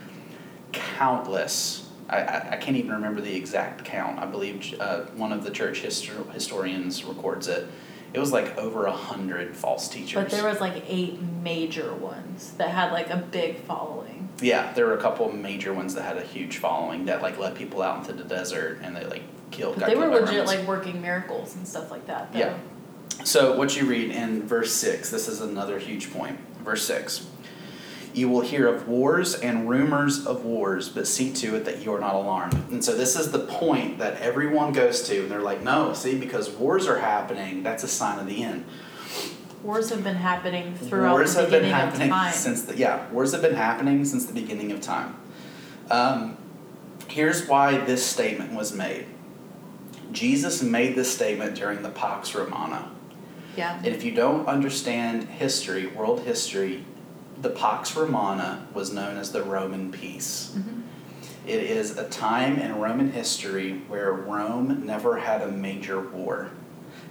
countless, 0.72 1.89
I, 2.10 2.50
I 2.52 2.58
can't 2.58 2.78
even 2.78 2.91
remember 2.91 3.22
the 3.22 3.36
exact 3.36 3.86
count. 3.86 4.20
I 4.20 4.26
believe 4.26 4.76
uh, 4.80 5.02
one 5.16 5.32
of 5.32 5.43
the 5.43 5.52
church 5.52 5.84
histor- 5.84 6.32
historians 6.34 7.04
records 7.04 7.47
it. 7.47 7.68
It 8.12 8.20
was 8.20 8.32
like 8.32 8.58
over 8.58 8.86
a 8.86 8.91
hundred 8.91 9.56
false 9.56 9.88
teachers. 9.88 10.24
But 10.24 10.32
there 10.32 10.43
was 10.43 10.60
like 10.60 10.84
eight 10.88 11.22
major 11.22 11.93
ones 11.93 12.54
that 12.58 12.72
had 12.72 12.91
like 12.91 13.12
a 13.12 13.18
big 13.18 13.58
following. 13.58 14.30
Yeah, 14.41 14.74
there 14.74 14.88
were 14.88 14.97
a 14.97 15.02
couple 15.02 15.32
major 15.32 15.74
ones 15.74 15.93
that 15.95 16.04
had 16.04 16.18
a 16.18 16.24
huge 16.24 16.58
following 16.58 17.06
that 17.06 17.22
like 17.22 17.38
led 17.38 17.56
people 17.56 17.82
out 17.82 18.00
into 18.00 18.14
the 18.14 18.28
desert 18.28 18.80
and 18.82 18.95
they 18.95 19.06
like 19.06 19.24
killed. 19.52 19.80
But 19.80 19.88
they 19.88 19.95
were 19.95 20.10
killed 20.10 20.26
legit 20.26 20.45
like 20.45 20.68
working 20.68 21.02
miracles 21.02 21.56
and 21.56 21.68
stuff 21.68 21.91
like 21.91 22.08
that. 22.08 22.34
Though. 22.34 22.39
Yeah. 22.39 22.58
So 23.24 23.58
what 23.58 23.76
you 23.76 23.86
read 23.86 24.12
in 24.12 24.47
verse 24.47 24.74
six, 24.74 25.10
this 25.10 25.28
is 25.28 25.41
another 25.41 25.80
huge 25.80 26.12
point. 26.12 26.39
Verse 26.64 26.86
six. 26.86 27.28
You 28.14 28.28
will 28.28 28.41
hear 28.41 28.68
of 28.68 28.88
wars 28.88 29.36
and 29.36 29.70
rumors 29.70 30.26
of 30.26 30.43
wars, 30.43 30.89
but 30.89 31.06
see 31.08 31.32
to 31.34 31.56
it 31.56 31.66
that 31.66 31.84
you 31.84 31.93
are 31.93 32.00
not 32.00 32.16
alarmed. 32.16 32.56
And 32.72 32.84
so 32.84 32.95
this 32.95 33.16
is 33.16 33.32
the 33.32 33.39
point 33.39 34.00
that 34.00 34.20
everyone 34.20 34.74
goes 34.74 35.04
to, 35.10 35.22
and 35.22 35.32
they're 35.32 35.41
like, 35.41 35.62
no, 35.62 35.93
see, 35.93 36.18
because 36.18 36.50
wars 36.50 36.88
are 36.88 36.97
happening, 36.97 37.62
that's 37.62 37.84
a 37.84 37.88
sign 37.88 38.18
of 38.18 38.26
the 38.26 38.43
end. 38.43 38.66
Wars 39.64 39.89
have 39.89 40.04
been 40.04 40.16
happening 40.16 40.74
throughout 40.74 41.12
wars 41.12 41.36
the 41.36 41.41
have 41.41 41.52
been 41.52 41.64
beginning 41.64 41.82
of 41.82 41.89
happening 41.91 42.10
time. 42.10 42.32
since 42.32 42.62
the 42.64 42.78
yeah 42.78 43.12
wars 43.12 43.34
have 43.34 43.41
been 43.41 43.56
happening 43.56 44.06
since 44.06 44.26
the 44.26 44.34
beginning 44.34 44.72
of 44.72 44.80
time 44.80 45.18
um, 45.91 46.38
here's 47.10 47.45
why 47.45 47.78
this 47.78 48.06
statement 48.06 48.54
was 48.54 48.74
made 48.74 49.06
jesus 50.12 50.62
made 50.62 50.95
this 50.95 51.14
statement 51.14 51.55
during 51.55 51.82
the 51.82 51.89
pax 51.89 52.34
romana 52.36 52.89
yeah. 53.55 53.78
and 53.78 53.88
if 53.88 54.03
you 54.03 54.12
don't 54.12 54.47
understand 54.47 55.24
history 55.24 55.88
world 55.88 56.22
history 56.22 56.84
the 57.41 57.49
pax 57.49 57.95
romana 57.95 58.66
was 58.74 58.91
known 58.91 59.18
as 59.18 59.32
the 59.32 59.43
roman 59.43 59.91
peace 59.91 60.51
Mhm. 60.57 60.82
it 61.47 61.64
is 61.64 61.97
a 61.97 62.07
time 62.10 62.57
in 62.57 62.80
roman 62.80 63.12
history 63.12 63.82
where 63.88 64.12
rome 64.12 64.86
never 64.86 65.18
had 65.18 65.41
a 65.41 65.47
major 65.51 65.99
war 65.99 66.49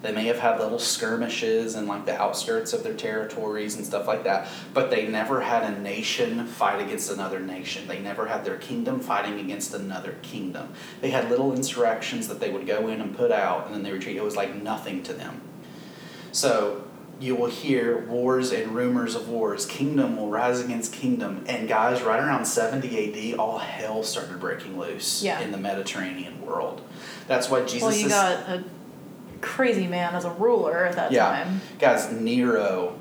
they 0.03 0.13
may 0.13 0.27
have 0.27 0.39
had 0.39 0.59
little 0.61 0.79
skirmishes 0.79 1.75
in 1.75 1.87
like 1.87 2.07
the 2.07 2.21
outskirts 2.21 2.73
of 2.73 2.83
their 2.83 2.95
territories 2.95 3.75
and 3.75 3.85
stuff 3.85 4.07
like 4.07 4.25
that, 4.25 4.49
but 4.73 4.91
they 4.91 5.07
never 5.07 5.41
had 5.41 5.65
a 5.65 5.79
nation 5.81 6.47
fight 6.47 6.81
against 6.81 7.11
another 7.11 7.41
nation. 7.41 7.89
They 7.89 7.99
never 7.99 8.27
had 8.27 8.45
their 8.45 8.57
kingdom 8.57 9.01
fighting 9.01 9.41
against 9.41 9.75
another 9.75 10.17
kingdom. 10.23 10.73
They 11.01 11.11
had 11.11 11.29
little 11.29 11.53
insurrections 11.55 12.29
that 12.29 12.41
they 12.41 12.51
would 12.51 12.67
go 12.67 12.89
in 12.89 13.01
and 13.01 13.17
put 13.17 13.33
out, 13.33 13.67
and 13.67 13.75
then 13.75 13.83
they 13.83 13.93
retreat. 13.93 14.17
It 14.17 14.25
was 14.25 14.37
like 14.37 14.55
nothing 14.55 15.03
to 15.05 15.13
them. 15.13 15.41
So 16.33 16.85
you 17.21 17.35
will 17.35 17.51
hear 17.51 18.05
wars 18.07 18.53
and 18.53 18.73
rumors 18.73 19.15
of 19.17 19.29
wars. 19.29 19.67
Kingdom 19.67 20.17
will 20.17 20.29
rise 20.29 20.61
against 20.61 20.93
kingdom. 20.93 21.45
And 21.49 21.69
guys, 21.69 22.03
right 22.03 22.21
around 22.21 22.45
70 22.45 23.33
AD, 23.33 23.39
all 23.39 23.59
hell 23.59 24.05
started 24.05 24.39
breaking 24.39 24.79
loose 24.79 25.23
Yeah. 25.23 25.41
in 25.41 25.51
the 25.51 25.59
Mediterranean 25.59 26.45
world. 26.47 26.81
That's 27.27 27.51
why 27.51 27.63
Jesus 27.63 27.83
well, 27.83 27.93
you 27.93 28.07
is 28.07 28.13
got 28.13 28.49
a 28.49 28.65
crazy 29.41 29.87
man 29.87 30.15
as 30.15 30.25
a 30.25 30.31
ruler 30.31 30.85
at 30.85 30.97
that 30.97 31.13
Yeah. 31.13 31.25
time. 31.27 31.61
guys 31.79 32.11
nero 32.13 32.95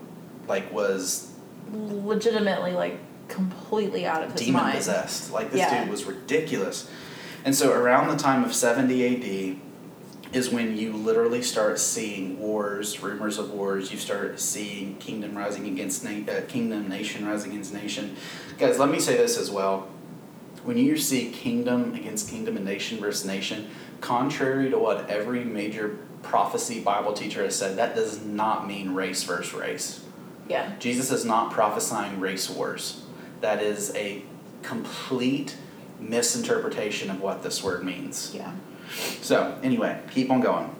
like 0.47 0.71
was 0.73 1.31
Legitimately, 1.73 2.71
like 2.73 2.97
completely 3.27 4.05
out 4.05 4.23
of 4.23 4.31
his 4.31 4.41
demon 4.41 4.61
mind. 4.63 4.77
possessed 4.77 5.31
like 5.33 5.51
this 5.51 5.59
Yeah. 5.59 5.81
dude 5.81 5.91
was 5.91 6.05
ridiculous 6.05 6.87
and 7.43 7.53
so 7.55 7.73
around 7.73 8.07
the 8.07 8.15
time 8.15 8.43
of 8.43 8.53
70 8.55 9.05
ad 9.05 9.57
is 10.33 10.49
when 10.49 10.77
you 10.77 10.93
literally 10.93 11.41
start 11.41 11.77
seeing 11.79 12.39
wars 12.39 13.01
rumors 13.03 13.37
of 13.37 13.51
wars 13.51 13.91
you 13.91 13.97
start 13.97 14.39
seeing 14.39 14.95
kingdom 14.97 15.37
rising 15.37 15.65
against 15.67 16.03
na- 16.05 16.31
uh, 16.31 16.41
kingdom 16.47 16.87
nation 16.87 17.25
rising 17.27 17.51
against 17.51 17.73
nation 17.73 18.15
guys 18.57 18.79
let 18.79 18.89
me 18.89 18.99
say 18.99 19.17
this 19.17 19.37
as 19.37 19.51
well 19.51 19.87
when 20.63 20.77
you 20.77 20.95
see 20.97 21.29
kingdom 21.31 21.93
against 21.95 22.29
kingdom 22.29 22.55
and 22.55 22.65
nation 22.65 22.97
versus 22.99 23.25
nation 23.25 23.67
contrary 23.99 24.69
to 24.69 24.77
what 24.77 25.09
every 25.09 25.43
major 25.43 25.97
prophecy 26.27 26.79
bible 26.79 27.13
teacher 27.13 27.43
has 27.43 27.55
said 27.55 27.77
that 27.77 27.95
does 27.95 28.23
not 28.23 28.67
mean 28.67 28.93
race 28.93 29.23
versus 29.23 29.53
race 29.53 30.03
Yeah. 30.47 30.73
Jesus 30.79 31.11
is 31.11 31.25
not 31.25 31.51
prophesying 31.51 32.19
race 32.19 32.49
wars. 32.49 33.01
That 33.41 33.61
is 33.61 33.93
a 33.95 34.23
complete 34.63 35.55
misinterpretation 35.99 37.09
of 37.09 37.21
what 37.21 37.43
this 37.43 37.63
word 37.63 37.83
means. 37.83 38.31
Yeah. 38.33 38.51
So, 39.21 39.57
anyway, 39.63 39.99
keep 40.11 40.31
on 40.31 40.41
going. 40.41 40.73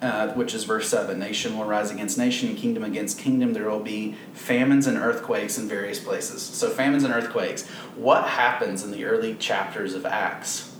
Uh, 0.00 0.32
which 0.34 0.52
is 0.52 0.64
verse 0.64 0.88
7 0.88 1.16
Nation 1.16 1.56
will 1.56 1.64
rise 1.64 1.92
against 1.92 2.18
nation, 2.18 2.48
and 2.48 2.58
kingdom 2.58 2.82
against 2.82 3.20
kingdom. 3.20 3.52
There 3.52 3.70
will 3.70 3.80
be 3.80 4.16
famines 4.32 4.88
and 4.88 4.98
earthquakes 4.98 5.58
in 5.58 5.68
various 5.68 6.00
places. 6.00 6.42
So, 6.42 6.70
famines 6.70 7.04
and 7.04 7.14
earthquakes. 7.14 7.66
What 7.96 8.24
happens 8.24 8.82
in 8.82 8.90
the 8.90 9.04
early 9.04 9.34
chapters 9.34 9.94
of 9.94 10.04
Acts? 10.04 10.74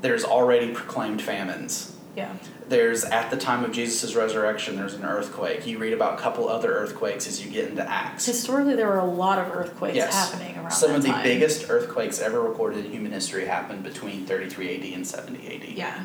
There's 0.00 0.24
already 0.24 0.72
proclaimed 0.72 1.20
famines 1.20 1.95
Yeah. 2.16 2.32
there's 2.70 3.04
at 3.04 3.30
the 3.30 3.36
time 3.36 3.62
of 3.62 3.72
Jesus' 3.72 4.14
resurrection 4.14 4.74
there's 4.76 4.94
an 4.94 5.04
earthquake 5.04 5.66
you 5.66 5.76
read 5.78 5.92
about 5.92 6.18
a 6.18 6.22
couple 6.22 6.48
other 6.48 6.72
earthquakes 6.72 7.26
as 7.28 7.44
you 7.44 7.50
get 7.50 7.68
into 7.68 7.86
acts 7.88 8.24
Historically, 8.24 8.74
there 8.74 8.88
were 8.88 8.98
a 9.00 9.04
lot 9.04 9.38
of 9.38 9.54
earthquakes 9.54 9.96
Yes. 9.96 10.14
happening 10.32 10.56
around 10.56 10.70
some 10.70 10.92
of 10.94 11.02
the 11.02 11.08
time. 11.10 11.22
biggest 11.22 11.68
earthquakes 11.68 12.18
ever 12.18 12.40
recorded 12.40 12.86
in 12.86 12.90
human 12.90 13.12
history 13.12 13.44
happened 13.44 13.82
between 13.82 14.24
33 14.24 14.76
AD 14.76 14.94
and 14.94 15.06
70 15.06 15.46
AD 15.46 15.64
Yeah. 15.76 16.04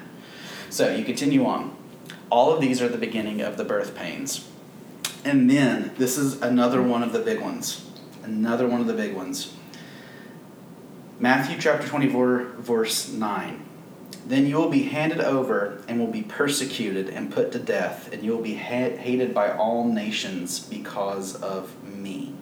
so 0.70 0.94
you 0.94 1.06
continue 1.06 1.46
on 1.46 1.76
all 2.30 2.52
of 2.54 2.60
these 2.60 2.82
are 2.82 2.90
the 2.90 2.98
beginning 2.98 3.40
of 3.42 3.56
the 3.56 3.64
birth 3.64 3.96
pains 3.96 4.48
and 5.24 5.50
then 5.50 5.92
this 5.98 6.18
is 6.18 6.42
another 6.42 6.82
one 6.82 7.04
of 7.04 7.14
the 7.14 7.20
big 7.20 7.40
ones 7.40 7.86
another 8.24 8.68
one 8.68 8.82
of 8.82 8.88
the 8.88 8.94
big 8.94 9.14
ones 9.16 9.54
Matthew 11.20 11.58
chapter 11.60 11.88
24 11.88 12.44
verse 12.60 13.10
9 13.12 13.66
then 14.26 14.46
you 14.46 14.56
will 14.56 14.70
be 14.70 14.84
handed 14.84 15.20
over 15.20 15.82
and 15.88 16.00
will 16.00 16.08
be 16.08 16.22
persecuted 16.22 17.10
and 17.10 17.32
put 17.32 17.52
to 17.52 17.60
death, 17.60 18.12
and 18.14 18.24
you 18.24 18.32
will 18.32 18.44
be 18.44 18.56
ha- 18.56 18.96
hated 18.98 19.34
by 19.34 19.52
all 19.52 19.86
nations 19.86 20.60
because 20.60 21.42
of 21.42 21.84
me. 21.84 22.34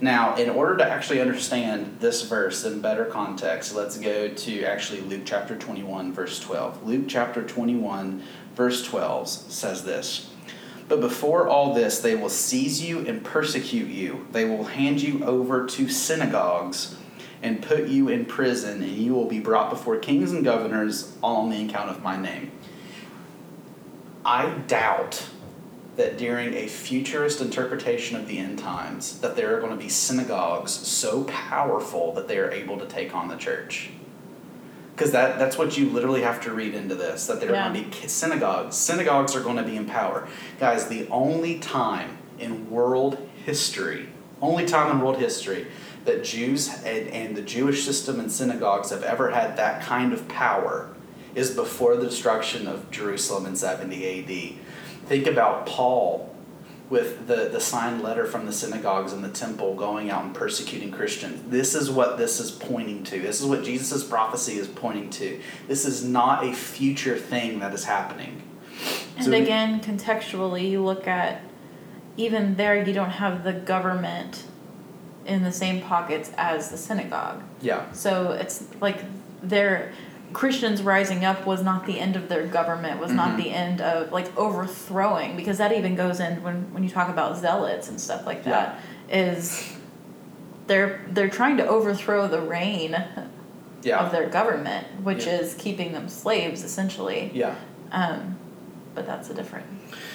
Now, 0.00 0.36
in 0.36 0.48
order 0.48 0.76
to 0.76 0.88
actually 0.88 1.20
understand 1.20 1.96
this 1.98 2.22
verse 2.22 2.64
in 2.64 2.80
better 2.80 3.04
context, 3.04 3.74
let's 3.74 3.98
go 3.98 4.28
to 4.28 4.64
actually 4.64 5.00
Luke 5.00 5.22
chapter 5.24 5.56
21, 5.56 6.12
verse 6.12 6.38
12. 6.38 6.86
Luke 6.86 7.06
chapter 7.08 7.42
21, 7.42 8.22
verse 8.54 8.84
12 8.84 9.28
says 9.28 9.84
this 9.84 10.30
But 10.86 11.00
before 11.00 11.48
all 11.48 11.74
this, 11.74 11.98
they 11.98 12.14
will 12.14 12.28
seize 12.28 12.80
you 12.80 13.00
and 13.06 13.24
persecute 13.24 13.88
you, 13.88 14.26
they 14.30 14.44
will 14.44 14.64
hand 14.64 15.02
you 15.02 15.24
over 15.24 15.66
to 15.66 15.88
synagogues 15.88 16.94
and 17.42 17.62
put 17.62 17.86
you 17.86 18.08
in 18.08 18.24
prison, 18.24 18.82
and 18.82 18.92
you 18.92 19.14
will 19.14 19.26
be 19.26 19.40
brought 19.40 19.70
before 19.70 19.96
kings 19.96 20.32
and 20.32 20.44
governors 20.44 21.16
all 21.22 21.36
on 21.36 21.50
the 21.50 21.64
account 21.64 21.90
of 21.90 22.02
my 22.02 22.16
name. 22.16 22.50
I 24.24 24.50
doubt 24.66 25.24
that 25.96 26.18
during 26.18 26.54
a 26.54 26.68
futurist 26.68 27.40
interpretation 27.40 28.16
of 28.16 28.28
the 28.28 28.38
end 28.38 28.58
times 28.58 29.20
that 29.20 29.36
there 29.36 29.56
are 29.56 29.60
going 29.60 29.72
to 29.72 29.78
be 29.78 29.88
synagogues 29.88 30.70
so 30.70 31.24
powerful 31.24 32.12
that 32.14 32.28
they 32.28 32.38
are 32.38 32.50
able 32.50 32.78
to 32.78 32.86
take 32.86 33.14
on 33.14 33.28
the 33.28 33.36
church. 33.36 33.90
Because 34.94 35.12
that, 35.12 35.38
that's 35.38 35.56
what 35.56 35.78
you 35.78 35.90
literally 35.90 36.22
have 36.22 36.40
to 36.42 36.52
read 36.52 36.74
into 36.74 36.94
this 36.94 37.26
that 37.28 37.40
there 37.40 37.50
are 37.50 37.70
going 37.70 37.84
to 37.84 38.00
be 38.00 38.08
synagogues. 38.08 38.76
Synagogues 38.76 39.34
are 39.36 39.40
going 39.40 39.56
to 39.56 39.62
be 39.62 39.76
in 39.76 39.86
power. 39.86 40.28
Guys 40.58 40.88
the 40.88 41.06
only 41.08 41.58
time 41.58 42.18
in 42.38 42.68
world 42.70 43.28
history 43.44 44.08
only 44.40 44.66
time 44.66 44.90
in 44.90 45.00
world 45.00 45.18
history 45.18 45.66
that 46.08 46.24
jews 46.24 46.68
and, 46.84 47.08
and 47.08 47.36
the 47.36 47.42
jewish 47.42 47.84
system 47.84 48.18
and 48.18 48.32
synagogues 48.32 48.90
have 48.90 49.02
ever 49.02 49.30
had 49.30 49.56
that 49.56 49.82
kind 49.82 50.12
of 50.12 50.26
power 50.28 50.90
is 51.34 51.50
before 51.52 51.96
the 51.96 52.06
destruction 52.06 52.66
of 52.66 52.90
jerusalem 52.90 53.46
in 53.46 53.54
70 53.54 54.20
ad 54.20 54.58
think 55.06 55.26
about 55.26 55.66
paul 55.66 56.34
with 56.90 57.26
the, 57.26 57.48
the 57.50 57.60
signed 57.60 58.02
letter 58.02 58.24
from 58.24 58.46
the 58.46 58.52
synagogues 58.52 59.12
and 59.12 59.22
the 59.22 59.28
temple 59.28 59.74
going 59.74 60.10
out 60.10 60.24
and 60.24 60.34
persecuting 60.34 60.90
Christians. 60.90 61.50
This 61.50 61.74
is 61.74 61.90
what 61.90 62.16
this 62.16 62.40
is 62.40 62.50
pointing 62.50 63.04
to. 63.04 63.20
This 63.20 63.40
is 63.40 63.46
what 63.46 63.62
Jesus' 63.62 64.04
prophecy 64.04 64.54
is 64.54 64.68
pointing 64.68 65.10
to. 65.10 65.38
This 65.66 65.84
is 65.84 66.02
not 66.02 66.44
a 66.44 66.52
future 66.52 67.18
thing 67.18 67.60
that 67.60 67.74
is 67.74 67.84
happening. 67.84 68.42
And 69.16 69.26
So- 69.26 69.32
again, 69.32 69.80
contextually, 69.80 70.70
you 70.70 70.82
look 70.82 71.06
at 71.06 71.42
even 72.16 72.56
there, 72.56 72.82
you 72.82 72.94
don't 72.94 73.10
have 73.10 73.44
the 73.44 73.52
government 73.52 74.44
in 75.28 75.42
the 75.42 75.52
same 75.52 75.80
pockets 75.82 76.30
as 76.36 76.70
the 76.70 76.76
synagogue. 76.76 77.42
Yeah. 77.60 77.92
So 77.92 78.32
it's 78.32 78.64
like 78.80 78.96
their 79.42 79.92
Christians 80.32 80.82
rising 80.82 81.24
up 81.24 81.46
was 81.46 81.62
not 81.62 81.86
the 81.86 82.00
end 82.00 82.16
of 82.16 82.28
their 82.28 82.46
government, 82.46 83.00
was 83.00 83.12
not 83.12 83.30
Mhm. 83.30 83.36
the 83.44 83.50
end 83.50 83.80
of 83.80 84.10
like 84.12 84.36
overthrowing, 84.36 85.36
because 85.36 85.58
that 85.58 85.72
even 85.72 85.94
goes 85.94 86.18
in 86.20 86.42
when, 86.42 86.72
when 86.72 86.82
you 86.82 86.90
talk 86.90 87.08
about 87.08 87.36
zealots 87.38 87.88
and 87.88 88.00
stuff 88.00 88.26
like 88.26 88.44
that. 88.44 88.78
Is 89.10 89.72
they're 90.66 91.00
they're 91.08 91.30
trying 91.30 91.56
to 91.58 91.66
overthrow 91.66 92.26
the 92.28 92.40
reign 92.40 92.96
Yeah. 93.82 93.98
of 94.04 94.12
their 94.12 94.26
government, 94.28 94.86
which 95.02 95.24
Yeah. 95.26 95.34
is 95.34 95.54
keeping 95.54 95.92
them 95.92 96.08
slaves 96.08 96.62
essentially. 96.64 97.30
Yeah. 97.32 97.54
Um, 97.92 98.36
but 98.98 99.06
that's 99.06 99.30
a 99.30 99.34
different 99.34 99.64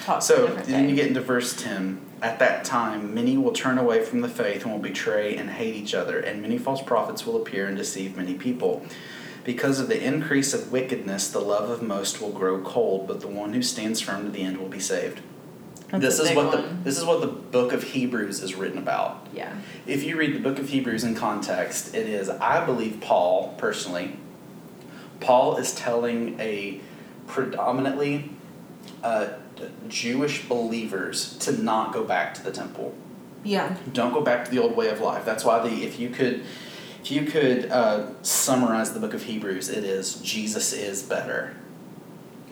talk. 0.04 0.22
So 0.22 0.48
different 0.48 0.68
then 0.68 0.90
you 0.90 0.96
get 0.96 1.08
into 1.08 1.22
verse 1.22 1.56
10. 1.56 2.02
At 2.22 2.40
that 2.40 2.66
time, 2.66 3.14
many 3.14 3.38
will 3.38 3.54
turn 3.54 3.78
away 3.78 4.04
from 4.04 4.20
the 4.20 4.28
faith 4.28 4.64
and 4.64 4.74
will 4.74 4.82
betray 4.82 5.38
and 5.38 5.50
hate 5.50 5.74
each 5.74 5.94
other, 5.94 6.20
and 6.20 6.42
many 6.42 6.58
false 6.58 6.82
prophets 6.82 7.26
will 7.26 7.38
appear 7.38 7.66
and 7.66 7.78
deceive 7.78 8.18
many 8.18 8.34
people. 8.34 8.86
Because 9.46 9.80
of 9.80 9.88
the 9.88 10.02
increase 10.04 10.54
of 10.54 10.70
wickedness, 10.70 11.30
the 11.30 11.40
love 11.40 11.70
of 11.70 11.82
most 11.82 12.20
will 12.20 12.32
grow 12.34 12.62
cold, 12.62 13.08
but 13.08 13.22
the 13.22 13.30
one 13.30 13.54
who 13.54 13.62
stands 13.62 14.02
firm 14.02 14.26
to 14.26 14.32
the 14.32 14.42
end 14.42 14.58
will 14.58 14.68
be 14.68 14.82
saved. 14.82 15.22
That's 15.88 16.18
this 16.18 16.20
is 16.20 16.36
what 16.36 16.52
the 16.52 16.76
this 16.84 16.98
is 16.98 17.06
what 17.06 17.22
the 17.22 17.28
book 17.28 17.72
of 17.72 17.84
Hebrews 17.84 18.42
is 18.42 18.54
written 18.56 18.80
about. 18.80 19.28
Yeah. 19.34 19.56
If 19.88 20.04
you 20.04 20.18
read 20.18 20.36
the 20.36 20.40
book 20.40 20.60
of 20.60 20.68
Hebrews 20.68 21.06
in 21.06 21.16
context, 21.16 21.96
it 21.96 22.08
is 22.08 22.28
I 22.30 22.66
believe 22.66 23.00
Paul 23.00 23.56
personally. 23.58 24.18
Paul 25.22 25.56
is 25.56 25.74
telling 25.74 26.38
a 26.42 26.82
predominantly 27.28 28.30
uh, 29.04 29.34
Jewish 29.88 30.48
believers 30.48 31.38
to 31.40 31.52
not 31.52 31.94
go 31.94 32.04
back 32.04 32.34
to 32.36 32.44
the 32.44 32.52
temple. 32.52 32.96
Yeah. 33.44 33.76
Don't 33.92 34.14
go 34.14 34.22
back 34.22 34.46
to 34.46 34.52
the 34.52 34.60
old 34.60 34.76
way 34.76 34.90
of 34.90 35.02
life. 35.02 35.26
That's 35.26 35.44
why 35.44 35.60
the 35.60 35.84
if 35.84 36.00
you 36.00 36.10
could 36.10 36.44
if 37.02 37.12
you 37.12 37.26
could 37.26 37.70
uh, 37.70 38.08
summarize 38.24 38.94
the 38.94 39.00
book 39.00 39.14
of 39.14 39.24
Hebrews, 39.24 39.70
it 39.70 39.84
is 39.84 40.16
Jesus 40.16 40.72
is 40.72 41.04
better. 41.04 41.56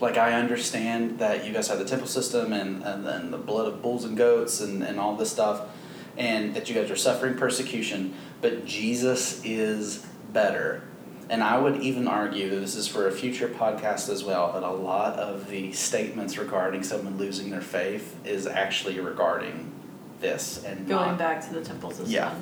Like 0.01 0.17
I 0.17 0.33
understand 0.33 1.19
that 1.19 1.45
you 1.45 1.53
guys 1.53 1.69
have 1.69 1.79
the 1.79 1.85
temple 1.85 2.07
system 2.07 2.51
and 2.51 2.83
and 2.83 3.05
then 3.05 3.31
the 3.31 3.37
blood 3.37 3.67
of 3.67 3.81
bulls 3.81 4.03
and 4.03 4.17
goats 4.17 4.59
and, 4.59 4.83
and 4.83 4.99
all 4.99 5.15
this 5.15 5.31
stuff, 5.31 5.69
and 6.17 6.53
that 6.53 6.67
you 6.67 6.75
guys 6.75 6.91
are 6.91 6.97
suffering 6.97 7.35
persecution, 7.35 8.13
but 8.41 8.65
Jesus 8.65 9.41
is 9.45 10.05
better. 10.33 10.83
And 11.31 11.41
I 11.41 11.57
would 11.57 11.77
even 11.77 12.09
argue 12.09 12.49
that 12.49 12.57
this 12.57 12.75
is 12.75 12.89
for 12.89 13.07
a 13.07 13.11
future 13.11 13.47
podcast 13.47 14.09
as 14.09 14.21
well, 14.21 14.51
that 14.51 14.63
a 14.63 14.69
lot 14.69 15.17
of 15.17 15.49
the 15.49 15.71
statements 15.71 16.37
regarding 16.37 16.83
someone 16.83 17.17
losing 17.17 17.49
their 17.49 17.61
faith 17.61 18.17
is 18.25 18.45
actually 18.45 18.99
regarding 18.99 19.71
this 20.19 20.61
and 20.65 20.85
Going 20.85 21.11
not 21.11 21.17
back 21.17 21.47
to 21.47 21.53
the 21.53 21.63
temple 21.63 21.91
system. 21.91 22.11
Yeah. 22.11 22.35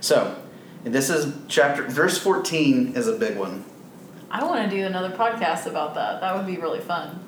so, 0.00 0.36
this 0.82 1.10
is 1.10 1.32
chapter 1.46 1.84
verse 1.84 2.18
14 2.18 2.94
is 2.96 3.06
a 3.06 3.16
big 3.16 3.38
one. 3.38 3.64
I 4.32 4.42
want 4.42 4.68
to 4.68 4.76
do 4.76 4.84
another 4.84 5.16
podcast 5.16 5.66
about 5.66 5.94
that. 5.94 6.20
That 6.20 6.36
would 6.36 6.46
be 6.46 6.56
really 6.56 6.80
fun. 6.80 7.24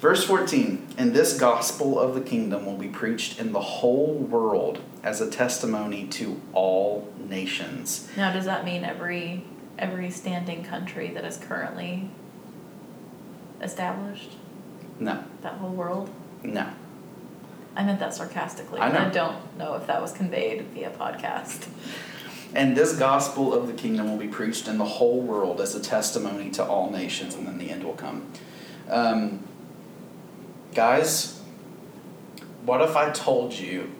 Verse 0.00 0.24
14, 0.24 0.88
and 0.98 1.14
this 1.14 1.38
gospel 1.38 2.00
of 2.00 2.14
the 2.16 2.20
kingdom 2.20 2.66
will 2.66 2.76
be 2.76 2.88
preached 2.88 3.38
in 3.38 3.52
the 3.52 3.60
whole 3.60 4.14
world 4.14 4.80
as 5.04 5.20
a 5.20 5.30
testimony 5.30 6.08
to 6.08 6.40
all 6.52 7.10
nations. 7.16 8.08
Now, 8.16 8.32
does 8.32 8.44
that 8.46 8.64
mean 8.64 8.82
every 8.82 9.44
every 9.78 10.10
standing 10.10 10.64
country 10.64 11.08
that 11.10 11.24
is 11.24 11.36
currently 11.38 12.10
established? 13.62 14.32
No, 14.98 15.22
That 15.42 15.54
whole 15.54 15.70
world? 15.70 16.10
no. 16.42 16.68
I 17.78 17.84
meant 17.84 17.98
that 18.00 18.14
sarcastically. 18.14 18.80
I 18.80 18.88
but 18.90 18.98
I 18.98 19.04
know. 19.08 19.12
don't 19.12 19.58
know 19.58 19.74
if 19.74 19.86
that 19.86 20.00
was 20.00 20.10
conveyed 20.12 20.62
via 20.72 20.88
podcast. 20.90 21.68
And 22.54 22.74
this 22.74 22.96
gospel 22.98 23.52
of 23.52 23.66
the 23.66 23.74
kingdom 23.74 24.08
will 24.08 24.16
be 24.16 24.28
preached 24.28 24.66
in 24.66 24.78
the 24.78 24.84
whole 24.86 25.20
world 25.20 25.60
as 25.60 25.74
a 25.74 25.80
testimony 25.80 26.48
to 26.52 26.64
all 26.64 26.90
nations, 26.90 27.34
and 27.34 27.46
then 27.46 27.58
the 27.58 27.68
end 27.70 27.84
will 27.84 27.92
come. 27.92 28.26
Um, 28.88 29.40
guys, 30.74 31.38
what 32.64 32.80
if 32.80 32.96
I 32.96 33.10
told 33.10 33.52
you 33.52 33.90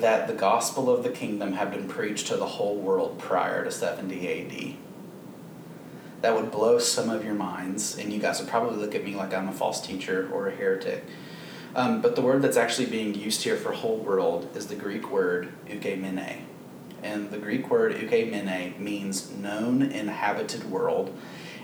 that 0.00 0.26
the 0.26 0.34
gospel 0.34 0.90
of 0.90 1.02
the 1.02 1.10
kingdom 1.10 1.52
had 1.54 1.70
been 1.70 1.88
preached 1.88 2.26
to 2.28 2.36
the 2.36 2.46
whole 2.46 2.76
world 2.76 3.18
prior 3.18 3.64
to 3.64 3.70
70 3.70 4.28
AD? 4.28 4.76
That 6.22 6.34
would 6.34 6.50
blow 6.50 6.78
some 6.78 7.10
of 7.10 7.24
your 7.24 7.34
minds, 7.34 7.98
and 7.98 8.12
you 8.12 8.18
guys 8.18 8.40
would 8.40 8.48
probably 8.48 8.76
look 8.76 8.94
at 8.94 9.04
me 9.04 9.14
like 9.14 9.34
I'm 9.34 9.48
a 9.48 9.52
false 9.52 9.80
teacher 9.80 10.28
or 10.32 10.48
a 10.48 10.50
heretic. 10.50 11.04
Um, 11.74 12.00
but 12.00 12.16
the 12.16 12.22
word 12.22 12.42
that's 12.42 12.56
actually 12.56 12.86
being 12.86 13.14
used 13.14 13.42
here 13.42 13.56
for 13.56 13.72
whole 13.72 13.98
world 13.98 14.48
is 14.56 14.66
the 14.66 14.74
Greek 14.74 15.10
word 15.10 15.52
oikoumene. 15.66 16.40
And 17.02 17.30
the 17.30 17.38
Greek 17.38 17.68
word 17.70 17.94
oikoumene 17.94 18.78
means 18.78 19.30
known 19.30 19.82
inhabited 19.82 20.70
world 20.70 21.14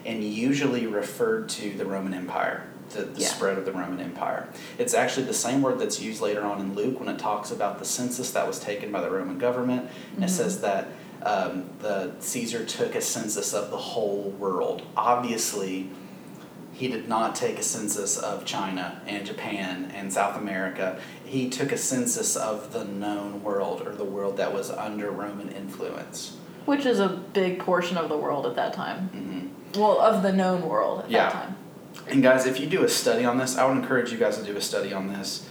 and 0.04 0.22
usually 0.22 0.86
referred 0.86 1.48
to 1.48 1.70
the 1.70 1.86
Roman 1.86 2.12
Empire, 2.12 2.66
the, 2.92 3.02
the 3.02 3.20
Yeah. 3.20 3.28
spread 3.28 3.58
of 3.58 3.64
the 3.64 3.72
Roman 3.72 4.00
Empire. 4.00 4.48
It's 4.78 4.94
actually 4.94 5.26
the 5.26 5.34
same 5.34 5.62
word 5.62 5.78
that's 5.78 6.00
used 6.00 6.20
later 6.20 6.42
on 6.44 6.60
in 6.60 6.74
Luke 6.74 6.98
when 7.00 7.08
it 7.08 7.18
talks 7.18 7.50
about 7.50 7.78
the 7.78 7.84
census 7.84 8.30
that 8.32 8.46
was 8.46 8.58
taken 8.60 8.90
by 8.92 9.00
the 9.00 9.10
Roman 9.10 9.38
government. 9.38 9.88
And 10.16 10.24
it 10.24 10.30
says 10.30 10.60
that 10.60 10.88
um, 11.22 11.64
the 11.80 12.12
Caesar 12.20 12.64
took 12.64 12.94
a 12.94 13.00
census 13.00 13.54
of 13.54 13.70
the 13.70 13.76
whole 13.76 14.30
world. 14.38 14.82
Obviously, 14.96 15.88
he 16.72 16.88
did 16.88 17.08
not 17.08 17.34
take 17.36 17.58
a 17.58 17.62
census 17.62 18.18
of 18.18 18.44
China 18.44 19.00
and 19.06 19.24
Japan 19.26 19.92
and 19.94 20.12
South 20.12 20.36
America. 20.36 20.98
He 21.24 21.48
took 21.48 21.70
a 21.70 21.76
census 21.78 22.34
of 22.34 22.72
the 22.72 22.84
known 22.84 23.42
world 23.42 23.86
or 23.86 23.94
the 23.94 24.04
world 24.04 24.36
that 24.38 24.52
was 24.52 24.70
under 24.70 25.10
Roman 25.10 25.48
influence. 25.50 26.36
Which 26.64 26.86
is 26.86 26.98
a 26.98 27.08
big 27.08 27.58
portion 27.60 27.96
of 27.98 28.08
the 28.08 28.16
world 28.16 28.46
at 28.46 28.54
that 28.56 28.72
time. 28.72 29.08
hmm 29.08 29.78
Well, 29.80 30.00
of 30.00 30.22
the 30.22 30.32
known 30.32 30.62
world 30.68 31.02
at 31.04 31.10
Yeah. 31.10 31.24
that 31.24 31.32
time. 31.32 31.56
And 32.12 32.22
guys, 32.22 32.44
if 32.44 32.60
you 32.60 32.66
do 32.66 32.84
a 32.84 32.90
study 32.90 33.24
on 33.24 33.38
this, 33.38 33.56
I 33.56 33.64
would 33.64 33.78
encourage 33.78 34.12
you 34.12 34.18
guys 34.18 34.36
to 34.36 34.44
do 34.44 34.54
a 34.54 34.60
study 34.60 34.92
on 34.92 35.08
this. 35.08 35.48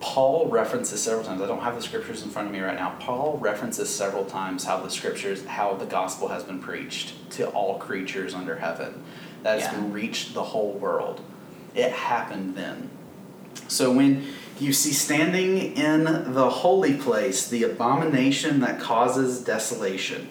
Paul 0.00 0.46
references 0.48 1.02
several 1.02 1.24
times. 1.24 1.40
I 1.40 1.46
don't 1.46 1.62
have 1.62 1.76
the 1.76 1.82
scriptures 1.82 2.22
in 2.22 2.28
front 2.28 2.46
of 2.46 2.52
me 2.52 2.60
right 2.60 2.74
now. 2.74 2.94
Paul 3.00 3.38
references 3.38 3.88
several 3.88 4.26
times 4.26 4.64
how 4.64 4.80
the 4.82 4.90
scriptures, 4.90 5.46
how 5.46 5.74
the 5.76 5.86
gospel 5.86 6.28
has 6.28 6.44
been 6.44 6.60
preached 6.60 7.14
to 7.32 7.48
all 7.48 7.78
creatures 7.78 8.34
under 8.34 8.56
heaven. 8.56 9.02
That 9.44 9.62
has 9.62 9.72
Yeah. 9.72 9.86
reached 9.90 10.34
the 10.34 10.42
whole 10.42 10.72
world. 10.72 11.22
It 11.74 11.92
happened 11.92 12.54
then. 12.54 12.90
So 13.66 13.90
when 13.90 14.26
you 14.60 14.74
see 14.74 14.92
standing 14.92 15.74
in 15.74 16.34
the 16.34 16.50
holy 16.50 16.94
place 16.94 17.48
the 17.48 17.62
abomination 17.62 18.60
that 18.60 18.78
causes 18.78 19.40
desolation, 19.40 20.28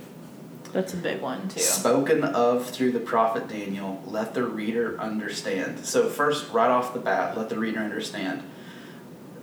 That's 0.73 0.93
a 0.93 0.97
big 0.97 1.21
one, 1.21 1.47
too. 1.49 1.59
spoken 1.59 2.23
of 2.23 2.69
through 2.69 2.91
the 2.91 2.99
prophet 2.99 3.47
Daniel, 3.47 4.01
let 4.05 4.33
the 4.33 4.43
reader 4.43 4.99
understand. 4.99 5.85
So, 5.85 6.09
first, 6.09 6.51
right 6.51 6.69
off 6.69 6.93
the 6.93 6.99
bat, 6.99 7.37
let 7.37 7.49
the 7.49 7.57
reader 7.57 7.79
understand. 7.79 8.43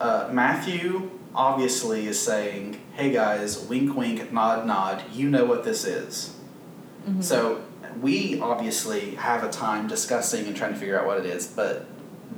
Uh, 0.01 0.29
Matthew 0.31 1.11
obviously 1.35 2.07
is 2.07 2.20
saying, 2.20 2.81
hey 2.95 3.11
guys, 3.11 3.59
wink, 3.66 3.97
wink, 3.97 4.33
nod, 4.33 4.66
nod, 4.66 5.03
you 5.12 5.29
know 5.29 5.45
what 5.45 5.64
this 5.64 5.85
is. 5.85 6.35
Mhm. 7.09 7.22
So, 7.25 7.62
we 8.01 8.41
obviously 8.41 9.14
have 9.14 9.45
a 9.45 9.51
time 9.51 9.87
discussing 9.89 10.47
and 10.47 10.57
trying 10.57 10.72
to 10.72 10.79
figure 10.79 10.99
out 10.99 11.07
what 11.07 11.18
it 11.18 11.27
is, 11.27 11.47
but 11.47 11.87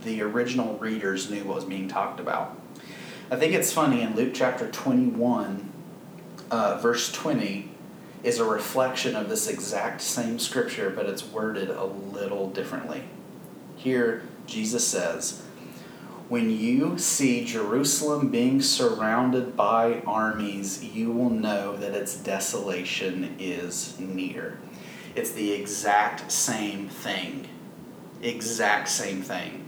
the 0.03 0.23
original 0.23 0.77
readers 0.79 1.31
knew 1.31 1.45
what 1.45 1.57
was 1.57 1.65
being 1.65 1.89
talked 1.89 2.21
about. 2.21 2.59
I 3.31 3.37
think 3.37 3.55
it's 3.55 3.73
funny 3.73 4.03
in 4.03 4.15
Luke 4.15 4.33
chapter 4.35 4.71
21, 4.71 5.73
uh, 6.51 6.79
verse 6.79 7.11
20, 7.11 7.71
is 8.23 8.39
a 8.39 8.45
reflection 8.45 9.15
of 9.15 9.29
this 9.29 9.49
exact 9.49 10.01
same 10.01 10.39
scripture, 10.39 10.91
but 10.91 11.07
it's 11.07 11.25
worded 11.25 11.71
a 11.71 11.85
little 11.85 12.51
differently. 12.51 13.05
Here, 13.77 14.23
Jesus 14.47 14.87
says, 14.87 15.43
When 16.29 16.51
you 16.51 16.99
see 16.99 17.45
Jerusalem 17.45 18.31
being 18.31 18.61
surrounded 18.63 19.57
by 19.57 20.01
armies, 20.07 20.83
you 20.83 21.13
will 21.13 21.31
know 21.31 21.77
that 21.77 21.95
its 21.95 22.17
desolation 22.17 23.37
is 23.39 23.99
near. 23.99 24.59
It's 25.15 25.33
the 25.33 25.53
exact 25.53 26.31
same 26.31 26.89
thing. 26.89 27.49
Exact 28.23 28.89
same 28.89 29.23
thing. 29.23 29.65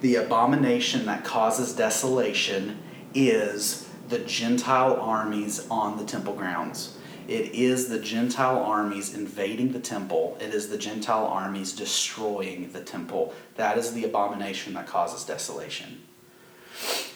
The 0.00 0.16
abomination 0.16 1.06
that 1.06 1.24
causes 1.24 1.74
desolation 1.74 2.78
is 3.14 3.88
the 4.08 4.18
Gentile 4.18 5.00
armies 5.00 5.66
on 5.70 5.96
the 5.96 6.04
temple 6.04 6.34
grounds. 6.34 6.98
It 7.32 7.54
is 7.54 7.88
the 7.88 7.98
Gentile 7.98 8.58
armies 8.58 9.14
invading 9.14 9.72
the 9.72 9.80
temple. 9.80 10.36
It 10.38 10.52
is 10.52 10.68
the 10.68 10.76
Gentile 10.76 11.24
armies 11.24 11.72
destroying 11.72 12.70
the 12.72 12.82
temple. 12.82 13.32
That 13.56 13.78
is 13.78 13.94
the 13.94 14.04
abomination 14.04 14.74
that 14.74 14.86
causes 14.86 15.24
desolation. 15.24 16.02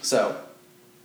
So, 0.00 0.40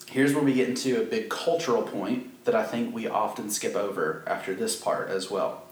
here's 0.08 0.34
where 0.34 0.46
we 0.46 0.54
get 0.54 0.70
into 0.70 1.02
a 1.02 1.04
big 1.04 1.30
cultural 1.30 1.84
point 1.84 2.46
that 2.46 2.56
I 2.56 2.64
think 2.64 2.96
we 2.96 3.06
often 3.06 3.50
skip 3.50 3.76
over 3.76 4.24
after 4.26 4.56
this 4.56 4.78
part 4.78 5.10
as 5.10 5.30
well. 5.30 5.64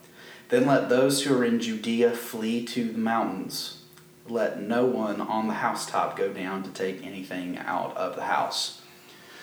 Then 0.50 0.66
let 0.66 0.90
those 0.90 1.24
who 1.24 1.38
are 1.38 1.46
in 1.46 1.62
Judea 1.62 2.12
flee 2.12 2.66
to 2.66 2.92
the 2.92 3.00
mountains. 3.00 3.84
Let 4.28 4.62
no 4.62 4.84
one 4.84 5.22
on 5.22 5.48
the 5.48 5.54
housetop 5.54 6.18
go 6.18 6.34
down 6.34 6.64
to 6.64 6.72
take 6.72 7.06
anything 7.06 7.58
out 7.58 7.96
of 7.96 8.18
the 8.18 8.24
house. 8.24 8.82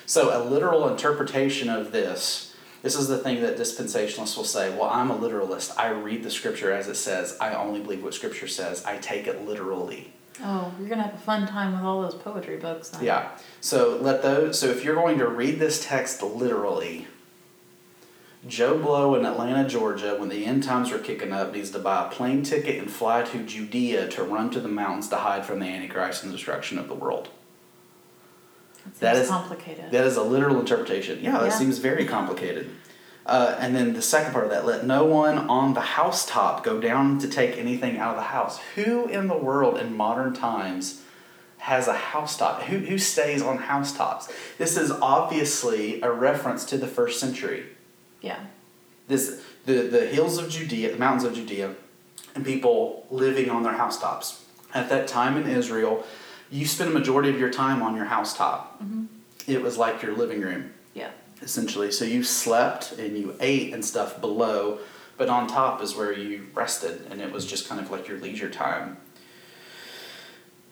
So, 0.05 0.37
a 0.37 0.45
literal 0.45 0.87
interpretation 0.87 1.67
of 1.67 1.91
this 1.91 2.46
this 2.87 2.95
is 2.95 3.09
the 3.09 3.17
thing 3.17 3.41
that 3.41 3.57
dispensationalists 3.57 4.37
will 4.37 4.45
say 4.45 4.69
well, 4.69 4.89
I'm 4.89 5.11
a 5.11 5.15
literalist. 5.17 5.77
I 5.77 5.89
read 5.89 6.23
the 6.23 6.31
scripture 6.31 6.71
as 6.71 6.87
it 6.87 6.95
says. 6.95 7.35
I 7.41 7.53
only 7.53 7.81
believe 7.81 8.01
what 8.01 8.13
scripture 8.13 8.47
says. 8.47 8.85
I 8.85 8.97
take 8.99 9.27
it 9.27 9.45
literally. 9.45 10.13
Oh, 10.41 10.73
you're 10.79 10.87
going 10.87 10.99
to 10.99 11.03
have 11.03 11.13
a 11.13 11.17
fun 11.17 11.45
time 11.45 11.73
with 11.73 11.81
all 11.81 12.01
those 12.01 12.15
poetry 12.15 12.55
books. 12.55 12.87
Then. 12.87 13.03
Yeah. 13.03 13.37
So 13.59 13.97
let 13.97 14.21
those. 14.21 14.57
So 14.57 14.67
if 14.67 14.85
you're 14.85 14.95
going 14.95 15.17
to 15.17 15.27
read 15.27 15.59
this 15.59 15.85
text 15.85 16.23
literally, 16.23 17.07
Joe 18.47 18.77
Blow 18.77 19.15
in 19.15 19.25
Atlanta, 19.25 19.67
Georgia, 19.67 20.15
when 20.17 20.29
the 20.29 20.45
end 20.45 20.63
times 20.63 20.89
are 20.93 20.99
kicking 20.99 21.33
up, 21.33 21.51
needs 21.51 21.71
to 21.71 21.79
buy 21.79 22.07
a 22.07 22.09
plane 22.09 22.41
ticket 22.41 22.77
and 22.77 22.89
fly 22.89 23.23
to 23.23 23.43
Judea 23.43 24.07
to 24.11 24.23
run 24.23 24.49
to 24.51 24.61
the 24.61 24.69
mountains 24.69 25.09
to 25.09 25.17
hide 25.17 25.45
from 25.45 25.59
the 25.59 25.65
Antichrist 25.65 26.23
and 26.23 26.31
destruction 26.31 26.77
of 26.77 26.87
the 26.87 26.95
world. 26.95 27.27
That 28.99 29.15
is- 29.17 29.27
complicated. 29.29 29.91
That 29.91 30.05
is 30.05 30.17
a 30.17 30.23
literal 30.23 30.59
interpretation. 30.59 31.19
Yeah, 31.21 31.33
that 31.39 31.45
Yeah. 31.45 31.49
seems 31.49 31.77
very 31.77 32.05
complicated. 32.05 32.69
Uh, 33.25 33.55
and 33.59 33.75
then 33.75 33.93
the 33.93 34.01
second 34.01 34.31
part 34.31 34.45
of 34.45 34.51
that, 34.51 34.65
let 34.65 34.85
no 34.85 35.03
one 35.03 35.37
on 35.49 35.73
the 35.73 35.81
housetop 35.81 36.63
go 36.63 36.79
down 36.79 37.19
to 37.19 37.27
take 37.27 37.57
anything 37.57 37.97
out 37.97 38.11
of 38.11 38.15
the 38.15 38.29
house. 38.29 38.59
Who 38.75 39.05
in 39.07 39.27
the 39.27 39.35
world 39.37 39.77
in 39.77 39.97
modern 39.97 40.33
times 40.33 41.01
has 41.57 41.89
a 41.89 41.93
housetop? 41.93 42.63
Who, 42.63 42.77
who 42.77 42.97
stays 42.97 43.41
on 43.41 43.57
housetops? 43.57 44.31
This 44.57 44.77
is 44.77 44.91
obviously 44.91 46.01
a 46.01 46.09
reference 46.11 46.63
to 46.65 46.77
the 46.77 46.87
first 46.87 47.19
century. 47.19 47.65
Yeah. 48.21 48.37
This 49.09 49.41
the, 49.65 49.81
the 49.81 50.05
hills 50.05 50.37
of 50.37 50.47
Judea, 50.49 50.93
the 50.93 50.97
mountains 50.97 51.25
of 51.25 51.33
Judea, 51.33 51.75
and 52.33 52.45
people 52.45 53.05
living 53.11 53.49
on 53.49 53.63
their 53.63 53.73
housetops. 53.73 54.41
At 54.73 54.87
that 54.87 55.07
time 55.09 55.35
in 55.35 55.49
Israel, 55.49 56.05
you 56.49 56.65
spent 56.65 56.89
a 56.89 56.93
majority 56.93 57.29
of 57.29 57.39
your 57.39 57.49
time 57.49 57.81
on 57.81 57.95
your 57.95 58.05
housetop. 58.05 58.81
Mm-hmm. 58.81 59.05
It 59.47 59.61
was 59.61 59.77
like 59.77 60.01
your 60.01 60.15
living 60.15 60.41
room, 60.41 60.73
Yeah. 60.93 61.11
essentially. 61.41 61.91
So 61.91 62.05
you 62.05 62.23
slept 62.23 62.93
and 62.93 63.17
you 63.17 63.35
ate 63.39 63.73
and 63.73 63.83
stuff 63.83 64.19
below, 64.21 64.79
but 65.17 65.29
on 65.29 65.47
top 65.47 65.81
is 65.81 65.95
where 65.95 66.11
you 66.11 66.47
rested, 66.53 67.07
and 67.09 67.21
it 67.21 67.31
was 67.31 67.45
just 67.45 67.67
kind 67.67 67.79
of 67.81 67.89
like 67.91 68.07
your 68.07 68.19
leisure 68.19 68.49
time. 68.49 68.97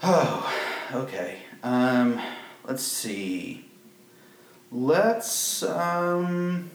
Oh, 0.03 0.53
okay. 0.93 1.39
Um, 1.63 2.21
let's 2.65 2.83
see. 2.83 3.65
Let's 4.71 5.63
um, 5.63 6.69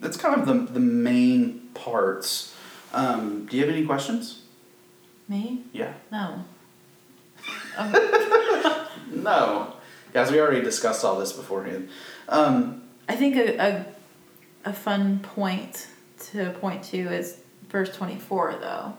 that's 0.00 0.16
kind 0.16 0.38
of 0.40 0.46
the 0.46 0.72
the 0.72 0.80
main 0.80 1.68
parts. 1.74 2.54
Um, 2.92 3.46
do 3.46 3.56
you 3.56 3.64
have 3.66 3.74
any 3.74 3.86
questions? 3.86 4.42
Me? 5.26 5.62
Yeah. 5.72 5.94
No. 6.12 6.44
Oh, 7.78 8.90
No, 9.10 9.74
guys, 10.12 10.30
we 10.30 10.40
already 10.40 10.60
discussed 10.62 11.04
all 11.04 11.18
this 11.18 11.32
beforehand. 11.32 11.88
Um, 12.28 12.82
I 13.08 13.16
think 13.16 13.36
a, 13.36 13.56
a 13.58 13.86
a 14.64 14.72
fun 14.72 15.20
point 15.20 15.86
to 16.32 16.50
point 16.60 16.82
to 16.84 16.98
is 16.98 17.38
verse 17.70 17.94
twenty 17.94 18.18
four 18.18 18.54
though. 18.60 18.94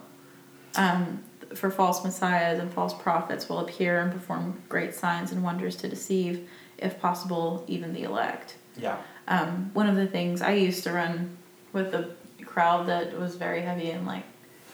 Um, 0.76 1.22
for 1.54 1.70
false 1.70 2.02
messiahs 2.04 2.58
and 2.58 2.72
false 2.72 2.94
prophets 2.94 3.48
will 3.48 3.58
appear 3.60 4.00
and 4.00 4.12
perform 4.12 4.60
great 4.68 4.94
signs 4.94 5.32
and 5.32 5.42
wonders 5.42 5.74
to 5.76 5.88
deceive, 5.88 6.48
if 6.78 7.00
possible, 7.00 7.64
even 7.66 7.92
the 7.92 8.02
elect. 8.04 8.56
yeah. 8.76 8.98
Um, 9.28 9.70
one 9.74 9.88
of 9.88 9.94
the 9.96 10.06
things 10.08 10.42
I 10.42 10.52
used 10.54 10.82
to 10.84 10.92
run 10.92 11.36
with 11.72 11.94
a 11.94 12.10
crowd 12.44 12.88
that 12.88 13.16
was 13.18 13.36
very 13.36 13.62
heavy 13.62 13.90
and 13.90 14.06
like 14.06 14.24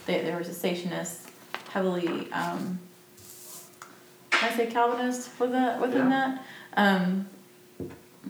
they, 0.07 0.23
there 0.23 0.39
was 0.39 0.49
a 0.49 0.53
stationist 0.53 1.29
heavily 1.71 2.31
um, 2.33 2.79
I 4.43 4.51
say 4.57 4.67
Calvinist 4.67 5.31
with 5.41 5.53
that 5.53 5.81
within 5.81 6.11
Yeah. 6.11 6.39
that 6.77 6.99
um, 6.99 7.27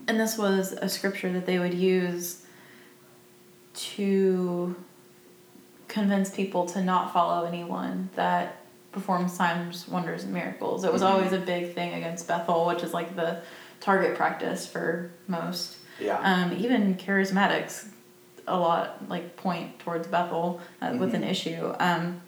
and 0.07 0.19
this 0.19 0.37
was 0.37 0.71
a 0.73 0.87
scripture 0.87 1.31
that 1.33 1.45
they 1.45 1.59
would 1.59 1.73
use 1.73 2.43
to 3.73 4.75
convince 5.87 6.29
people 6.33 6.65
to 6.67 6.83
not 6.83 7.13
follow 7.13 7.45
anyone 7.45 8.09
that 8.15 8.57
performs 8.91 9.33
signs, 9.33 9.87
wonders, 9.87 10.23
and 10.23 10.33
miracles. 10.33 10.83
It 10.83 10.91
was 10.91 11.01
Mhm. 11.01 11.09
always 11.09 11.31
a 11.33 11.39
big 11.39 11.73
thing 11.75 11.93
against 11.93 12.27
Bethel, 12.27 12.65
which 12.65 12.83
is 12.83 12.93
like 12.93 13.15
the 13.15 13.41
target 13.79 14.15
practice 14.15 14.65
for 14.67 15.11
most. 15.27 15.77
Yeah. 15.99 16.19
Um, 16.19 16.53
even 16.57 16.95
charismatics, 16.95 17.85
a 18.47 18.57
lot 18.57 19.07
like 19.09 19.35
point 19.37 19.77
towards 19.79 20.07
Bethel 20.07 20.61
uh, 20.81 20.95
with 20.97 21.13
an 21.13 21.21
Mhm. 21.23 21.29
issue. 21.29 21.73
Um, 21.79 22.21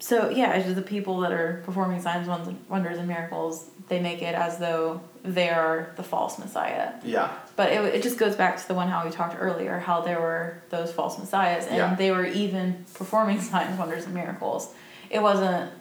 so 0.00 0.28
yeah, 0.30 0.58
the 0.60 0.82
people 0.82 1.20
that 1.20 1.30
are 1.32 1.62
performing 1.64 2.00
signs, 2.02 2.26
wonders, 2.68 2.98
and 2.98 3.06
miracles. 3.06 3.68
They 3.88 3.98
make 4.00 4.22
it 4.22 4.36
as 4.36 4.58
though 4.58 5.00
they 5.24 5.48
are 5.50 5.90
the 5.96 6.04
false 6.04 6.38
Messiah. 6.38 6.92
yeah. 7.04 7.32
But 7.56 7.72
it, 7.72 7.80
it 7.96 8.02
just 8.04 8.18
goes 8.18 8.36
back 8.36 8.56
to 8.62 8.68
the 8.68 8.72
one 8.74 8.86
how 8.88 9.04
we 9.04 9.10
talked 9.10 9.34
earlier, 9.38 9.80
how 9.80 10.00
there 10.00 10.20
were 10.20 10.62
those 10.70 10.92
false 10.92 11.18
messiahs, 11.18 11.66
and 11.66 11.76
Yeah. 11.76 11.94
they 11.96 12.12
were 12.12 12.24
even 12.24 12.84
performing 12.94 13.40
signs, 13.50 13.76
wonders, 13.78 14.04
and 14.04 14.14
miracles. 14.14 14.72
It 15.10 15.20
wasn't 15.20 15.72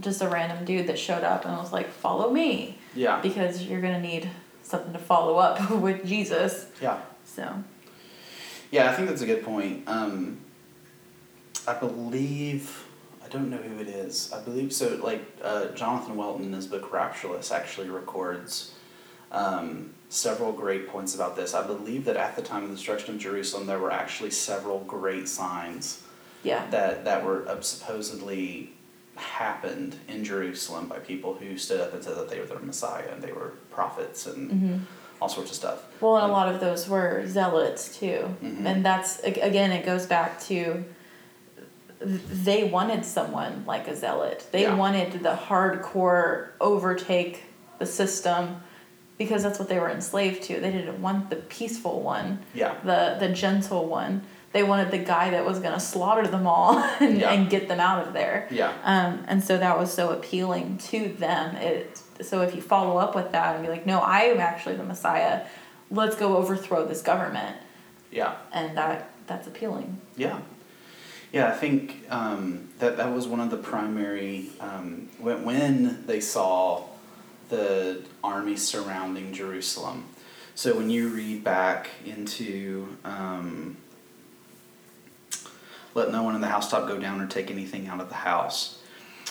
just 0.00 0.20
a 0.22 0.28
random 0.28 0.64
dude 0.64 0.88
that 0.88 0.98
showed 0.98 1.22
up 1.22 1.44
and 1.44 1.56
was 1.56 1.72
like, 1.72 1.88
"Follow 1.88 2.30
me," 2.30 2.78
Yeah. 2.96 3.20
because 3.20 3.62
you're 3.62 3.80
gonna 3.80 4.00
need 4.00 4.28
something 4.64 4.92
to 4.92 4.98
follow 4.98 5.36
up 5.36 5.70
with 5.86 6.04
Jesus. 6.04 6.66
Yeah. 6.80 6.98
So 7.24 7.62
Yeah, 8.72 8.90
I 8.90 8.94
think 8.96 9.08
that's 9.08 9.22
a 9.22 9.26
good 9.26 9.44
point. 9.44 9.84
Um, 9.86 10.40
I 11.68 11.74
believe 11.74 12.81
don't 13.32 13.50
know 13.50 13.56
who 13.56 13.80
it 13.80 13.88
is. 13.88 14.32
I 14.32 14.40
believe 14.42 14.72
so. 14.72 14.98
Like 15.02 15.22
uh, 15.42 15.68
Jonathan 15.68 16.16
Welton 16.16 16.44
in 16.46 16.52
his 16.52 16.66
book 16.66 16.90
Raptureless 16.92 17.50
actually 17.50 17.88
records 17.88 18.74
um, 19.30 19.94
several 20.08 20.52
great 20.52 20.88
points 20.88 21.14
about 21.14 21.36
this. 21.36 21.54
I 21.54 21.66
believe 21.66 22.04
that 22.04 22.16
at 22.16 22.36
the 22.36 22.42
time 22.42 22.62
of 22.64 22.68
the 22.70 22.76
destruction 22.76 23.14
of 23.14 23.20
Jerusalem, 23.20 23.66
there 23.66 23.78
were 23.78 23.90
actually 23.92 24.30
several 24.30 24.80
great 24.80 25.28
signs 25.28 26.02
yeah, 26.44 26.66
that 26.70 27.04
that 27.04 27.24
were 27.24 27.48
uh, 27.48 27.60
supposedly 27.60 28.72
happened 29.16 29.96
in 30.08 30.24
Jerusalem 30.24 30.88
by 30.88 30.98
people 30.98 31.34
who 31.34 31.56
stood 31.56 31.80
up 31.80 31.94
and 31.94 32.02
said 32.02 32.16
that 32.16 32.28
they 32.28 32.40
were 32.40 32.46
the 32.46 32.58
Messiah 32.60 33.08
and 33.12 33.22
they 33.22 33.32
were 33.32 33.52
prophets 33.70 34.26
and 34.26 34.50
hmm 34.50 34.76
all 35.20 35.28
sorts 35.28 35.50
of 35.50 35.56
stuff. 35.56 35.84
well, 36.00 36.16
and 36.16 36.28
a 36.28 36.32
lot 36.32 36.52
of 36.52 36.58
those 36.60 36.88
were 36.88 37.24
zealots 37.28 37.96
too, 37.96 38.34
Mhm. 38.42 38.66
and 38.66 38.84
that's 38.84 39.20
again, 39.20 39.70
it 39.70 39.86
goes 39.86 40.04
back 40.04 40.40
to 40.46 40.84
they 42.04 42.64
wanted 42.64 43.04
someone 43.04 43.64
like 43.66 43.88
a 43.88 43.94
zealot. 43.96 44.46
They 44.52 44.62
Yeah. 44.62 44.74
wanted 44.74 45.22
the 45.22 45.34
hardcore 45.48 46.48
overtake 46.60 47.44
the 47.78 47.86
system 47.86 48.62
because 49.18 49.42
that's 49.42 49.58
what 49.58 49.68
they 49.68 49.78
were 49.78 49.90
enslaved 49.90 50.42
to. 50.44 50.58
They 50.60 50.70
didn't 50.72 51.00
want 51.00 51.30
the 51.30 51.36
peaceful 51.36 52.00
one, 52.00 52.40
Yeah. 52.54 52.74
the 52.84 53.16
the 53.20 53.28
gentle 53.28 53.86
one. 53.86 54.22
They 54.52 54.62
wanted 54.62 54.90
the 54.90 54.98
guy 54.98 55.30
that 55.30 55.46
was 55.46 55.60
going 55.60 55.72
to 55.72 55.80
slaughter 55.80 56.26
them 56.26 56.46
all 56.46 56.76
and, 57.00 57.18
Yeah. 57.18 57.30
and 57.32 57.48
get 57.48 57.68
them 57.68 57.80
out 57.80 58.06
of 58.06 58.12
there. 58.12 58.48
Yeah. 58.50 58.72
Um, 58.84 59.24
and 59.26 59.42
so 59.42 59.56
that 59.56 59.78
was 59.78 59.90
so 59.92 60.10
appealing 60.10 60.76
to 60.90 61.08
them. 61.08 61.56
It 61.56 62.00
so 62.20 62.42
if 62.42 62.54
you 62.54 62.60
follow 62.62 62.98
up 62.98 63.14
with 63.14 63.32
that 63.32 63.54
and 63.56 63.64
be 63.64 63.70
like, 63.70 63.86
no, 63.86 63.98
I 64.00 64.20
am 64.24 64.40
actually 64.40 64.76
the 64.76 64.84
Messiah. 64.84 65.42
Let's 65.90 66.16
go 66.16 66.36
overthrow 66.36 66.86
this 66.86 67.02
government, 67.02 67.56
Yeah. 68.10 68.34
and 68.52 68.76
that 68.76 69.08
that's 69.26 69.46
appealing. 69.46 70.00
Yeah, 70.16 70.38
yeah. 71.32 71.48
I 71.48 71.52
think 71.52 72.04
um, 72.10 72.68
that 72.78 72.96
that 72.98 73.12
was 73.12 73.26
one 73.26 73.40
of 73.40 73.50
the 73.50 73.56
primary 73.56 74.50
um, 74.60 75.08
when 75.18 75.44
when 75.44 76.06
they 76.06 76.20
saw 76.20 76.84
the 77.48 78.02
army 78.22 78.56
surrounding 78.56 79.32
Jerusalem. 79.32 80.04
So 80.54 80.76
when 80.76 80.90
you 80.90 81.08
read 81.08 81.42
back 81.42 81.88
into 82.04 82.96
um, 83.04 83.76
let 85.94 86.10
no 86.10 86.22
one 86.22 86.34
in 86.34 86.40
the 86.40 86.48
housetop 86.48 86.88
go 86.88 86.98
down 86.98 87.20
or 87.20 87.26
take 87.26 87.50
anything 87.50 87.86
out 87.86 88.00
of 88.00 88.08
the 88.08 88.14
house. 88.14 88.78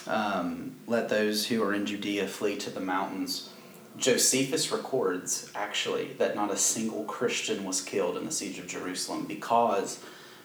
Um, 0.07 0.75
let 0.87 1.09
those 1.09 1.47
who 1.47 1.63
are 1.63 1.73
in 1.73 1.85
Judea 1.85 2.27
flee 2.27 2.55
to 2.57 2.69
the 2.69 2.79
mountains. 2.79 3.49
Josephus 3.97 4.71
records 4.71 5.51
actually 5.53 6.13
that 6.13 6.35
not 6.35 6.51
a 6.51 6.57
single 6.57 7.03
Christian 7.03 7.63
was 7.63 7.81
killed 7.81 8.17
in 8.17 8.25
the 8.25 8.31
siege 8.31 8.57
of 8.57 8.67
Jerusalem 8.67 9.25
because 9.25 9.99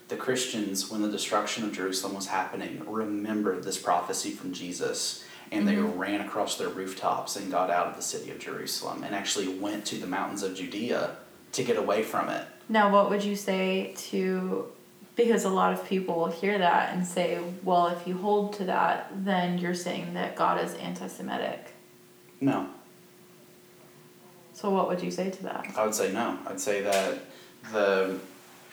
the 0.08 0.16
Christians, 0.16 0.90
when 0.90 1.02
the 1.02 1.10
destruction 1.10 1.64
of 1.64 1.72
Jerusalem 1.72 2.14
was 2.14 2.26
happening, 2.26 2.82
remembered 2.86 3.64
this 3.64 3.78
prophecy 3.78 4.30
from 4.30 4.52
Jesus 4.52 5.24
and 5.52 5.66
they 5.68 5.74
Mhm. 5.76 5.96
ran 5.96 6.20
across 6.20 6.56
their 6.56 6.68
rooftops 6.68 7.36
and 7.36 7.52
got 7.52 7.70
out 7.70 7.86
of 7.86 7.94
the 7.96 8.02
city 8.02 8.30
of 8.32 8.38
Jerusalem 8.40 9.04
and 9.04 9.14
actually 9.14 9.46
went 9.46 9.84
to 9.86 9.96
the 9.96 10.06
mountains 10.06 10.42
of 10.42 10.56
Judea 10.56 11.16
to 11.52 11.62
get 11.62 11.76
away 11.76 12.02
from 12.02 12.28
it. 12.28 12.44
Now, 12.68 12.90
what 12.92 13.10
would 13.10 13.22
you 13.22 13.36
say 13.36 13.94
to 14.10 14.72
because 15.14 15.44
a 15.44 15.48
lot 15.48 15.72
of 15.72 15.82
people 15.86 16.14
will 16.16 16.30
hear 16.30 16.58
that 16.58 16.92
and 16.92 17.06
say, 17.06 17.38
well, 17.64 17.86
if 17.86 18.06
you 18.06 18.18
hold 18.18 18.52
to 18.52 18.64
that, 18.64 19.10
then 19.24 19.56
you're 19.56 19.72
saying 19.74 20.12
that 20.12 20.36
God 20.36 20.62
is 20.62 20.74
anti-Semitic. 20.74 21.72
No, 22.40 22.66
So 24.52 24.70
what 24.70 24.88
would 24.88 25.02
you 25.02 25.10
say 25.10 25.30
to 25.30 25.42
that? 25.44 25.66
I 25.76 25.84
would 25.84 25.94
say 25.94 26.12
no. 26.12 26.38
I'd 26.46 26.60
say 26.60 26.82
that 26.82 27.18
the 27.72 28.18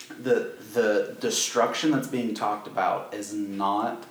the 0.10 0.54
the 0.74 1.16
destruction 1.20 1.91
that's 1.91 2.08
being 2.08 2.34
talked 2.34 2.68
about 2.68 3.14
is 3.14 3.34
not 3.34 4.06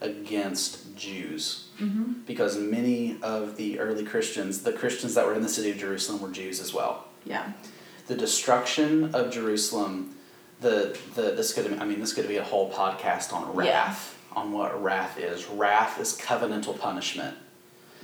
against 0.00 0.96
Jews 0.96 1.64
Mm-hmm. 1.80 2.22
because 2.26 2.58
many 2.58 3.22
of 3.22 3.56
the 3.56 3.78
early 3.78 4.04
Christians, 4.04 4.62
the 4.62 4.72
Christians 4.72 5.14
that 5.14 5.24
were 5.24 5.34
in 5.34 5.42
the 5.42 5.48
city 5.48 5.70
of 5.70 5.78
Jerusalem 5.78 6.20
were 6.20 6.28
Jews 6.28 6.60
as 6.60 6.74
well. 6.74 7.04
Yeah. 7.24 7.52
The 8.08 8.16
destruction 8.16 9.14
of 9.14 9.30
Jerusalem, 9.30 10.16
the 10.60 10.98
the 11.14 11.22
this 11.36 11.52
could 11.52 11.72
I 11.78 11.84
mean 11.84 12.00
this 12.00 12.12
could 12.12 12.26
be 12.26 12.36
a 12.38 12.42
whole 12.42 12.72
podcast 12.72 13.32
on 13.32 13.54
wrath, 13.54 14.18
on 14.34 14.50
what 14.50 14.82
wrath 14.82 15.20
is. 15.20 15.46
Wrath 15.46 16.00
is 16.00 16.18
covenantal 16.18 16.76
punishment. 16.76 17.36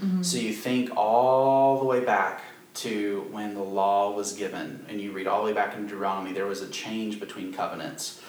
Mm-hmm. 0.01 0.23
So 0.23 0.39
you 0.39 0.53
think 0.53 0.97
all 0.97 1.81
the 1.81 1.85
way 1.85 1.99
back 2.05 2.43
to 2.75 3.27
when 3.31 3.55
the 3.55 3.63
law 3.63 4.13
was 4.13 4.33
given, 4.33 4.85
and 4.89 5.01
you 5.01 5.13
read 5.13 5.27
all 5.27 5.41
the 5.41 5.47
way 5.47 5.53
back 5.53 5.75
in 5.75 5.87
Deuteronomy, 5.87 6.33
there 6.33 6.47
was 6.47 6.61
a 6.61 6.69
change 6.69 7.21
between 7.21 7.53
covenants. 7.53 8.21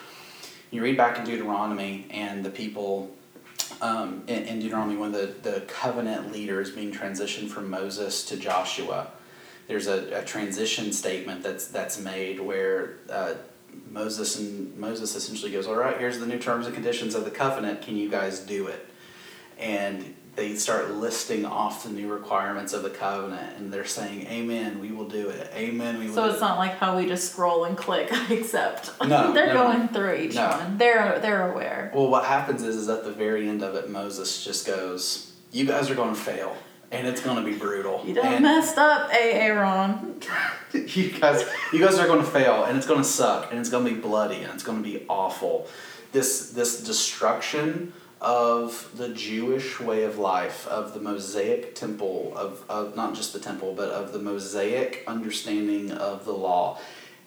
You 0.71 0.83
read 0.83 0.97
back 0.97 1.17
in 1.17 1.25
Deuteronomy, 1.25 2.05
and 2.11 2.43
the 2.43 2.49
people 2.49 3.15
um, 3.81 4.23
in, 4.27 4.43
in 4.43 4.59
Deuteronomy, 4.59 4.97
when 4.97 5.11
the, 5.11 5.33
the 5.41 5.61
covenant 5.67 6.31
leader 6.31 6.61
is 6.61 6.71
being 6.71 6.91
transitioned 6.91 7.49
from 7.49 7.69
Moses 7.69 8.23
to 8.25 8.37
Joshua, 8.37 9.11
there's 9.67 9.87
a, 9.87 10.19
a 10.19 10.23
transition 10.23 10.93
statement 10.93 11.43
that's 11.43 11.67
that's 11.67 11.99
made 11.99 12.39
where 12.39 12.97
uh, 13.09 13.33
Moses 13.89 14.39
and 14.39 14.77
Moses 14.77 15.15
essentially 15.15 15.51
goes, 15.51 15.67
"All 15.67 15.75
right, 15.75 15.97
here's 15.97 16.19
the 16.19 16.27
new 16.27 16.39
terms 16.39 16.65
and 16.65 16.75
conditions 16.75 17.15
of 17.15 17.25
the 17.25 17.31
covenant. 17.31 17.81
Can 17.81 17.97
you 17.97 18.09
guys 18.09 18.39
do 18.39 18.67
it?" 18.67 18.85
And 19.57 20.14
they 20.36 20.55
start 20.55 20.91
listing 20.91 21.45
off 21.45 21.83
the 21.83 21.89
new 21.89 22.11
requirements 22.11 22.73
of 22.73 22.83
the 22.83 22.89
covenant 22.89 23.57
and 23.57 23.71
they're 23.71 23.86
saying 23.86 24.27
amen 24.27 24.79
we 24.79 24.91
will 24.91 25.07
do 25.07 25.29
it 25.29 25.49
amen 25.55 25.97
we 25.99 26.07
will 26.07 26.13
So 26.15 26.25
it's 26.25 26.38
it." 26.38 26.41
not 26.41 26.57
like 26.57 26.77
how 26.77 26.97
we 26.97 27.05
just 27.05 27.31
scroll 27.31 27.65
and 27.65 27.77
click 27.77 28.09
I 28.11 28.33
accept. 28.33 28.91
No, 29.05 29.33
they're 29.33 29.53
no, 29.53 29.63
going 29.63 29.88
through 29.89 30.15
each 30.15 30.36
no. 30.36 30.49
one. 30.49 30.77
They're 30.77 31.19
they're 31.19 31.51
aware. 31.51 31.91
well 31.93 32.09
what 32.09 32.25
happens 32.25 32.63
is, 32.63 32.75
is 32.75 32.89
at 32.89 33.03
the 33.03 33.11
very 33.11 33.47
end 33.47 33.63
of 33.63 33.75
it 33.75 33.89
moses 33.89 34.43
just 34.43 34.65
goes 34.67 35.33
you 35.51 35.65
guys 35.65 35.89
are 35.89 35.95
going 35.95 36.13
to 36.13 36.19
fail 36.19 36.55
and 36.91 37.07
it's 37.07 37.21
going 37.21 37.38
to 37.38 37.43
be 37.43 37.57
brutal 37.57 38.03
You 38.05 38.13
done 38.13 38.25
and 38.25 38.43
messed 38.43 38.77
up, 38.77 39.09
Aaron. 39.11 40.21
you 40.73 41.11
guys 41.11 41.45
you 41.73 41.79
guys 41.79 41.97
are 41.97 42.07
going 42.07 42.19
to 42.23 42.29
fail 42.29 42.65
and 42.65 42.77
it's 42.77 42.86
going 42.88 43.01
to 43.01 43.07
suck 43.07 43.51
and 43.51 43.59
it's 43.59 43.69
going 43.69 43.86
to 43.86 43.91
be 43.93 43.99
bloody 43.99 44.38
and 44.38 44.53
it's 44.53 44.63
going 44.63 44.81
to 44.81 44.83
be 44.83 45.05
awful 45.09 45.67
this 46.11 46.51
this 46.51 46.83
destruction 46.83 47.91
of 48.22 48.89
the 48.95 49.09
jewish 49.09 49.80
way 49.80 50.03
of 50.03 50.18
life 50.18 50.68
of 50.68 50.93
the 50.93 50.99
mosaic 50.99 51.76
temple 51.76 52.34
of, 52.36 52.63
of 52.70 52.95
not 52.95 53.13
just 53.13 53.34
the 53.34 53.39
temple 53.39 53.74
but 53.76 53.89
of 53.89 54.13
the 54.13 54.20
mosaic 54.20 55.03
understanding 55.05 55.91
of 55.91 56.26
the 56.26 56.32
law 56.32 56.80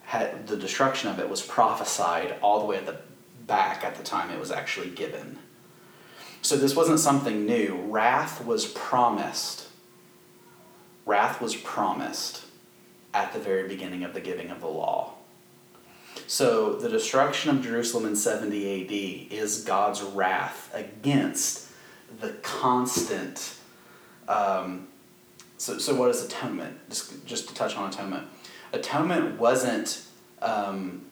had 0.09 0.47
the 0.47 0.57
destruction 0.57 1.07
of 1.07 1.19
it 1.19 1.29
was 1.29 1.43
prophesied 1.43 2.33
all 2.41 2.59
the 2.59 2.65
way 2.65 2.77
at 2.77 2.87
the 2.87 2.97
back 3.45 3.83
at 3.83 3.93
the 3.95 4.03
time 4.03 4.31
it 4.31 4.39
was 4.39 4.49
actually 4.49 4.89
given. 4.89 5.37
So 6.41 6.55
this 6.55 6.75
wasn't 6.75 6.99
something 6.99 7.45
new. 7.45 7.75
Wrath 7.87 8.43
was 8.43 8.65
promised. 8.65 9.67
Wrath 11.05 11.39
was 11.39 11.55
promised 11.55 12.45
at 13.13 13.33
the 13.33 13.39
very 13.39 13.67
beginning 13.67 14.03
of 14.03 14.15
the 14.15 14.19
giving 14.19 14.49
of 14.49 14.61
the 14.61 14.67
law. 14.67 15.13
So 16.27 16.73
the 16.73 16.89
destruction 16.89 17.49
of 17.55 17.63
Jerusalem 17.63 18.05
in 18.05 18.15
70 18.15 19.29
AD 19.29 19.33
is 19.33 19.63
God's 19.63 20.01
wrath 20.01 20.71
against 20.73 21.67
the 22.19 22.29
constant. 22.41 23.55
Um, 24.27 24.87
so, 25.57 25.77
so 25.77 25.95
what 25.95 26.09
is 26.09 26.23
atonement? 26.23 26.77
Just, 26.89 27.25
just 27.25 27.49
to 27.49 27.53
touch 27.53 27.75
on 27.75 27.89
atonement. 27.89 28.27
Atonement 28.73 29.39
wasn't. 29.39 30.03
Um, 30.41 31.05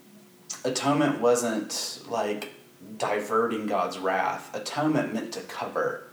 atonement 0.63 1.19
wasn't 1.19 2.03
like 2.07 2.53
diverting 2.97 3.67
God's 3.67 3.97
wrath. 3.97 4.55
Atonement 4.55 5.13
meant 5.13 5.33
to 5.33 5.41
cover. 5.41 6.07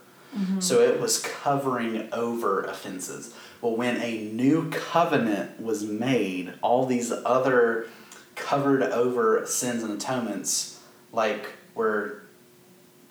So 0.59 0.81
it 0.81 1.01
was 1.01 1.21
covering 1.21 2.09
over 2.13 2.65
offenses. 2.65 3.33
Well, 3.61 3.77
when 3.77 4.03
a 4.03 4.33
new 4.33 4.69
covenant 4.71 5.61
was 5.61 5.85
made, 5.85 6.55
all 6.61 6.87
these 6.87 7.13
other 7.13 7.87
covered 8.35 8.83
over 8.83 9.47
sins 9.47 9.83
and 9.83 9.93
atonements 9.93 10.81
like 11.13 11.53
were 11.75 12.23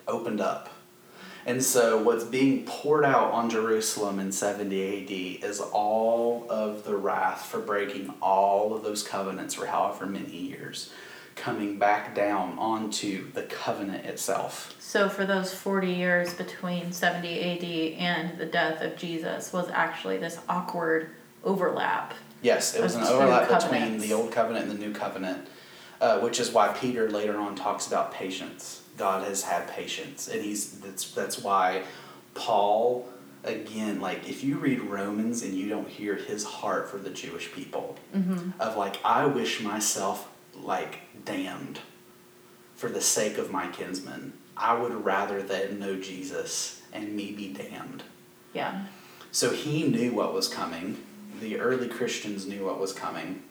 opened 0.07 0.41
up. 0.41 0.69
And 1.45 1.61
so 1.61 2.01
what's 2.01 2.23
being 2.23 2.65
poured 2.65 3.03
out 3.03 3.31
on 3.33 3.49
Jerusalem 3.49 4.19
in 4.19 4.31
70 4.31 5.39
AD 5.41 5.43
is 5.45 5.59
all 5.59 6.47
of 6.49 6.85
the 6.85 6.95
wrath 6.95 7.45
for 7.45 7.59
breaking 7.59 8.13
all 8.21 8.73
of 8.73 8.83
those 8.83 9.03
covenants 9.03 9.53
for 9.53 9.65
however 9.65 10.05
many 10.05 10.35
years 10.35 10.93
coming 11.35 11.77
back 11.77 12.15
down 12.15 12.57
onto 12.59 13.31
the 13.31 13.43
covenant 13.43 14.05
itself. 14.05 14.75
So 14.79 15.09
for 15.09 15.25
those 15.25 15.53
forty 15.53 15.91
years 15.91 16.33
between 16.33 16.91
seventy 16.91 17.39
AD 17.41 17.99
and 17.99 18.37
the 18.37 18.45
death 18.45 18.81
of 18.81 18.95
Jesus 18.95 19.51
was 19.51 19.69
actually 19.69 20.17
this 20.17 20.39
awkward 20.47 21.09
overlap. 21.43 22.13
Yes, 22.43 22.75
it 22.75 22.83
was 22.83 22.95
an 22.95 23.03
overlap 23.03 23.49
between 23.49 23.97
the 23.97 24.13
old 24.13 24.31
covenant 24.31 24.69
and 24.69 24.79
the 24.79 24.85
new 24.85 24.93
covenant, 24.93 25.47
uh, 25.99 26.19
which 26.19 26.39
is 26.39 26.51
why 26.51 26.67
Peter 26.67 27.09
later 27.09 27.39
on 27.39 27.55
talks 27.55 27.87
about 27.87 28.13
patience. 28.13 28.83
God 28.97 29.27
has 29.27 29.43
had 29.43 29.67
patience, 29.69 30.27
and 30.27 30.43
he's 30.43 30.79
that's 30.79 31.09
that's 31.11 31.39
why 31.41 31.83
Paul 32.35 33.09
again, 33.43 33.99
like 33.99 34.29
if 34.29 34.43
you 34.43 34.57
read 34.57 34.81
Romans 34.81 35.41
and 35.41 35.53
you 35.53 35.69
don't 35.69 35.87
hear 35.87 36.15
his 36.15 36.43
heart 36.43 36.89
for 36.89 36.97
the 36.97 37.09
Jewish 37.09 37.51
people, 37.51 37.97
of 38.59 38.77
like 38.77 39.03
I 39.03 39.25
wish 39.25 39.61
myself 39.61 40.29
like 40.55 40.99
damned 41.25 41.79
for 42.75 42.89
the 42.89 43.01
sake 43.01 43.37
of 43.37 43.51
my 43.51 43.67
kinsmen. 43.67 44.33
I 44.55 44.79
would 44.79 45.03
rather 45.03 45.41
them 45.41 45.79
know 45.79 45.99
Jesus 45.99 46.81
and 46.91 47.15
me 47.15 47.31
be 47.31 47.51
damned. 47.51 48.03
Yeah. 48.53 48.85
So 49.31 49.49
he 49.49 49.83
knew 49.83 50.11
what 50.11 50.33
was 50.33 50.47
coming. 50.47 51.02
The 51.43 51.59
early 51.59 51.89
Christians 51.89 52.47
knew 52.47 52.63
what 52.63 52.79
was 52.79 52.93
coming. 52.93 53.43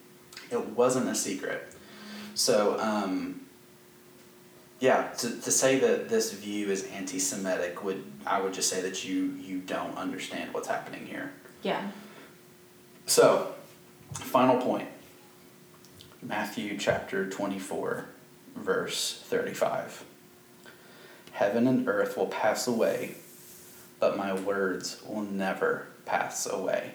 It 0.50 0.70
wasn't 0.70 1.10
a 1.10 1.14
secret. 1.14 1.74
So, 2.32 2.80
um, 2.80 3.42
yeah, 4.80 5.08
to, 5.18 5.38
to 5.42 5.50
say 5.50 5.78
that 5.78 6.08
this 6.08 6.32
view 6.32 6.70
is 6.70 6.84
anti-Semitic 6.84 7.84
would 7.84 8.02
I 8.24 8.40
would 8.40 8.54
just 8.54 8.70
say 8.70 8.80
that 8.80 9.04
you 9.04 9.34
you 9.38 9.58
don't 9.58 9.94
understand 9.98 10.54
what's 10.54 10.68
happening 10.68 11.04
here. 11.04 11.34
Yeah. 11.62 11.90
So, 13.04 13.52
final 14.14 14.58
point. 14.58 14.88
Matthew 16.22 16.78
chapter 16.78 17.28
24, 17.28 18.06
verse 18.56 19.22
35. 19.26 20.02
Heaven 21.32 21.66
and 21.66 21.86
earth 21.86 22.16
will 22.16 22.28
pass 22.28 22.66
away, 22.66 23.16
but 24.00 24.16
my 24.16 24.32
words 24.32 25.02
will 25.06 25.20
never 25.20 25.88
pass 26.06 26.46
away. 26.46 26.94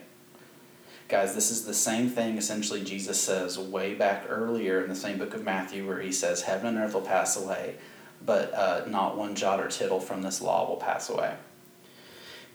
Guys, 1.08 1.34
this 1.34 1.51
is 1.51 1.64
the 1.64 1.74
same 1.74 2.10
thing 2.10 2.38
essentially 2.38 2.84
Jesus 2.84 3.20
says 3.20 3.58
way 3.58 3.93
back 3.93 4.26
earlier 4.28 4.82
in 4.82 4.89
the 4.89 4.95
same 4.95 5.18
book 5.18 5.34
of 5.34 5.43
Matthew 5.43 5.88
where 5.88 6.01
he 6.01 6.12
says, 6.12 6.41
Heaven 6.41 6.68
and 6.68 6.78
earth 6.78 6.93
will 6.93 7.01
pass 7.01 7.38
away, 7.38 7.76
but 8.26 8.53
uh, 8.53 8.84
not 8.88 9.18
one 9.18 9.34
jot 9.34 9.62
or 9.62 9.70
tittle 9.70 10.01
from 10.01 10.22
this 10.22 10.41
law 10.41 10.68
will 10.68 10.76
pass 10.76 11.10
away. 11.10 11.36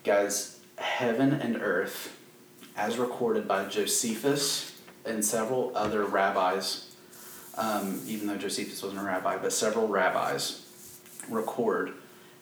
Guys, 0.05 0.61
heaven 0.77 1.33
and 1.33 1.57
earth, 1.63 2.19
as 2.77 2.99
recorded 2.99 3.49
by 3.49 3.65
Josephus 3.65 4.79
and 5.07 5.25
several 5.25 5.73
other 5.75 6.05
rabbis, 6.05 6.95
um, 7.57 8.03
even 8.07 8.27
though 8.27 8.37
Josephus 8.37 8.83
wasn't 8.83 9.01
a 9.01 9.05
rabbi, 9.05 9.39
but 9.39 9.53
several 9.53 9.89
rabbis 9.89 10.67
record 11.31 11.93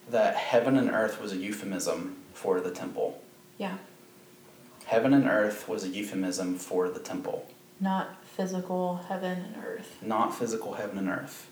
that 0.09 0.35
heaven 0.35 0.77
and 0.77 0.89
earth 0.89 1.21
was 1.21 1.31
a 1.31 1.37
euphemism 1.37 2.17
for 2.33 2.59
the 2.59 2.71
temple. 2.71 3.21
Yeah. 3.57 3.77
Heaven 4.91 5.13
and 5.13 5.25
earth 5.25 5.69
was 5.69 5.85
a 5.85 5.87
euphemism 5.87 6.57
for 6.57 6.89
the 6.89 6.99
temple, 6.99 7.47
Not 7.79 8.25
physical 8.25 8.97
heaven 9.07 9.37
and 9.55 9.63
earth. 9.63 9.95
not 10.01 10.37
physical 10.37 10.73
heaven 10.73 10.97
and 10.97 11.07
earth. 11.07 11.47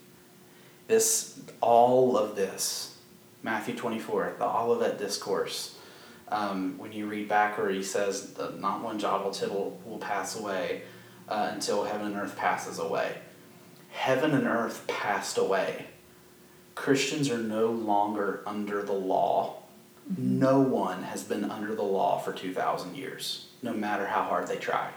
This, 0.90 1.40
all 1.62 2.18
of 2.18 2.36
this, 2.36 2.98
Matthew 3.42 3.76
24, 3.78 4.36
the 4.40 4.46
Olivet 4.46 5.00
Discourse, 5.00 5.78
um, 6.28 6.78
when 6.78 6.92
you 6.92 7.08
read 7.08 7.30
back 7.30 7.58
where 7.58 7.70
he 7.70 7.82
says 7.82 8.34
that 8.34 8.60
not 8.60 8.84
one 8.84 9.00
jot 9.00 9.24
or 9.24 9.32
tittle 9.32 9.80
will 9.86 10.00
pass 10.00 10.38
away 10.38 10.82
uh, 11.30 11.52
until 11.54 11.86
heaven 11.86 12.08
and 12.08 12.18
earth 12.18 12.36
passes 12.36 12.78
away. 12.78 13.20
Heaven 13.92 14.34
and 14.34 14.48
earth 14.48 14.86
passed 14.88 15.38
away. 15.38 15.86
Christians 16.76 17.30
are 17.30 17.38
no 17.38 17.68
longer 17.68 18.44
under 18.46 18.84
the 18.84 18.92
law. 18.92 19.59
No 20.18 20.60
one 20.60 21.04
has 21.04 21.24
been 21.24 21.50
under 21.50 21.76
the 21.76 21.84
law 21.84 22.18
for 22.18 22.34
2,000 22.34 22.96
years, 22.96 23.48
no 23.62 23.74
matter 23.74 24.08
how 24.08 24.24
hard 24.24 24.48
they 24.48 24.56
try. 24.58 24.90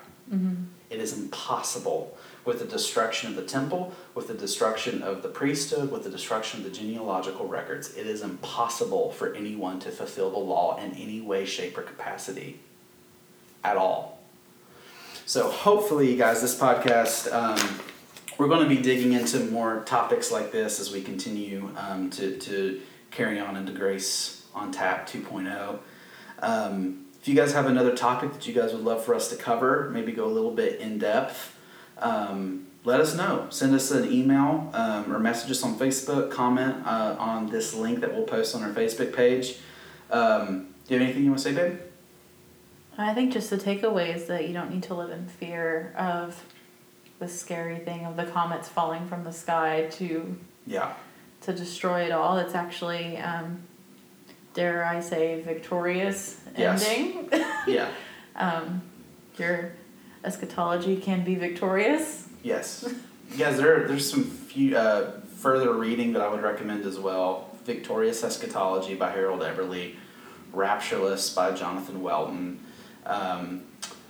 It 0.89 1.01
is 1.01 1.19
impossible 1.19 2.17
with 2.45 2.59
the 2.59 2.65
destruction 2.65 3.31
of 3.31 3.37
the 3.37 3.45
temple, 3.45 3.95
with 4.15 4.29
the 4.29 4.35
destruction 4.35 5.03
of 5.03 5.23
the 5.23 5.29
priesthood, 5.29 5.91
with 5.91 6.05
the 6.05 6.11
destruction 6.11 6.61
of 6.61 6.65
the 6.65 6.71
genealogical 6.71 7.47
records. 7.47 7.95
It 7.97 8.07
is 8.07 8.23
impossible 8.23 9.11
for 9.13 9.35
anyone 9.35 9.81
to 9.81 9.91
fulfill 9.91 10.31
the 10.31 10.39
law 10.39 10.79
in 10.79 10.93
any 10.93 11.21
way, 11.21 11.45
shape, 11.45 11.79
or 11.79 11.83
capacity 11.83 12.61
at 13.65 13.77
all. 13.77 14.21
So, 15.25 15.51
hopefully, 15.51 16.11
you 16.11 16.19
guys, 16.19 16.43
this 16.43 16.59
podcast, 16.59 17.33
um, 17.33 17.81
we're 18.39 18.49
going 18.49 18.69
to 18.69 18.75
be 18.75 18.83
digging 18.83 19.13
into 19.13 19.41
more 19.51 19.83
topics 19.87 20.31
like 20.31 20.53
this 20.53 20.81
as 20.81 20.93
we 20.93 21.01
continue 21.01 21.71
um, 21.77 22.11
to, 22.11 22.37
to 22.39 22.81
carry 23.11 23.39
on 23.39 23.57
into 23.57 23.73
Grace 23.73 24.42
on 24.55 24.73
Tap 24.73 25.09
2.0. 25.09 25.79
Um, 26.41 27.07
if 27.21 27.29
you 27.29 27.35
guys 27.35 27.53
have 27.53 27.67
another 27.67 27.95
topic 27.95 28.33
that 28.33 28.47
you 28.47 28.53
guys 28.55 28.73
would 28.73 28.83
love 28.83 29.05
for 29.05 29.15
us 29.15 29.29
to 29.31 29.37
cover, 29.37 29.91
maybe 29.93 30.13
go 30.13 30.25
a 30.25 30.33
little 30.33 30.51
bit 30.51 30.81
in 30.81 30.99
depth, 30.99 31.57
um, 31.99 32.67
let 32.85 33.01
us 33.01 33.15
know. 33.15 33.47
Send 33.51 33.75
us 33.75 33.93
an 33.93 34.11
email 34.11 34.71
um, 34.75 35.13
or 35.15 35.21
message 35.21 35.51
us 35.53 35.63
on 35.63 35.79
Facebook, 35.79 36.33
comment 36.33 36.85
uh, 36.85 37.15
on 37.19 37.47
this 37.49 37.75
link 37.75 38.01
that 38.01 38.13
we'll 38.13 38.25
post 38.25 38.57
on 38.57 38.63
our 38.65 38.73
Facebook 38.73 39.15
page. 39.15 39.59
Um, 40.11 40.75
do 40.89 40.95
you 40.95 40.99
have 41.01 41.07
anything 41.07 41.23
you 41.25 41.31
want 41.31 41.43
to 41.43 41.45
say, 41.45 41.55
babe? 41.55 41.79
I 42.99 43.15
think 43.15 43.33
just 43.33 43.51
the 43.51 43.57
takeaway 43.57 44.15
is 44.15 44.27
that 44.27 44.49
you 44.49 44.53
don't 44.53 44.71
need 44.71 44.83
to 44.85 44.95
live 44.95 45.11
in 45.11 45.27
fear 45.27 45.95
of 45.97 46.45
the 47.21 47.29
scary 47.29 47.79
thing 47.79 48.05
of 48.05 48.17
the 48.17 48.25
comets 48.25 48.69
falling 48.69 49.07
from 49.07 49.23
the 49.23 49.33
sky 49.33 49.87
to 49.93 50.37
Yeah. 50.67 50.93
to 51.43 51.53
destroy 51.53 52.03
it 52.03 52.11
all. 52.13 52.37
It's 52.39 52.55
actually, 52.55 53.17
um, 53.19 53.63
dare 54.55 54.85
I 54.85 55.01
say, 55.01 55.41
victorious 55.43 56.41
Yes. 56.57 56.87
ending. 56.87 57.29
Yeah. 57.67 57.89
um, 58.37 58.83
your 59.39 59.73
eschatology 60.25 60.97
can 60.97 61.25
be 61.25 61.35
victorious. 61.35 62.29
Yes. 62.43 62.85
Guys, 63.39 63.57
there 63.57 63.87
there's 63.89 64.11
some 64.11 64.25
few, 64.25 64.77
uh, 64.77 65.21
further 65.39 65.73
reading 65.73 66.13
that 66.13 66.23
I 66.23 66.29
would 66.29 66.43
recommend 66.43 66.85
as 66.85 66.99
well. 66.99 67.49
Victorious 67.65 68.23
Eschatology 68.23 68.95
by 68.95 69.11
Harold 69.11 69.41
Eberle. 69.41 69.95
Raptureless 70.53 71.35
by 71.35 71.53
Jonathan 71.53 72.03
Welton, 72.03 72.61
um, 73.07 73.63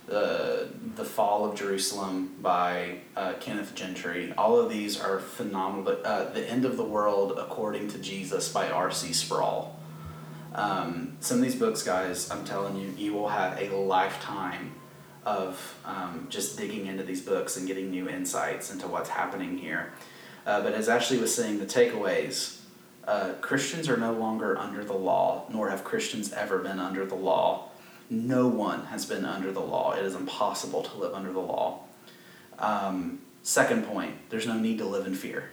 the 0.07 0.67
the 0.95 1.05
Fall 1.05 1.45
of 1.49 1.55
Jerusalem 1.55 2.35
by 2.41 2.97
uh, 3.15 3.33
Kenneth 3.39 3.73
Gentry. 3.75 4.33
All 4.37 4.59
of 4.59 4.69
these 4.69 4.99
are 4.99 5.19
phenomenal. 5.19 5.97
Uh, 6.03 6.25
the 6.33 6.45
End 6.49 6.65
of 6.65 6.75
the 6.75 6.83
World 6.83 7.37
According 7.39 7.87
to 7.89 7.97
Jesus 7.97 8.51
by 8.51 8.69
R.C. 8.69 9.13
Sproul. 9.13 9.73
Um, 10.55 11.17
some 11.19 11.37
of 11.37 11.43
these 11.43 11.55
books, 11.55 11.83
guys, 11.83 12.29
I'm 12.29 12.45
telling 12.45 12.75
you, 12.75 12.93
you 12.97 13.13
will 13.13 13.29
have 13.29 13.59
a 13.59 13.75
lifetime 13.75 14.71
of 15.25 15.79
um, 15.85 16.27
just 16.29 16.57
digging 16.57 16.85
into 16.87 17.03
these 17.03 17.21
books 17.21 17.57
and 17.57 17.65
getting 17.65 17.89
new 17.89 18.09
insights 18.09 18.71
into 18.71 18.87
what's 18.87 19.09
happening 19.09 19.57
here. 19.57 19.93
Uh, 20.45 20.61
but 20.61 20.73
as 20.73 20.89
Ashley 20.89 21.17
was 21.17 21.33
saying, 21.33 21.59
the 21.59 21.65
takeaways 21.65 22.59
uh, 23.07 23.33
Christians 23.41 23.89
are 23.89 23.97
no 23.97 24.13
longer 24.13 24.57
under 24.57 24.83
the 24.83 24.93
law, 24.93 25.45
nor 25.49 25.69
have 25.69 25.83
Christians 25.83 26.31
ever 26.33 26.59
been 26.59 26.79
under 26.79 27.05
the 27.05 27.15
law. 27.15 27.69
No 28.09 28.47
one 28.47 28.85
has 28.85 29.05
been 29.05 29.25
under 29.25 29.51
the 29.51 29.61
law. 29.61 29.93
It 29.93 30.05
is 30.05 30.15
impossible 30.15 30.83
to 30.83 30.97
live 30.97 31.13
under 31.13 31.31
the 31.31 31.39
law. 31.39 31.79
Um, 32.59 33.19
second 33.41 33.85
point, 33.85 34.15
there's 34.29 34.47
no 34.47 34.57
need 34.57 34.77
to 34.77 34.85
live 34.85 35.07
in 35.07 35.15
fear. 35.15 35.49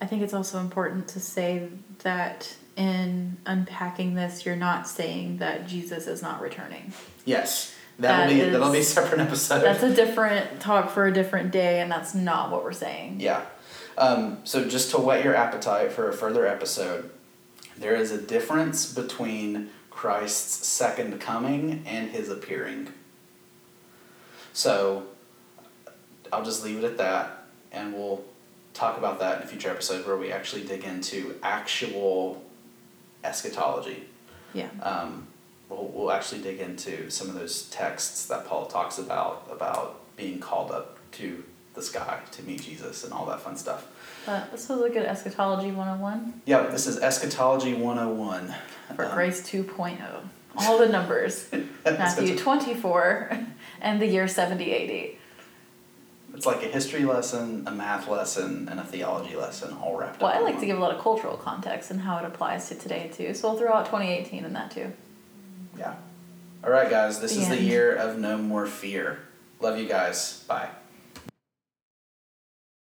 I 0.00 0.06
think 0.06 0.22
it's 0.22 0.32
also 0.32 0.58
important 0.58 1.08
to 1.08 1.20
say 1.20 1.68
that 2.02 2.56
in 2.80 3.36
unpacking 3.44 4.14
this, 4.14 4.46
you're 4.46 4.56
not 4.56 4.88
saying 4.88 5.36
that 5.38 5.68
Jesus 5.68 6.06
is 6.06 6.22
not 6.22 6.40
returning. 6.40 6.92
Yes. 7.26 7.74
That'll 7.98 8.26
That 8.26 8.32
be 8.32 8.40
is- 8.40 8.52
that'll 8.52 8.72
be 8.72 8.78
a 8.78 8.82
separate 8.82 9.20
episode. 9.20 9.60
That's 9.60 9.82
a 9.82 9.94
different 9.94 10.60
talk 10.60 10.90
for 10.90 11.06
a 11.06 11.12
different 11.12 11.50
day, 11.50 11.80
and 11.80 11.90
that's 11.92 12.14
not 12.14 12.50
what 12.50 12.64
we're 12.64 12.72
saying. 12.72 13.20
Yeah. 13.20 13.42
Um, 13.98 14.38
so 14.44 14.64
just 14.66 14.90
to 14.92 14.98
whet 14.98 15.22
your 15.22 15.36
appetite 15.36 15.92
for 15.92 16.08
a 16.08 16.12
further 16.14 16.46
episode, 16.46 17.10
there 17.76 17.94
is 17.94 18.10
a 18.10 18.18
difference 18.20 18.90
between 18.94 19.68
Christ's 19.90 20.66
second 20.66 21.20
coming 21.20 21.82
and 21.86 22.10
his 22.10 22.30
appearing. 22.30 22.88
So 24.54 25.04
I'll 26.32 26.44
just 26.44 26.64
leave 26.64 26.78
it 26.78 26.84
at 26.84 26.96
that, 26.96 27.44
and 27.72 27.92
we'll 27.92 28.24
talk 28.72 28.96
about 28.96 29.18
that 29.18 29.38
in 29.38 29.42
a 29.42 29.46
future 29.46 29.68
episode 29.68 30.06
where 30.06 30.16
we 30.16 30.32
actually 30.32 30.62
dig 30.64 30.84
into 30.84 31.34
actual 31.42 32.42
eschatology. 33.24 34.04
Yeah. 34.52 34.68
Um, 34.82 35.26
we'll, 35.68 35.86
we'll 35.94 36.12
actually 36.12 36.42
dig 36.42 36.60
into 36.60 37.10
some 37.10 37.28
of 37.28 37.34
those 37.34 37.62
texts 37.70 38.26
that 38.26 38.46
Paul 38.46 38.66
talks 38.66 38.98
about 38.98 39.48
about 39.50 40.00
being 40.16 40.38
called 40.40 40.70
up 40.70 40.98
to 41.12 41.44
the 41.74 41.82
sky 41.82 42.18
to 42.32 42.42
meet 42.42 42.62
Jesus 42.62 43.04
and 43.04 43.12
all 43.12 43.26
that 43.26 43.40
fun 43.40 43.56
stuff. 43.56 43.86
But 44.26 44.50
this 44.50 44.68
was 44.68 44.82
a 44.82 44.90
good 44.90 45.04
eschatology 45.04 45.70
101 45.70 46.42
Yeah, 46.44 46.62
this 46.64 46.86
is 46.86 46.98
Eschatology 46.98 47.74
101. 47.74 48.54
for 48.96 49.04
Um, 49.06 49.12
Grace 49.14 49.40
2.0. 49.48 49.98
All 50.56 50.78
the 50.78 50.88
numbers. 50.88 51.48
Matthew 51.84 52.36
24 52.36 53.38
and 53.80 54.02
the 54.02 54.06
year 54.06 54.26
7080. 54.26 55.18
It's 56.34 56.46
like 56.46 56.62
a 56.62 56.68
history 56.68 57.04
lesson, 57.04 57.64
a 57.66 57.70
math 57.70 58.08
lesson, 58.08 58.68
and 58.70 58.80
a 58.80 58.84
theology 58.84 59.36
lesson 59.36 59.74
all 59.74 59.96
wrapped 59.96 60.20
Well, 60.20 60.30
up. 60.30 60.36
Well, 60.36 60.46
I 60.46 60.50
like 60.50 60.60
to 60.60 60.66
give 60.66 60.78
a 60.78 60.80
lot 60.80 60.94
of 60.94 61.00
cultural 61.00 61.36
context 61.36 61.90
and 61.90 62.00
how 62.00 62.18
it 62.18 62.24
applies 62.24 62.68
to 62.68 62.74
today, 62.74 63.10
too. 63.12 63.34
So 63.34 63.50
we'll 63.50 63.58
throw 63.58 63.72
out 63.72 63.86
2018 63.86 64.44
in 64.44 64.52
that, 64.54 64.70
too. 64.70 64.92
Yeah. 65.78 65.94
All 66.64 66.70
right, 66.70 66.88
guys, 66.88 67.20
this 67.20 67.34
The 67.34 67.42
is 67.42 67.48
the 67.48 67.60
year 67.60 67.94
of 67.94 68.18
no 68.18 68.38
more 68.38 68.66
fear. 68.66 69.20
Love 69.60 69.78
you 69.78 69.86
guys. 69.86 70.44
Bye. 70.48 70.68